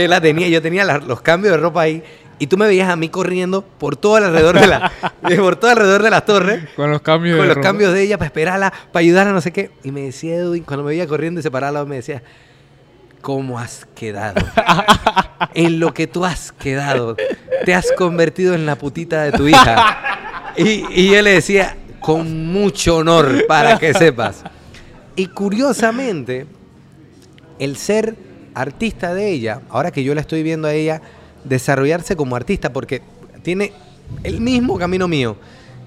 La 0.09 0.20
tenía, 0.20 0.46
yo 0.48 0.62
tenía 0.62 0.85
la- 0.85 0.98
los 0.98 1.20
cambios 1.20 1.52
de 1.52 1.59
ropa 1.61 1.83
ahí. 1.83 2.02
Y 2.38 2.46
tú 2.46 2.57
me 2.57 2.66
veías 2.66 2.88
a 2.88 2.96
mí 2.96 3.09
corriendo 3.09 3.62
por 3.62 3.96
todo 3.96 4.16
alrededor 4.16 4.59
de 4.61 4.66
la, 4.68 4.92
por 5.37 5.57
todo 5.57 5.70
alrededor 5.72 6.02
de 6.02 6.11
las 6.11 6.24
torres 6.26 6.64
Con 6.76 6.90
los 6.90 7.00
cambios 7.02 7.37
con 7.37 7.42
de 7.44 7.48
los 7.48 7.57
ropa. 7.57 7.68
cambios 7.68 7.92
de 7.92 8.02
ella 8.02 8.18
para 8.18 8.26
esperarla, 8.26 8.72
para 8.92 9.00
ayudarla, 9.02 9.33
no 9.33 9.40
sé 9.40 9.52
qué. 9.52 9.70
Y 9.85 9.90
me 9.92 10.02
decía 10.02 10.37
Edwin, 10.37 10.62
cuando 10.64 10.85
me 10.85 10.90
veía 10.90 11.07
corriendo 11.09 11.40
y 11.40 11.42
se 11.42 11.50
paraba 11.50 11.85
me 11.85 11.96
decía, 11.96 12.22
¿cómo 13.24 13.58
has 13.58 13.87
quedado? 13.94 14.44
en 15.54 15.80
lo 15.80 15.94
que 15.94 16.06
tú 16.06 16.24
has 16.26 16.52
quedado. 16.52 17.16
Te 17.64 17.74
has 17.74 17.90
convertido 17.96 18.52
en 18.54 18.66
la 18.66 18.76
putita 18.76 19.22
de 19.22 19.32
tu 19.32 19.48
hija. 19.48 20.52
Y, 20.56 20.84
y 20.94 21.10
yo 21.10 21.22
le 21.22 21.30
decía, 21.32 21.76
con 22.00 22.46
mucho 22.52 22.98
honor, 22.98 23.46
para 23.48 23.78
que 23.78 23.94
sepas. 23.94 24.44
Y 25.16 25.26
curiosamente, 25.28 26.46
el 27.58 27.76
ser 27.76 28.14
artista 28.54 29.14
de 29.14 29.30
ella, 29.30 29.62
ahora 29.70 29.90
que 29.90 30.04
yo 30.04 30.14
la 30.14 30.20
estoy 30.20 30.42
viendo 30.42 30.68
a 30.68 30.74
ella 30.74 31.00
desarrollarse 31.44 32.14
como 32.16 32.37
artista, 32.37 32.72
porque 32.72 33.00
tiene 33.42 33.72
el 34.22 34.40
mismo 34.40 34.76
camino 34.78 35.08
mío. 35.08 35.37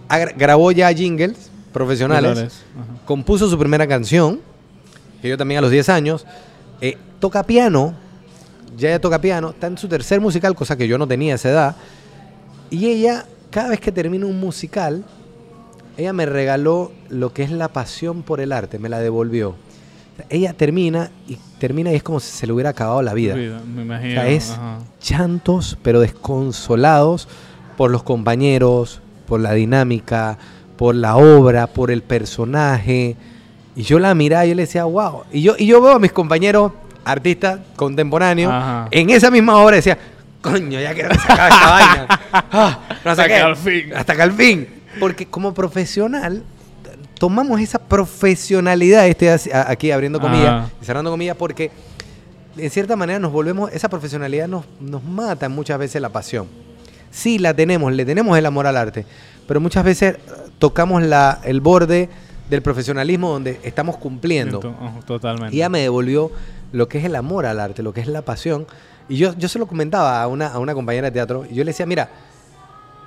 Agra- 0.10 0.34
grabó 0.36 0.71
ya 0.71 0.91
jingles 0.91 1.52
profesionales, 1.71 2.63
compuso 3.06 3.47
su 3.50 3.58
primera 3.60 3.86
canción, 3.88 4.41
que 5.21 5.30
yo 5.30 5.38
también 5.38 5.60
a 5.60 5.62
los 5.62 5.71
10 5.71 5.89
años, 5.89 6.26
eh, 6.82 6.97
toca 7.19 7.43
piano, 7.43 7.93
ya 8.77 8.89
ella 8.89 9.01
toca 9.01 9.19
piano, 9.19 9.49
está 9.51 9.67
en 9.67 9.77
su 9.77 9.88
tercer 9.88 10.21
musical, 10.21 10.56
cosa 10.56 10.75
que 10.77 10.88
yo 10.88 10.97
no 10.97 11.08
tenía 11.08 11.34
a 11.34 11.36
esa 11.36 11.49
edad, 11.49 11.75
y 12.69 12.88
ella, 12.88 13.25
cada 13.49 13.69
vez 13.69 13.80
que 13.80 13.91
termina 13.91 14.25
un 14.25 14.39
musical, 14.39 15.03
ella 15.97 16.13
me 16.13 16.25
regaló 16.25 16.91
lo 17.10 17.34
que 17.34 17.43
es 17.43 17.51
la 17.51 17.69
pasión 17.69 18.21
por 18.23 18.39
el 18.39 18.51
arte, 18.51 18.77
me 18.77 18.89
la 18.89 18.99
devolvió. 18.99 19.56
Ella 20.30 20.53
termina 20.53 21.12
y 21.27 21.38
termina 21.60 21.91
y 21.91 21.95
es 21.95 22.03
como 22.03 22.19
si 22.19 22.32
se 22.32 22.47
le 22.47 22.53
hubiera 22.53 22.71
acabado 22.71 23.01
la 23.03 23.13
vida. 23.13 23.36
Me 23.36 23.49
O 23.51 23.82
imagino. 23.84 24.13
sea, 24.13 24.27
es 24.27 24.51
ajá. 24.51 24.80
llantos, 25.01 25.77
pero 25.84 25.99
desconsolados 25.99 27.27
por 27.77 27.91
los 27.91 28.01
compañeros, 28.03 28.99
por 29.27 29.39
la 29.39 29.53
dinámica, 29.53 30.38
por 30.75 30.95
la 30.95 31.17
obra, 31.17 31.67
por 31.67 31.91
el 31.91 32.01
personaje. 32.01 33.15
Y 33.75 33.84
yo 33.84 33.99
la 33.99 34.15
miraba 34.15 34.45
y 34.45 34.49
yo 34.49 34.56
le 34.56 34.63
decía, 34.63 34.86
wow. 34.86 35.23
Y 35.32 35.41
yo, 35.43 35.53
y 35.58 35.67
yo 35.67 35.82
veo 35.82 35.93
a 35.93 35.99
mis 35.99 36.12
compañeros 36.12 36.71
artistas 37.08 37.60
contemporáneos 37.76 38.52
Ajá. 38.52 38.88
en 38.91 39.10
esa 39.10 39.32
misma 39.32 39.58
obra 39.58 39.78
decía, 39.78 39.98
coño, 40.41 40.80
ya 40.80 40.93
quiero 40.93 41.10
que 41.10 41.17
se 41.17 41.32
acabe 41.32 41.50
esta 41.50 41.70
vaina. 41.72 42.08
Ah, 42.32 42.80
no 43.04 43.12
Hasta 43.12 43.28
que 43.28 43.36
al 43.36 43.56
fin. 43.56 43.93
Hasta 43.96 44.15
que 44.15 44.22
al 44.22 44.32
fin. 44.34 44.67
Porque 45.00 45.26
como 45.26 45.54
profesional, 45.54 46.43
tomamos 47.20 47.60
esa 47.62 47.80
profesionalidad, 47.80 49.08
estoy 49.08 49.30
aquí 49.54 49.91
abriendo 49.91 50.20
comillas 50.20 50.72
y 50.82 50.86
cerrando 50.86 51.12
comillas, 51.12 51.36
porque 51.36 51.72
en 52.58 52.70
cierta 52.70 52.96
manera 52.96 53.20
nos 53.20 53.32
volvemos, 53.32 53.72
esa 53.72 53.89
profesionalidad 53.89 54.48
nos, 54.48 54.65
nos 54.80 55.04
mata 55.04 55.50
muchas 55.50 55.78
veces 55.80 56.02
la 56.02 56.10
pasión. 56.10 56.48
Sí, 57.12 57.39
la 57.39 57.54
tenemos, 57.54 57.91
le 57.93 58.06
tenemos 58.06 58.38
el 58.38 58.46
amor 58.46 58.67
al 58.67 58.78
arte, 58.78 59.06
pero 59.48 59.60
muchas 59.60 59.84
veces 59.84 60.15
eh, 60.15 60.20
tocamos 60.60 61.02
la, 61.04 61.39
el 61.43 61.62
borde 61.62 62.10
del 62.49 62.62
profesionalismo 62.62 63.31
donde 63.31 63.60
estamos 63.63 63.97
cumpliendo. 63.97 64.60
Totalmente. 65.05 65.55
Y 65.55 65.60
ella 65.60 65.69
me 65.69 65.81
devolvió 65.81 66.31
lo 66.71 66.88
que 66.88 66.99
es 66.99 67.05
el 67.05 67.15
amor 67.15 67.45
al 67.45 67.60
arte, 67.60 67.83
lo 67.83 67.93
que 67.93 68.01
es 68.01 68.07
la 68.07 68.21
pasión. 68.21 68.67
Y 69.10 69.17
yo, 69.17 69.33
yo 69.38 69.47
se 69.47 69.60
lo 69.60 69.67
comentaba 69.67 70.21
a 70.21 70.27
una, 70.27 70.47
a 70.47 70.60
una 70.60 70.73
compañera 70.73 71.07
de 71.07 71.12
teatro. 71.12 71.45
Y 71.49 71.55
yo 71.55 71.63
le 71.63 71.71
decía, 71.71 71.86
mira, 71.86 72.10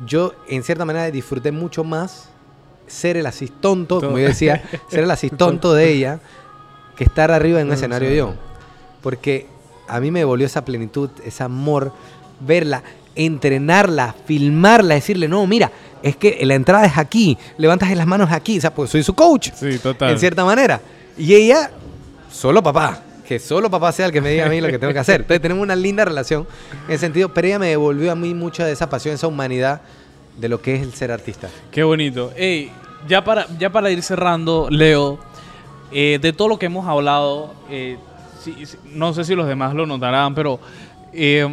yo 0.07 0.33
en 0.49 0.63
cierta 0.63 0.85
manera 0.85 1.11
disfruté 1.11 1.53
mucho 1.53 1.85
más 1.85 2.29
ser 2.87 3.17
el 3.17 3.27
asistonto, 3.27 4.01
como 4.01 4.19
yo 4.19 4.27
decía, 4.27 4.63
ser 4.89 5.05
el 5.05 5.11
asistonto 5.11 5.73
de 5.75 5.93
ella, 5.93 6.21
que 6.97 7.05
estar 7.05 7.31
arriba 7.31 7.61
en 7.61 7.69
un 7.69 7.75
escenario 7.75 8.11
yo. 8.11 8.35
Porque 9.03 9.47
a 9.89 10.01
mí 10.01 10.11
me 10.11 10.21
devolvió 10.21 10.47
esa 10.47 10.65
plenitud, 10.65 11.11
ese 11.25 11.43
amor, 11.43 11.93
verla, 12.41 12.83
entrenarla, 13.15 14.15
filmarla, 14.27 14.95
decirle, 14.95 15.29
no, 15.29 15.47
mira, 15.47 15.71
es 16.03 16.17
que 16.17 16.39
la 16.45 16.55
entrada 16.55 16.87
es 16.87 16.97
aquí, 16.97 17.37
levantas 17.59 17.95
las 17.97 18.07
manos 18.07 18.31
aquí, 18.33 18.59
o 18.59 18.61
sea, 18.61 18.75
pues 18.75 18.91
soy 18.91 19.03
su 19.03 19.15
coach 19.15 19.51
Sí, 19.55 19.79
total. 19.79 20.11
en 20.11 20.19
cierta 20.19 20.45
manera. 20.45 20.81
Y 21.19 21.35
ella, 21.35 21.71
solo 22.31 22.63
papá. 22.63 23.03
Que 23.27 23.39
solo 23.39 23.71
papá 23.71 23.93
sea 23.93 24.07
el 24.07 24.13
que 24.13 24.21
me 24.21 24.31
diga 24.31 24.47
a 24.47 24.49
mí 24.49 24.61
lo 24.61 24.67
que 24.69 24.79
tengo 24.79 24.93
que 24.93 24.99
hacer. 24.99 25.21
Entonces 25.21 25.41
tenemos 25.41 25.63
una 25.63 25.77
linda 25.77 26.05
relación 26.05 26.49
en 26.89 26.95
ese 26.95 26.99
sentido, 27.07 27.33
pero 27.33 27.47
ella 27.47 27.59
me 27.61 27.69
devolvió 27.69 28.11
a 28.11 28.17
mí 28.17 28.35
mucha 28.35 28.65
de 28.67 28.73
esa 28.73 28.91
pasión, 28.91 29.15
esa 29.15 29.29
humanidad 29.29 29.83
de 30.37 30.49
lo 30.49 30.61
que 30.61 30.75
es 30.75 30.83
el 30.83 30.93
ser 30.95 31.13
artista. 31.13 31.49
Qué 31.71 31.85
bonito. 31.85 32.33
Ey, 32.37 32.73
ya 33.07 33.23
para, 33.23 33.47
ya 33.59 33.71
para 33.71 33.89
ir 33.93 34.03
cerrando, 34.03 34.67
Leo, 34.69 35.21
eh, 35.93 36.19
de 36.21 36.33
todo 36.33 36.49
lo 36.49 36.59
que 36.59 36.67
hemos 36.67 36.89
hablado, 36.89 37.55
eh, 37.71 37.99
no 38.87 39.13
sé 39.15 39.23
si 39.25 39.35
los 39.37 39.47
demás 39.47 39.75
lo 39.75 39.87
notarán, 39.87 40.35
pero 40.35 40.59
eh, 41.13 41.47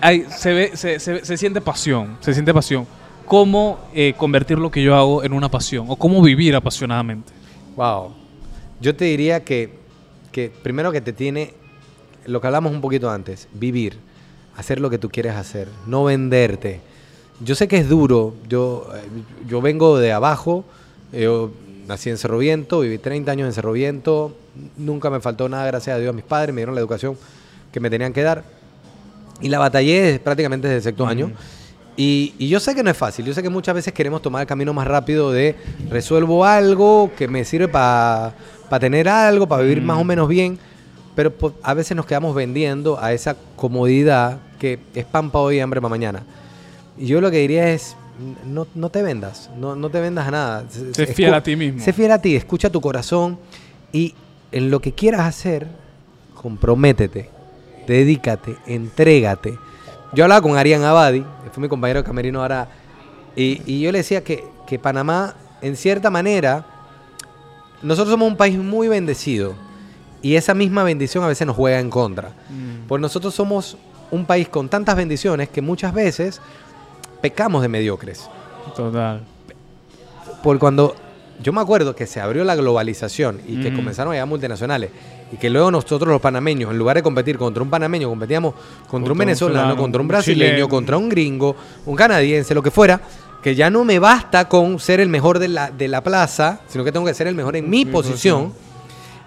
hay- 0.00 0.26
se, 0.36 0.52
ve, 0.52 0.76
se, 0.76 1.36
siente 1.36 1.60
pasión, 1.60 2.16
se 2.20 2.32
siente 2.32 2.52
pasión. 2.52 2.86
¿Cómo 3.24 3.78
eh, 3.94 4.14
convertir 4.16 4.58
lo 4.58 4.70
que 4.70 4.82
yo 4.82 4.94
hago 4.94 5.24
en 5.24 5.32
una 5.32 5.48
pasión? 5.50 5.86
¿O 5.88 5.96
cómo 5.96 6.22
vivir 6.22 6.54
apasionadamente? 6.54 7.32
Wow. 7.76 8.12
Yo 8.80 8.94
te 8.94 9.04
diría 9.06 9.42
que, 9.42 9.70
primero 10.62 10.92
que 10.92 11.00
te 11.00 11.12
tiene, 11.12 11.54
lo 12.26 12.40
que 12.40 12.46
hablamos 12.46 12.72
un 12.72 12.80
poquito 12.80 13.10
antes, 13.10 13.48
vivir, 13.52 13.96
hacer 14.56 14.80
lo 14.80 14.90
que 14.90 14.98
tú 14.98 15.08
quieres 15.08 15.34
hacer, 15.34 15.68
no 15.86 16.04
venderte. 16.04 16.80
Yo 17.40 17.54
sé 17.54 17.68
que 17.68 17.78
es 17.78 17.88
duro, 17.88 18.34
yo, 18.48 18.88
eh, 18.94 19.00
yo 19.48 19.60
vengo 19.60 19.98
de 19.98 20.12
abajo, 20.12 20.64
yo 21.12 21.50
nací 21.86 22.10
en 22.10 22.18
Cerro 22.18 22.38
Viento, 22.38 22.80
viví 22.80 22.98
30 22.98 23.30
años 23.32 23.46
en 23.46 23.52
Cerro 23.52 23.72
Viento, 23.72 24.36
nunca 24.76 25.10
me 25.10 25.20
faltó 25.20 25.48
nada, 25.48 25.66
gracias 25.66 25.96
a 25.96 25.98
Dios, 25.98 26.14
mis 26.14 26.24
padres 26.24 26.54
me 26.54 26.60
dieron 26.60 26.74
la 26.74 26.80
educación 26.80 27.16
que 27.72 27.80
me 27.80 27.90
tenían 27.90 28.12
que 28.12 28.22
dar 28.22 28.44
y 29.40 29.48
la 29.48 29.58
batallé 29.58 30.18
prácticamente 30.22 30.66
desde 30.68 30.76
el 30.78 30.82
sexto 30.82 31.06
año. 31.06 31.30
Y, 31.98 32.34
y 32.38 32.48
yo 32.48 32.60
sé 32.60 32.74
que 32.74 32.82
no 32.82 32.90
es 32.90 32.96
fácil, 32.96 33.24
yo 33.24 33.32
sé 33.32 33.42
que 33.42 33.48
muchas 33.48 33.74
veces 33.74 33.92
queremos 33.94 34.20
tomar 34.20 34.42
el 34.42 34.46
camino 34.46 34.74
más 34.74 34.86
rápido 34.86 35.32
de 35.32 35.56
resuelvo 35.88 36.44
algo 36.44 37.10
que 37.16 37.26
me 37.26 37.42
sirve 37.44 37.68
para 37.68 38.34
tener 38.78 39.08
algo, 39.08 39.46
para 39.46 39.62
vivir 39.62 39.80
más 39.80 39.98
o 39.98 40.04
menos 40.04 40.28
bien, 40.28 40.58
pero 41.14 41.32
po- 41.32 41.54
a 41.62 41.72
veces 41.72 41.96
nos 41.96 42.04
quedamos 42.04 42.34
vendiendo 42.34 43.02
a 43.02 43.14
esa 43.14 43.34
comodidad 43.56 44.38
que 44.58 44.78
es 44.94 45.06
pan 45.06 45.30
para 45.30 45.44
hoy 45.44 45.56
y 45.56 45.60
hambre 45.60 45.80
para 45.80 45.88
mañana. 45.88 46.22
Y 46.98 47.06
yo 47.06 47.22
lo 47.22 47.30
que 47.30 47.38
diría 47.38 47.70
es, 47.70 47.96
no, 48.46 48.66
no 48.74 48.90
te 48.90 49.00
vendas, 49.02 49.48
no, 49.58 49.74
no 49.74 49.88
te 49.88 49.98
vendas 50.00 50.28
a 50.28 50.30
nada. 50.30 50.64
Sé 50.92 51.06
fiel 51.06 51.32
a 51.32 51.42
ti 51.42 51.56
mismo. 51.56 51.82
Sé 51.82 51.94
fiel 51.94 52.10
a 52.10 52.20
ti, 52.20 52.36
escucha 52.36 52.68
tu 52.68 52.82
corazón 52.82 53.38
y 53.90 54.14
en 54.52 54.70
lo 54.70 54.80
que 54.80 54.92
quieras 54.92 55.22
hacer, 55.22 55.66
comprométete, 56.34 57.30
dedícate, 57.86 58.56
entrégate. 58.66 59.58
Yo 60.12 60.24
hablaba 60.24 60.40
con 60.40 60.56
Arián 60.56 60.84
Abadi, 60.84 61.20
que 61.20 61.50
fue 61.50 61.62
mi 61.62 61.68
compañero 61.68 62.00
de 62.00 62.06
camerino 62.06 62.42
ahora, 62.42 62.68
y, 63.34 63.60
y 63.66 63.80
yo 63.80 63.92
le 63.92 63.98
decía 63.98 64.22
que, 64.24 64.44
que 64.66 64.78
Panamá, 64.78 65.34
en 65.60 65.76
cierta 65.76 66.10
manera, 66.10 66.64
nosotros 67.82 68.12
somos 68.12 68.28
un 68.28 68.36
país 68.36 68.58
muy 68.58 68.88
bendecido 68.88 69.54
y 70.22 70.34
esa 70.34 70.54
misma 70.54 70.82
bendición 70.82 71.22
a 71.24 71.28
veces 71.28 71.46
nos 71.46 71.56
juega 71.56 71.78
en 71.78 71.90
contra. 71.90 72.32
Pues 72.88 73.00
nosotros 73.00 73.34
somos 73.34 73.76
un 74.10 74.24
país 74.24 74.48
con 74.48 74.68
tantas 74.68 74.96
bendiciones 74.96 75.48
que 75.48 75.62
muchas 75.62 75.92
veces 75.92 76.40
pecamos 77.20 77.62
de 77.62 77.68
mediocres. 77.68 78.28
Total. 78.74 79.22
Por 80.42 80.58
cuando 80.58 80.96
yo 81.42 81.52
me 81.52 81.60
acuerdo 81.60 81.94
que 81.94 82.06
se 82.06 82.20
abrió 82.20 82.44
la 82.44 82.54
globalización 82.56 83.40
y 83.46 83.60
que 83.60 83.72
comenzaron 83.74 84.12
a 84.12 84.14
llegar 84.14 84.28
multinacionales 84.28 84.90
y 85.32 85.36
que 85.36 85.50
luego 85.50 85.70
nosotros 85.70 86.08
los 86.08 86.20
panameños, 86.20 86.70
en 86.70 86.78
lugar 86.78 86.96
de 86.96 87.02
competir 87.02 87.36
contra 87.36 87.62
un 87.62 87.68
panameño, 87.70 88.08
competíamos 88.08 88.54
contra, 88.54 88.90
Contra 88.90 89.12
un 89.12 89.18
venezolano, 89.18 89.76
contra 89.76 90.00
un 90.00 90.04
un 90.04 90.08
brasileño, 90.08 90.50
chileno. 90.50 90.68
contra 90.68 90.96
un 90.96 91.08
gringo, 91.08 91.56
un 91.84 91.96
canadiense, 91.96 92.54
lo 92.54 92.62
que 92.62 92.70
fuera, 92.70 93.00
que 93.42 93.54
ya 93.54 93.68
no 93.70 93.84
me 93.84 93.98
basta 93.98 94.48
con 94.48 94.78
ser 94.78 95.00
el 95.00 95.08
mejor 95.08 95.38
de 95.38 95.48
la, 95.48 95.70
de 95.70 95.88
la 95.88 96.02
plaza, 96.02 96.60
sino 96.68 96.84
que 96.84 96.92
tengo 96.92 97.04
que 97.06 97.14
ser 97.14 97.26
el 97.26 97.34
mejor 97.34 97.56
en 97.56 97.68
mi 97.68 97.84
Mi 97.84 97.90
posición, 97.92 98.46
posición. 98.50 98.66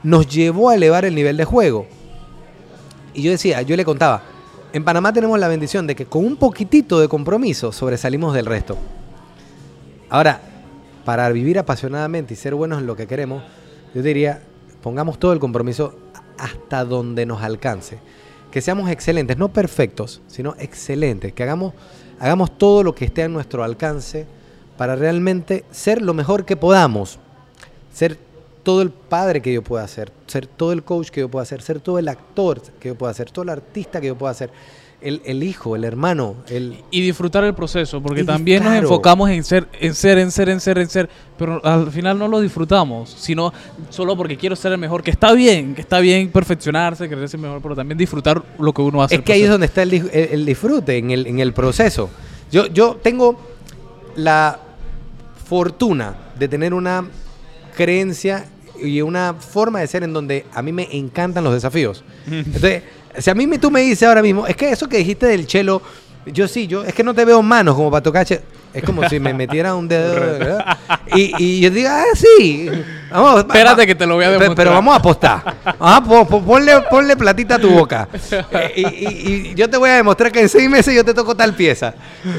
nos 0.04 0.28
llevó 0.28 0.70
a 0.70 0.76
elevar 0.76 1.06
el 1.06 1.14
nivel 1.16 1.38
de 1.38 1.46
juego. 1.46 1.86
Y 3.14 3.22
yo 3.22 3.32
decía, 3.32 3.62
yo 3.62 3.76
le 3.76 3.86
contaba, 3.86 4.24
en 4.74 4.84
Panamá 4.84 5.12
tenemos 5.14 5.40
la 5.40 5.48
bendición 5.48 5.86
de 5.88 5.96
que 5.96 6.06
con 6.06 6.26
un 6.26 6.38
poquitito 6.38 7.00
de 7.00 7.08
compromiso 7.08 7.72
sobresalimos 7.72 8.34
del 8.34 8.46
resto. 8.46 8.78
Ahora, 10.10 10.42
para 11.10 11.28
vivir 11.30 11.58
apasionadamente 11.58 12.36
y 12.36 12.38
ser 12.38 12.54
buenos 12.54 12.78
en 12.78 12.86
lo 12.86 12.96
que 12.96 13.08
queremos, 13.08 13.42
yo 13.96 14.04
diría, 14.04 14.44
pongamos 14.84 15.18
todo 15.18 15.34
el 15.34 15.40
compromiso 15.40 15.98
hasta 16.38 16.86
donde 16.86 17.26
nos 17.26 17.42
alcance. 17.42 17.98
Que 18.52 18.62
seamos 18.62 18.92
excelentes, 18.92 19.36
no 19.36 19.50
perfectos, 19.52 20.22
sino 20.28 20.54
excelentes. 20.60 21.34
Que 21.34 21.42
hagamos, 21.42 21.74
hagamos 22.20 22.56
todo 22.60 22.84
lo 22.84 22.94
que 22.94 23.06
esté 23.06 23.24
a 23.24 23.28
nuestro 23.28 23.64
alcance 23.64 24.28
para 24.78 24.96
realmente 24.96 25.66
ser 25.72 26.04
lo 26.04 26.14
mejor 26.14 26.46
que 26.46 26.56
podamos. 26.56 27.18
Ser 27.92 28.16
todo 28.62 28.84
el 28.84 28.92
padre 28.92 29.42
que 29.42 29.52
yo 29.52 29.64
pueda 29.64 29.88
ser, 29.88 30.12
ser 30.28 30.46
todo 30.46 30.74
el 30.74 30.84
coach 30.84 31.10
que 31.10 31.22
yo 31.22 31.32
pueda 31.32 31.44
ser, 31.44 31.64
ser 31.64 31.80
todo 31.80 31.98
el 31.98 32.08
actor 32.08 32.62
que 32.80 32.90
yo 32.90 32.96
pueda 32.96 33.16
ser, 33.16 33.32
todo 33.32 33.42
el 33.42 33.50
artista 33.50 34.00
que 34.00 34.06
yo 34.06 34.16
pueda 34.16 34.36
ser, 34.36 34.52
el, 35.02 35.22
el 35.26 35.44
hijo, 35.44 35.76
el 35.76 35.84
hermano, 35.86 36.36
el, 36.50 36.78
Y 36.92 37.02
disfrutar 37.02 37.44
el 37.46 37.54
proceso, 37.54 38.02
porque 38.02 38.22
Y 38.22 38.26
también 38.26 38.64
nos 38.64 38.74
enfocamos 38.92 39.30
en 39.30 39.44
ser, 39.44 39.68
en 39.80 39.96
ser, 39.96 40.18
en 40.18 40.32
ser, 40.32 40.50
en 40.50 40.60
ser, 40.60 40.78
en 40.78 40.90
ser, 40.90 41.10
pero 41.38 41.64
al 41.66 41.90
final 41.92 42.20
no 42.20 42.28
lo 42.28 42.42
disfrutamos, 42.42 43.10
sino 43.18 43.54
solo 43.90 44.18
porque 44.18 44.36
quiero 44.38 44.56
ser 44.58 44.72
el 44.74 44.78
mejor, 44.78 45.02
que 45.02 45.12
está 45.12 45.32
bien, 45.34 45.74
que 45.76 45.82
está 45.82 46.00
bien 46.00 46.30
perfeccionarse, 46.32 47.08
querer 47.08 47.30
ser 47.30 47.40
mejor, 47.40 47.62
pero 47.62 47.76
también 47.76 47.98
disfrutar 47.98 48.44
lo 48.60 48.74
que 48.74 48.82
uno 48.82 49.02
hace. 49.02 49.16
Es 49.16 49.22
que 49.22 49.34
ahí 49.34 49.44
es 49.44 49.50
donde 49.50 49.68
está 49.68 49.84
el, 49.84 49.92
dis- 49.92 50.10
el- 50.12 50.30
el 50.34 50.46
disfrute, 50.46 50.98
en 50.98 51.12
el, 51.12 51.28
en 51.28 51.40
el 51.40 51.54
proceso. 51.54 52.10
Yo, 52.52 52.68
yo 52.68 52.98
tengo 53.02 53.40
la 54.16 54.60
fortuna 55.46 56.16
de 56.38 56.48
tener 56.48 56.74
una 56.74 57.06
creencia 57.76 58.46
y 58.82 59.02
una 59.02 59.34
forma 59.34 59.80
de 59.80 59.88
ser 59.88 60.04
en 60.04 60.14
donde 60.14 60.46
a 60.54 60.62
mí 60.62 60.72
me 60.72 60.88
encantan 60.96 61.44
los 61.44 61.54
desafíos. 61.54 62.04
Entonces, 62.32 62.84
si 63.22 63.30
a 63.30 63.36
mí 63.36 63.48
me, 63.48 63.58
tú 63.60 63.70
me 63.72 63.82
dices 63.82 64.08
ahora 64.08 64.22
mismo, 64.22 64.46
es 64.48 64.56
que 64.56 64.70
eso 64.72 64.88
que 64.88 64.98
dijiste 64.98 65.26
del 65.28 65.46
chelo, 65.48 65.82
yo 66.26 66.48
sí, 66.48 66.68
yo 66.68 66.84
es 66.84 66.94
que 66.94 67.04
no 67.04 67.14
te 67.14 67.26
veo 67.26 67.42
manos 67.42 67.76
como 67.76 67.90
para 67.90 68.04
tocar 68.04 68.28
Es 68.72 68.84
como 68.84 69.08
si 69.10 69.20
me 69.20 69.34
metiera 69.34 69.74
un 69.74 69.88
dedo. 69.88 70.14
¿verdad? 70.20 70.78
Y, 71.16 71.34
y 71.44 71.60
yo 71.62 71.72
digo, 71.72 71.90
ah, 71.92 72.04
sí. 72.14 72.70
Vamos, 73.10 73.40
Espérate 73.40 73.82
va- 73.82 73.86
que 73.88 73.96
te 73.96 74.06
lo 74.06 74.16
voy 74.16 74.26
a 74.26 74.30
demostrar. 74.30 74.56
Pero 74.56 74.72
vamos 74.72 74.94
a 74.94 74.98
apostar. 74.98 75.56
Ah, 75.80 76.04
po- 76.08 76.28
po- 76.28 76.44
ponle, 76.44 76.80
ponle 76.90 77.18
platita 77.18 77.56
a 77.56 77.60
tu 77.60 77.70
boca. 77.72 78.08
Eh, 78.52 78.74
y, 78.76 78.82
y- 78.82 79.52
y 79.52 79.56
yo 79.56 79.68
te 79.70 79.78
voy 79.78 79.90
a 79.90 79.96
demostrar 79.96 80.32
que 80.32 80.42
en 80.42 80.50
seis 80.50 80.70
meses 80.70 80.94
yo 80.94 81.04
te 81.04 81.16
toco 81.16 81.34
tal 81.36 81.56
pieza. 81.56 81.96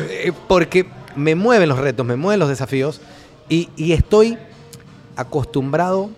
Eh, 0.08 0.30
porque 0.46 0.86
me 1.16 1.34
mueven 1.34 1.68
los 1.68 1.78
retos, 1.78 2.06
me 2.06 2.14
mueven 2.14 2.38
los 2.38 2.48
desafíos. 2.48 3.00
Y, 3.48 3.68
y 3.76 3.92
estoy 3.92 4.38
acostumbrado 5.16 6.10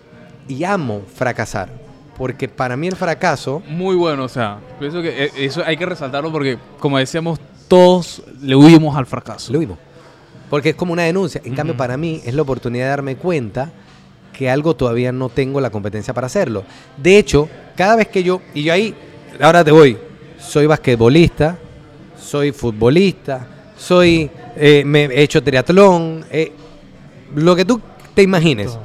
y 0.47 0.63
amo 0.63 1.01
fracasar. 1.15 1.69
Porque 2.17 2.47
para 2.47 2.77
mí 2.77 2.87
el 2.87 2.95
fracaso 2.95 3.63
Muy 3.67 3.95
bueno, 3.95 4.25
o 4.25 4.29
sea, 4.29 4.59
pienso 4.79 5.01
que 5.01 5.25
eh, 5.25 5.31
eso 5.37 5.63
hay 5.65 5.77
que 5.77 5.85
resaltarlo 5.85 6.31
porque, 6.31 6.57
como 6.79 6.97
decíamos, 6.97 7.39
todos 7.67 8.21
le 8.41 8.55
huimos 8.55 8.95
al 8.95 9.05
fracaso. 9.05 9.51
Lo 9.51 9.59
mismo. 9.59 9.77
Porque 10.49 10.69
es 10.69 10.75
como 10.75 10.93
una 10.93 11.03
denuncia. 11.03 11.41
En 11.43 11.55
cambio, 11.55 11.75
para 11.75 11.97
mí 11.97 12.21
es 12.23 12.33
la 12.35 12.43
oportunidad 12.43 12.85
de 12.85 12.89
darme 12.89 13.15
cuenta 13.15 13.71
que 14.33 14.49
algo 14.49 14.75
todavía 14.75 15.11
no 15.11 15.29
tengo 15.29 15.61
la 15.61 15.69
competencia 15.69 16.13
para 16.13 16.27
hacerlo. 16.27 16.63
De 16.97 17.17
hecho, 17.17 17.49
cada 17.75 17.95
vez 17.95 18.07
que 18.09 18.23
yo, 18.23 18.41
y 18.53 18.63
yo 18.63 18.73
ahí, 18.73 18.93
ahora 19.39 19.63
te 19.63 19.71
voy, 19.71 19.97
soy 20.39 20.65
basquetbolista, 20.65 21.57
soy 22.19 22.51
futbolista, 22.51 23.47
soy, 23.77 24.29
eh, 24.55 24.83
me 24.85 25.05
he 25.05 25.21
hecho 25.21 25.41
triatlón, 25.41 26.25
eh, 26.29 26.51
lo 27.35 27.55
que 27.55 27.65
tú 27.65 27.79
te 28.13 28.21
imagines. 28.21 28.77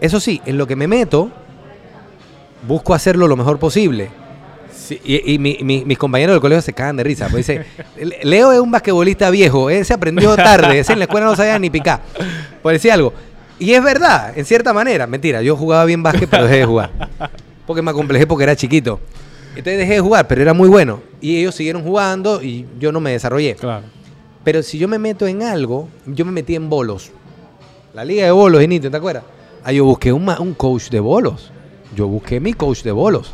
Eso 0.00 0.18
sí, 0.18 0.40
en 0.46 0.56
lo 0.56 0.66
que 0.66 0.76
me 0.76 0.88
meto, 0.88 1.30
busco 2.66 2.94
hacerlo 2.94 3.26
lo 3.28 3.36
mejor 3.36 3.58
posible. 3.58 4.10
Sí, 4.74 5.00
y 5.04 5.34
y 5.34 5.38
mi- 5.38 5.58
mi- 5.62 5.84
mis 5.84 5.98
compañeros 5.98 6.34
del 6.34 6.40
colegio 6.40 6.62
se 6.62 6.72
cagan 6.72 6.96
de 6.96 7.04
risa. 7.04 7.28
Pues 7.30 7.46
dice, 7.46 7.64
Leo 8.22 8.52
es 8.52 8.60
un 8.60 8.70
basquetbolista 8.70 9.30
viejo, 9.30 9.70
ese 9.70 9.92
aprendió 9.94 10.34
tarde, 10.36 10.78
ese 10.80 10.92
en 10.92 10.98
la 10.98 11.04
escuela 11.04 11.26
no 11.26 11.36
sabía 11.36 11.58
ni 11.58 11.70
picar. 11.70 12.00
Por 12.62 12.72
decir 12.72 12.90
algo. 12.92 13.12
Y 13.58 13.72
es 13.72 13.82
verdad, 13.84 14.32
en 14.36 14.44
cierta 14.44 14.72
manera. 14.72 15.06
Mentira, 15.06 15.42
yo 15.42 15.54
jugaba 15.56 15.84
bien 15.84 16.02
básquet, 16.02 16.28
pero 16.30 16.44
dejé 16.44 16.56
de 16.58 16.64
jugar. 16.64 16.90
Porque 17.66 17.82
me 17.82 17.90
acomplejé 17.90 18.26
porque 18.26 18.44
era 18.44 18.56
chiquito. 18.56 18.98
Entonces 19.50 19.78
dejé 19.78 19.94
de 19.94 20.00
jugar, 20.00 20.26
pero 20.26 20.40
era 20.42 20.54
muy 20.54 20.68
bueno. 20.68 21.00
Y 21.20 21.36
ellos 21.38 21.54
siguieron 21.54 21.82
jugando 21.82 22.42
y 22.42 22.66
yo 22.78 22.90
no 22.90 23.00
me 23.00 23.10
desarrollé. 23.12 23.56
Claro. 23.56 23.84
Pero 24.44 24.62
si 24.62 24.78
yo 24.78 24.88
me 24.88 24.98
meto 24.98 25.26
en 25.26 25.42
algo, 25.42 25.88
yo 26.06 26.24
me 26.24 26.32
metí 26.32 26.54
en 26.56 26.70
bolos. 26.70 27.10
La 27.92 28.04
liga 28.04 28.24
de 28.24 28.30
bolos, 28.30 28.62
Inito, 28.62 28.90
¿te 28.90 28.96
acuerdas? 28.96 29.24
Ah, 29.62 29.72
yo 29.72 29.84
busqué 29.84 30.10
un, 30.12 30.26
un 30.28 30.54
coach 30.54 30.88
de 30.88 31.00
bolos. 31.00 31.52
Yo 31.94 32.06
busqué 32.06 32.40
mi 32.40 32.52
coach 32.52 32.82
de 32.82 32.92
bolos. 32.92 33.32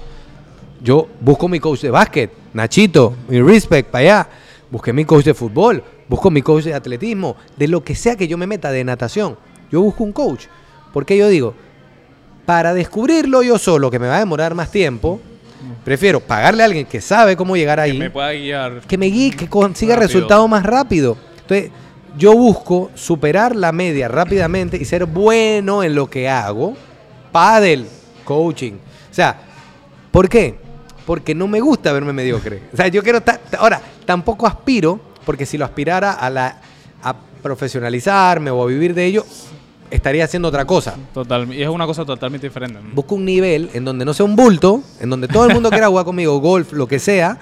Yo 0.83 1.09
busco 1.21 1.49
mi 1.49 1.59
coach 1.61 1.81
de 1.81 1.91
básquet, 1.91 2.31
Nachito, 2.53 3.15
mi 3.29 3.41
respect 3.41 3.91
para 3.91 4.03
allá. 4.03 4.29
Busqué 4.71 4.93
mi 4.93 5.05
coach 5.05 5.25
de 5.25 5.35
fútbol, 5.35 5.83
busco 6.09 6.31
mi 6.31 6.43
coach 6.43 6.65
de 6.65 6.75
atletismo, 6.75 7.37
de 7.57 7.69
lo 7.69 7.83
que 7.85 7.95
sea 7.95 8.17
que 8.17 8.29
yo 8.29 8.37
me 8.37 8.47
meta 8.47 8.71
de 8.71 8.85
natación. 8.85 9.37
Yo 9.71 9.81
busco 9.81 10.05
un 10.05 10.13
coach. 10.13 10.47
Porque 10.93 11.17
yo 11.17 11.29
digo, 11.29 11.55
para 12.45 12.75
descubrirlo 12.75 13.43
yo 13.43 13.59
solo, 13.59 13.91
que 13.91 13.99
me 13.99 14.07
va 14.09 14.17
a 14.17 14.21
demorar 14.21 14.55
más 14.55 14.71
tiempo, 14.71 15.21
prefiero 15.85 16.21
pagarle 16.21 16.63
a 16.63 16.67
alguien 16.67 16.87
que 16.87 17.01
sabe 17.01 17.37
cómo 17.37 17.57
llegar 17.57 17.81
ahí 17.81 17.93
Que 17.93 17.99
me 17.99 18.11
pueda 18.11 18.33
guiar. 18.33 18.81
que 18.87 18.99
me 18.99 19.07
guíe, 19.07 19.33
que 19.33 19.49
consiga 19.49 19.97
resultados 19.97 20.49
más 20.49 20.65
rápido. 20.65 21.17
Entonces, 21.41 21.71
yo 22.17 22.33
busco 22.35 22.91
superar 22.95 23.55
la 23.55 23.73
media 23.73 24.09
rápidamente 24.09 24.77
y 24.81 24.85
ser 24.85 25.05
bueno 25.07 25.83
en 25.83 25.95
lo 25.95 26.09
que 26.09 26.29
hago. 26.29 26.75
Paddle, 27.31 27.85
coaching. 28.27 28.73
O 29.11 29.15
sea, 29.15 29.41
¿por 30.11 30.29
qué? 30.29 30.59
Porque 31.07 31.35
no 31.35 31.49
me 31.49 31.61
gusta 31.61 31.93
verme 31.93 32.13
mediocre. 32.13 32.65
O 32.75 32.77
sea, 32.77 32.89
yo 32.89 33.03
quiero 33.03 33.19
estar. 33.19 33.41
Ahora, 33.59 33.81
tampoco 34.05 34.47
aspiro, 34.47 35.01
porque 35.25 35.47
si 35.47 35.57
lo 35.57 35.65
aspirara 35.65 36.13
a 36.13 36.29
la 36.29 36.61
a 37.03 37.15
profesionalizarme 37.43 38.51
o 38.51 38.63
a 38.63 38.67
vivir 38.67 38.93
de 38.93 39.07
ello, 39.07 39.25
estaría 39.91 40.25
haciendo 40.25 40.49
otra 40.49 40.65
cosa. 40.65 40.97
Total, 41.15 41.53
y 41.53 41.63
es 41.63 41.69
una 41.69 41.87
cosa 41.87 42.05
totalmente 42.05 42.49
diferente. 42.49 42.81
Busco 42.93 43.15
un 43.15 43.25
nivel 43.25 43.71
en 43.73 43.85
donde 43.85 44.05
no 44.05 44.13
sea 44.13 44.27
un 44.27 44.37
bulto, 44.37 44.83
en 45.01 45.11
donde 45.11 45.29
todo 45.29 45.47
el 45.47 45.55
mundo 45.55 45.71
quiera 45.71 45.89
jugar 45.89 46.05
conmigo, 46.05 46.39
golf, 46.41 46.73
lo 46.73 46.87
que 46.87 46.99
sea, 46.99 47.39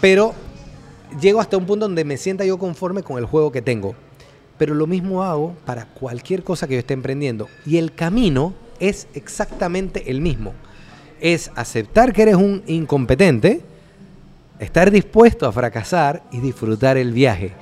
pero 0.00 0.34
llego 1.20 1.40
hasta 1.40 1.56
un 1.56 1.66
punto 1.66 1.86
donde 1.86 2.04
me 2.04 2.16
sienta 2.16 2.44
yo 2.44 2.58
conforme 2.58 3.02
con 3.02 3.18
el 3.18 3.24
juego 3.24 3.50
que 3.50 3.62
tengo. 3.62 3.94
Pero 4.58 4.74
lo 4.74 4.86
mismo 4.86 5.24
hago 5.24 5.54
para 5.64 5.86
cualquier 5.86 6.44
cosa 6.44 6.68
que 6.68 6.74
yo 6.74 6.80
esté 6.80 6.94
emprendiendo. 6.94 7.48
Y 7.64 7.78
el 7.78 7.94
camino 7.94 8.52
es 8.80 9.06
exactamente 9.14 10.10
el 10.10 10.20
mismo. 10.20 10.54
Es 11.20 11.50
aceptar 11.54 12.12
que 12.12 12.22
eres 12.22 12.36
un 12.36 12.62
incompetente, 12.66 13.60
estar 14.58 14.90
dispuesto 14.90 15.46
a 15.46 15.52
fracasar 15.52 16.22
y 16.32 16.40
disfrutar 16.40 16.96
el 16.96 17.12
viaje. 17.12 17.52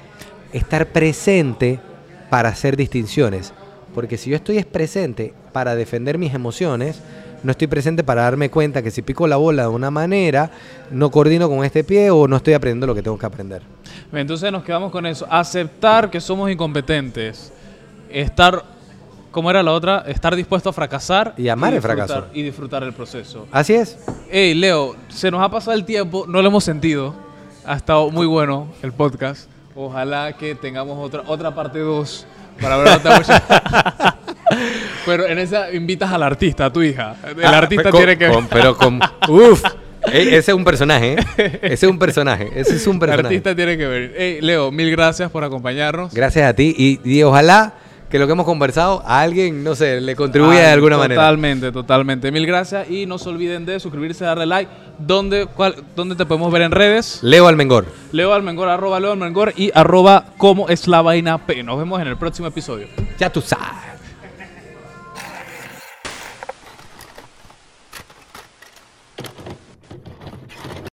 Estar 0.52 0.86
presente 0.86 1.80
para 2.30 2.48
hacer 2.48 2.76
distinciones. 2.76 3.52
Porque 3.94 4.16
si 4.16 4.30
yo 4.30 4.36
estoy 4.36 4.62
presente 4.64 5.34
para 5.52 5.74
defender 5.74 6.18
mis 6.18 6.34
emociones, 6.34 7.00
no 7.42 7.52
estoy 7.52 7.66
presente 7.66 8.02
para 8.04 8.22
darme 8.22 8.50
cuenta 8.50 8.82
que 8.82 8.90
si 8.90 9.02
pico 9.02 9.26
la 9.26 9.36
bola 9.36 9.62
de 9.62 9.68
una 9.68 9.90
manera, 9.90 10.50
no 10.90 11.10
coordino 11.10 11.48
con 11.48 11.64
este 11.64 11.84
pie 11.84 12.10
o 12.10 12.26
no 12.26 12.36
estoy 12.36 12.54
aprendiendo 12.54 12.86
lo 12.86 12.94
que 12.94 13.02
tengo 13.02 13.18
que 13.18 13.26
aprender. 13.26 13.62
Entonces 14.12 14.50
nos 14.50 14.64
quedamos 14.64 14.90
con 14.90 15.06
eso. 15.06 15.26
Aceptar 15.30 16.10
que 16.10 16.20
somos 16.20 16.50
incompetentes. 16.50 17.52
Estar, 18.10 18.64
¿cómo 19.30 19.50
era 19.50 19.62
la 19.62 19.72
otra? 19.72 20.04
Estar 20.06 20.34
dispuesto 20.36 20.70
a 20.70 20.72
fracasar. 20.72 21.34
Y 21.36 21.48
amar 21.48 21.72
el 21.74 21.80
disfrutar- 21.80 22.06
fracaso. 22.06 22.26
Y 22.34 22.42
disfrutar 22.42 22.82
el 22.82 22.92
proceso. 22.92 23.46
Así 23.52 23.74
es. 23.74 23.98
Hey, 24.30 24.54
Leo, 24.54 24.96
se 25.08 25.30
nos 25.30 25.42
ha 25.42 25.48
pasado 25.50 25.76
el 25.76 25.84
tiempo, 25.84 26.24
no 26.28 26.40
lo 26.42 26.48
hemos 26.48 26.64
sentido. 26.64 27.14
Ha 27.64 27.76
estado 27.76 28.10
muy 28.10 28.26
bueno 28.26 28.68
el 28.82 28.92
podcast. 28.92 29.48
Ojalá 29.74 30.32
que 30.32 30.54
tengamos 30.54 30.98
otra, 30.98 31.22
otra 31.26 31.54
parte 31.54 31.78
2 31.78 32.26
para 32.60 32.74
hablar 32.76 33.02
de 33.02 33.08
otra. 33.08 34.16
Pero 35.06 35.26
en 35.26 35.38
esa 35.38 35.70
invitas 35.72 36.10
al 36.12 36.22
artista, 36.22 36.66
a 36.66 36.72
tu 36.72 36.82
hija. 36.82 37.16
El 37.26 37.44
Ah, 37.44 37.58
artista 37.58 37.90
con- 37.90 37.98
tiene 38.00 38.18
que... 38.18 38.28
con- 38.28 38.46
pero 38.48 38.76
con. 38.76 38.98
Uf. 39.28 39.62
E- 40.12 40.36
ese 40.36 40.38
es 40.38 40.54
un 40.54 40.64
personaje, 40.64 41.14
¿eh? 41.36 41.58
Ese 41.62 41.86
es 41.86 41.90
un 41.90 41.98
personaje. 41.98 42.50
Ese 42.54 42.76
es 42.76 42.86
un 42.86 42.94
El 42.94 43.00
personaje. 43.00 43.26
artista 43.28 43.54
tiene 43.54 43.76
que 43.76 43.86
ver. 43.86 44.14
Hey, 44.16 44.38
Leo, 44.40 44.70
mil 44.70 44.90
gracias 44.90 45.30
por 45.30 45.44
acompañarnos. 45.44 46.14
Gracias 46.14 46.48
a 46.48 46.54
ti. 46.54 46.74
Y, 46.76 47.00
y 47.04 47.22
ojalá 47.22 47.74
que 48.08 48.18
lo 48.18 48.26
que 48.26 48.32
hemos 48.32 48.46
conversado 48.46 49.02
a 49.06 49.20
alguien, 49.20 49.62
no 49.62 49.74
sé, 49.74 50.00
le 50.00 50.16
contribuya 50.16 50.60
de 50.60 50.72
alguna 50.72 50.96
manera. 50.96 51.20
Totalmente, 51.20 51.72
totalmente. 51.72 52.32
Mil 52.32 52.46
gracias 52.46 52.90
y 52.90 53.06
no 53.06 53.18
se 53.18 53.28
olviden 53.28 53.66
de 53.66 53.78
suscribirse, 53.80 54.24
darle 54.24 54.46
like. 54.46 54.70
¿Dónde, 54.98 55.46
cuál, 55.46 55.76
¿Dónde 55.94 56.16
te 56.16 56.26
podemos 56.26 56.50
ver 56.50 56.62
en 56.62 56.72
redes? 56.72 57.20
Leo 57.22 57.46
Almengor. 57.46 57.86
Leo 58.12 58.32
Almengor, 58.32 58.68
arroba 58.68 58.98
Leo 58.98 59.12
Almengor 59.12 59.52
y 59.56 59.70
arroba 59.74 60.32
como 60.36 60.68
es 60.68 60.88
la 60.88 61.02
vaina 61.02 61.46
P. 61.46 61.62
Nos 61.62 61.78
vemos 61.78 62.00
en 62.00 62.08
el 62.08 62.16
próximo 62.16 62.48
episodio. 62.48 62.86
Ya 63.18 63.30
tú 63.30 63.40
sabes. 63.40 63.97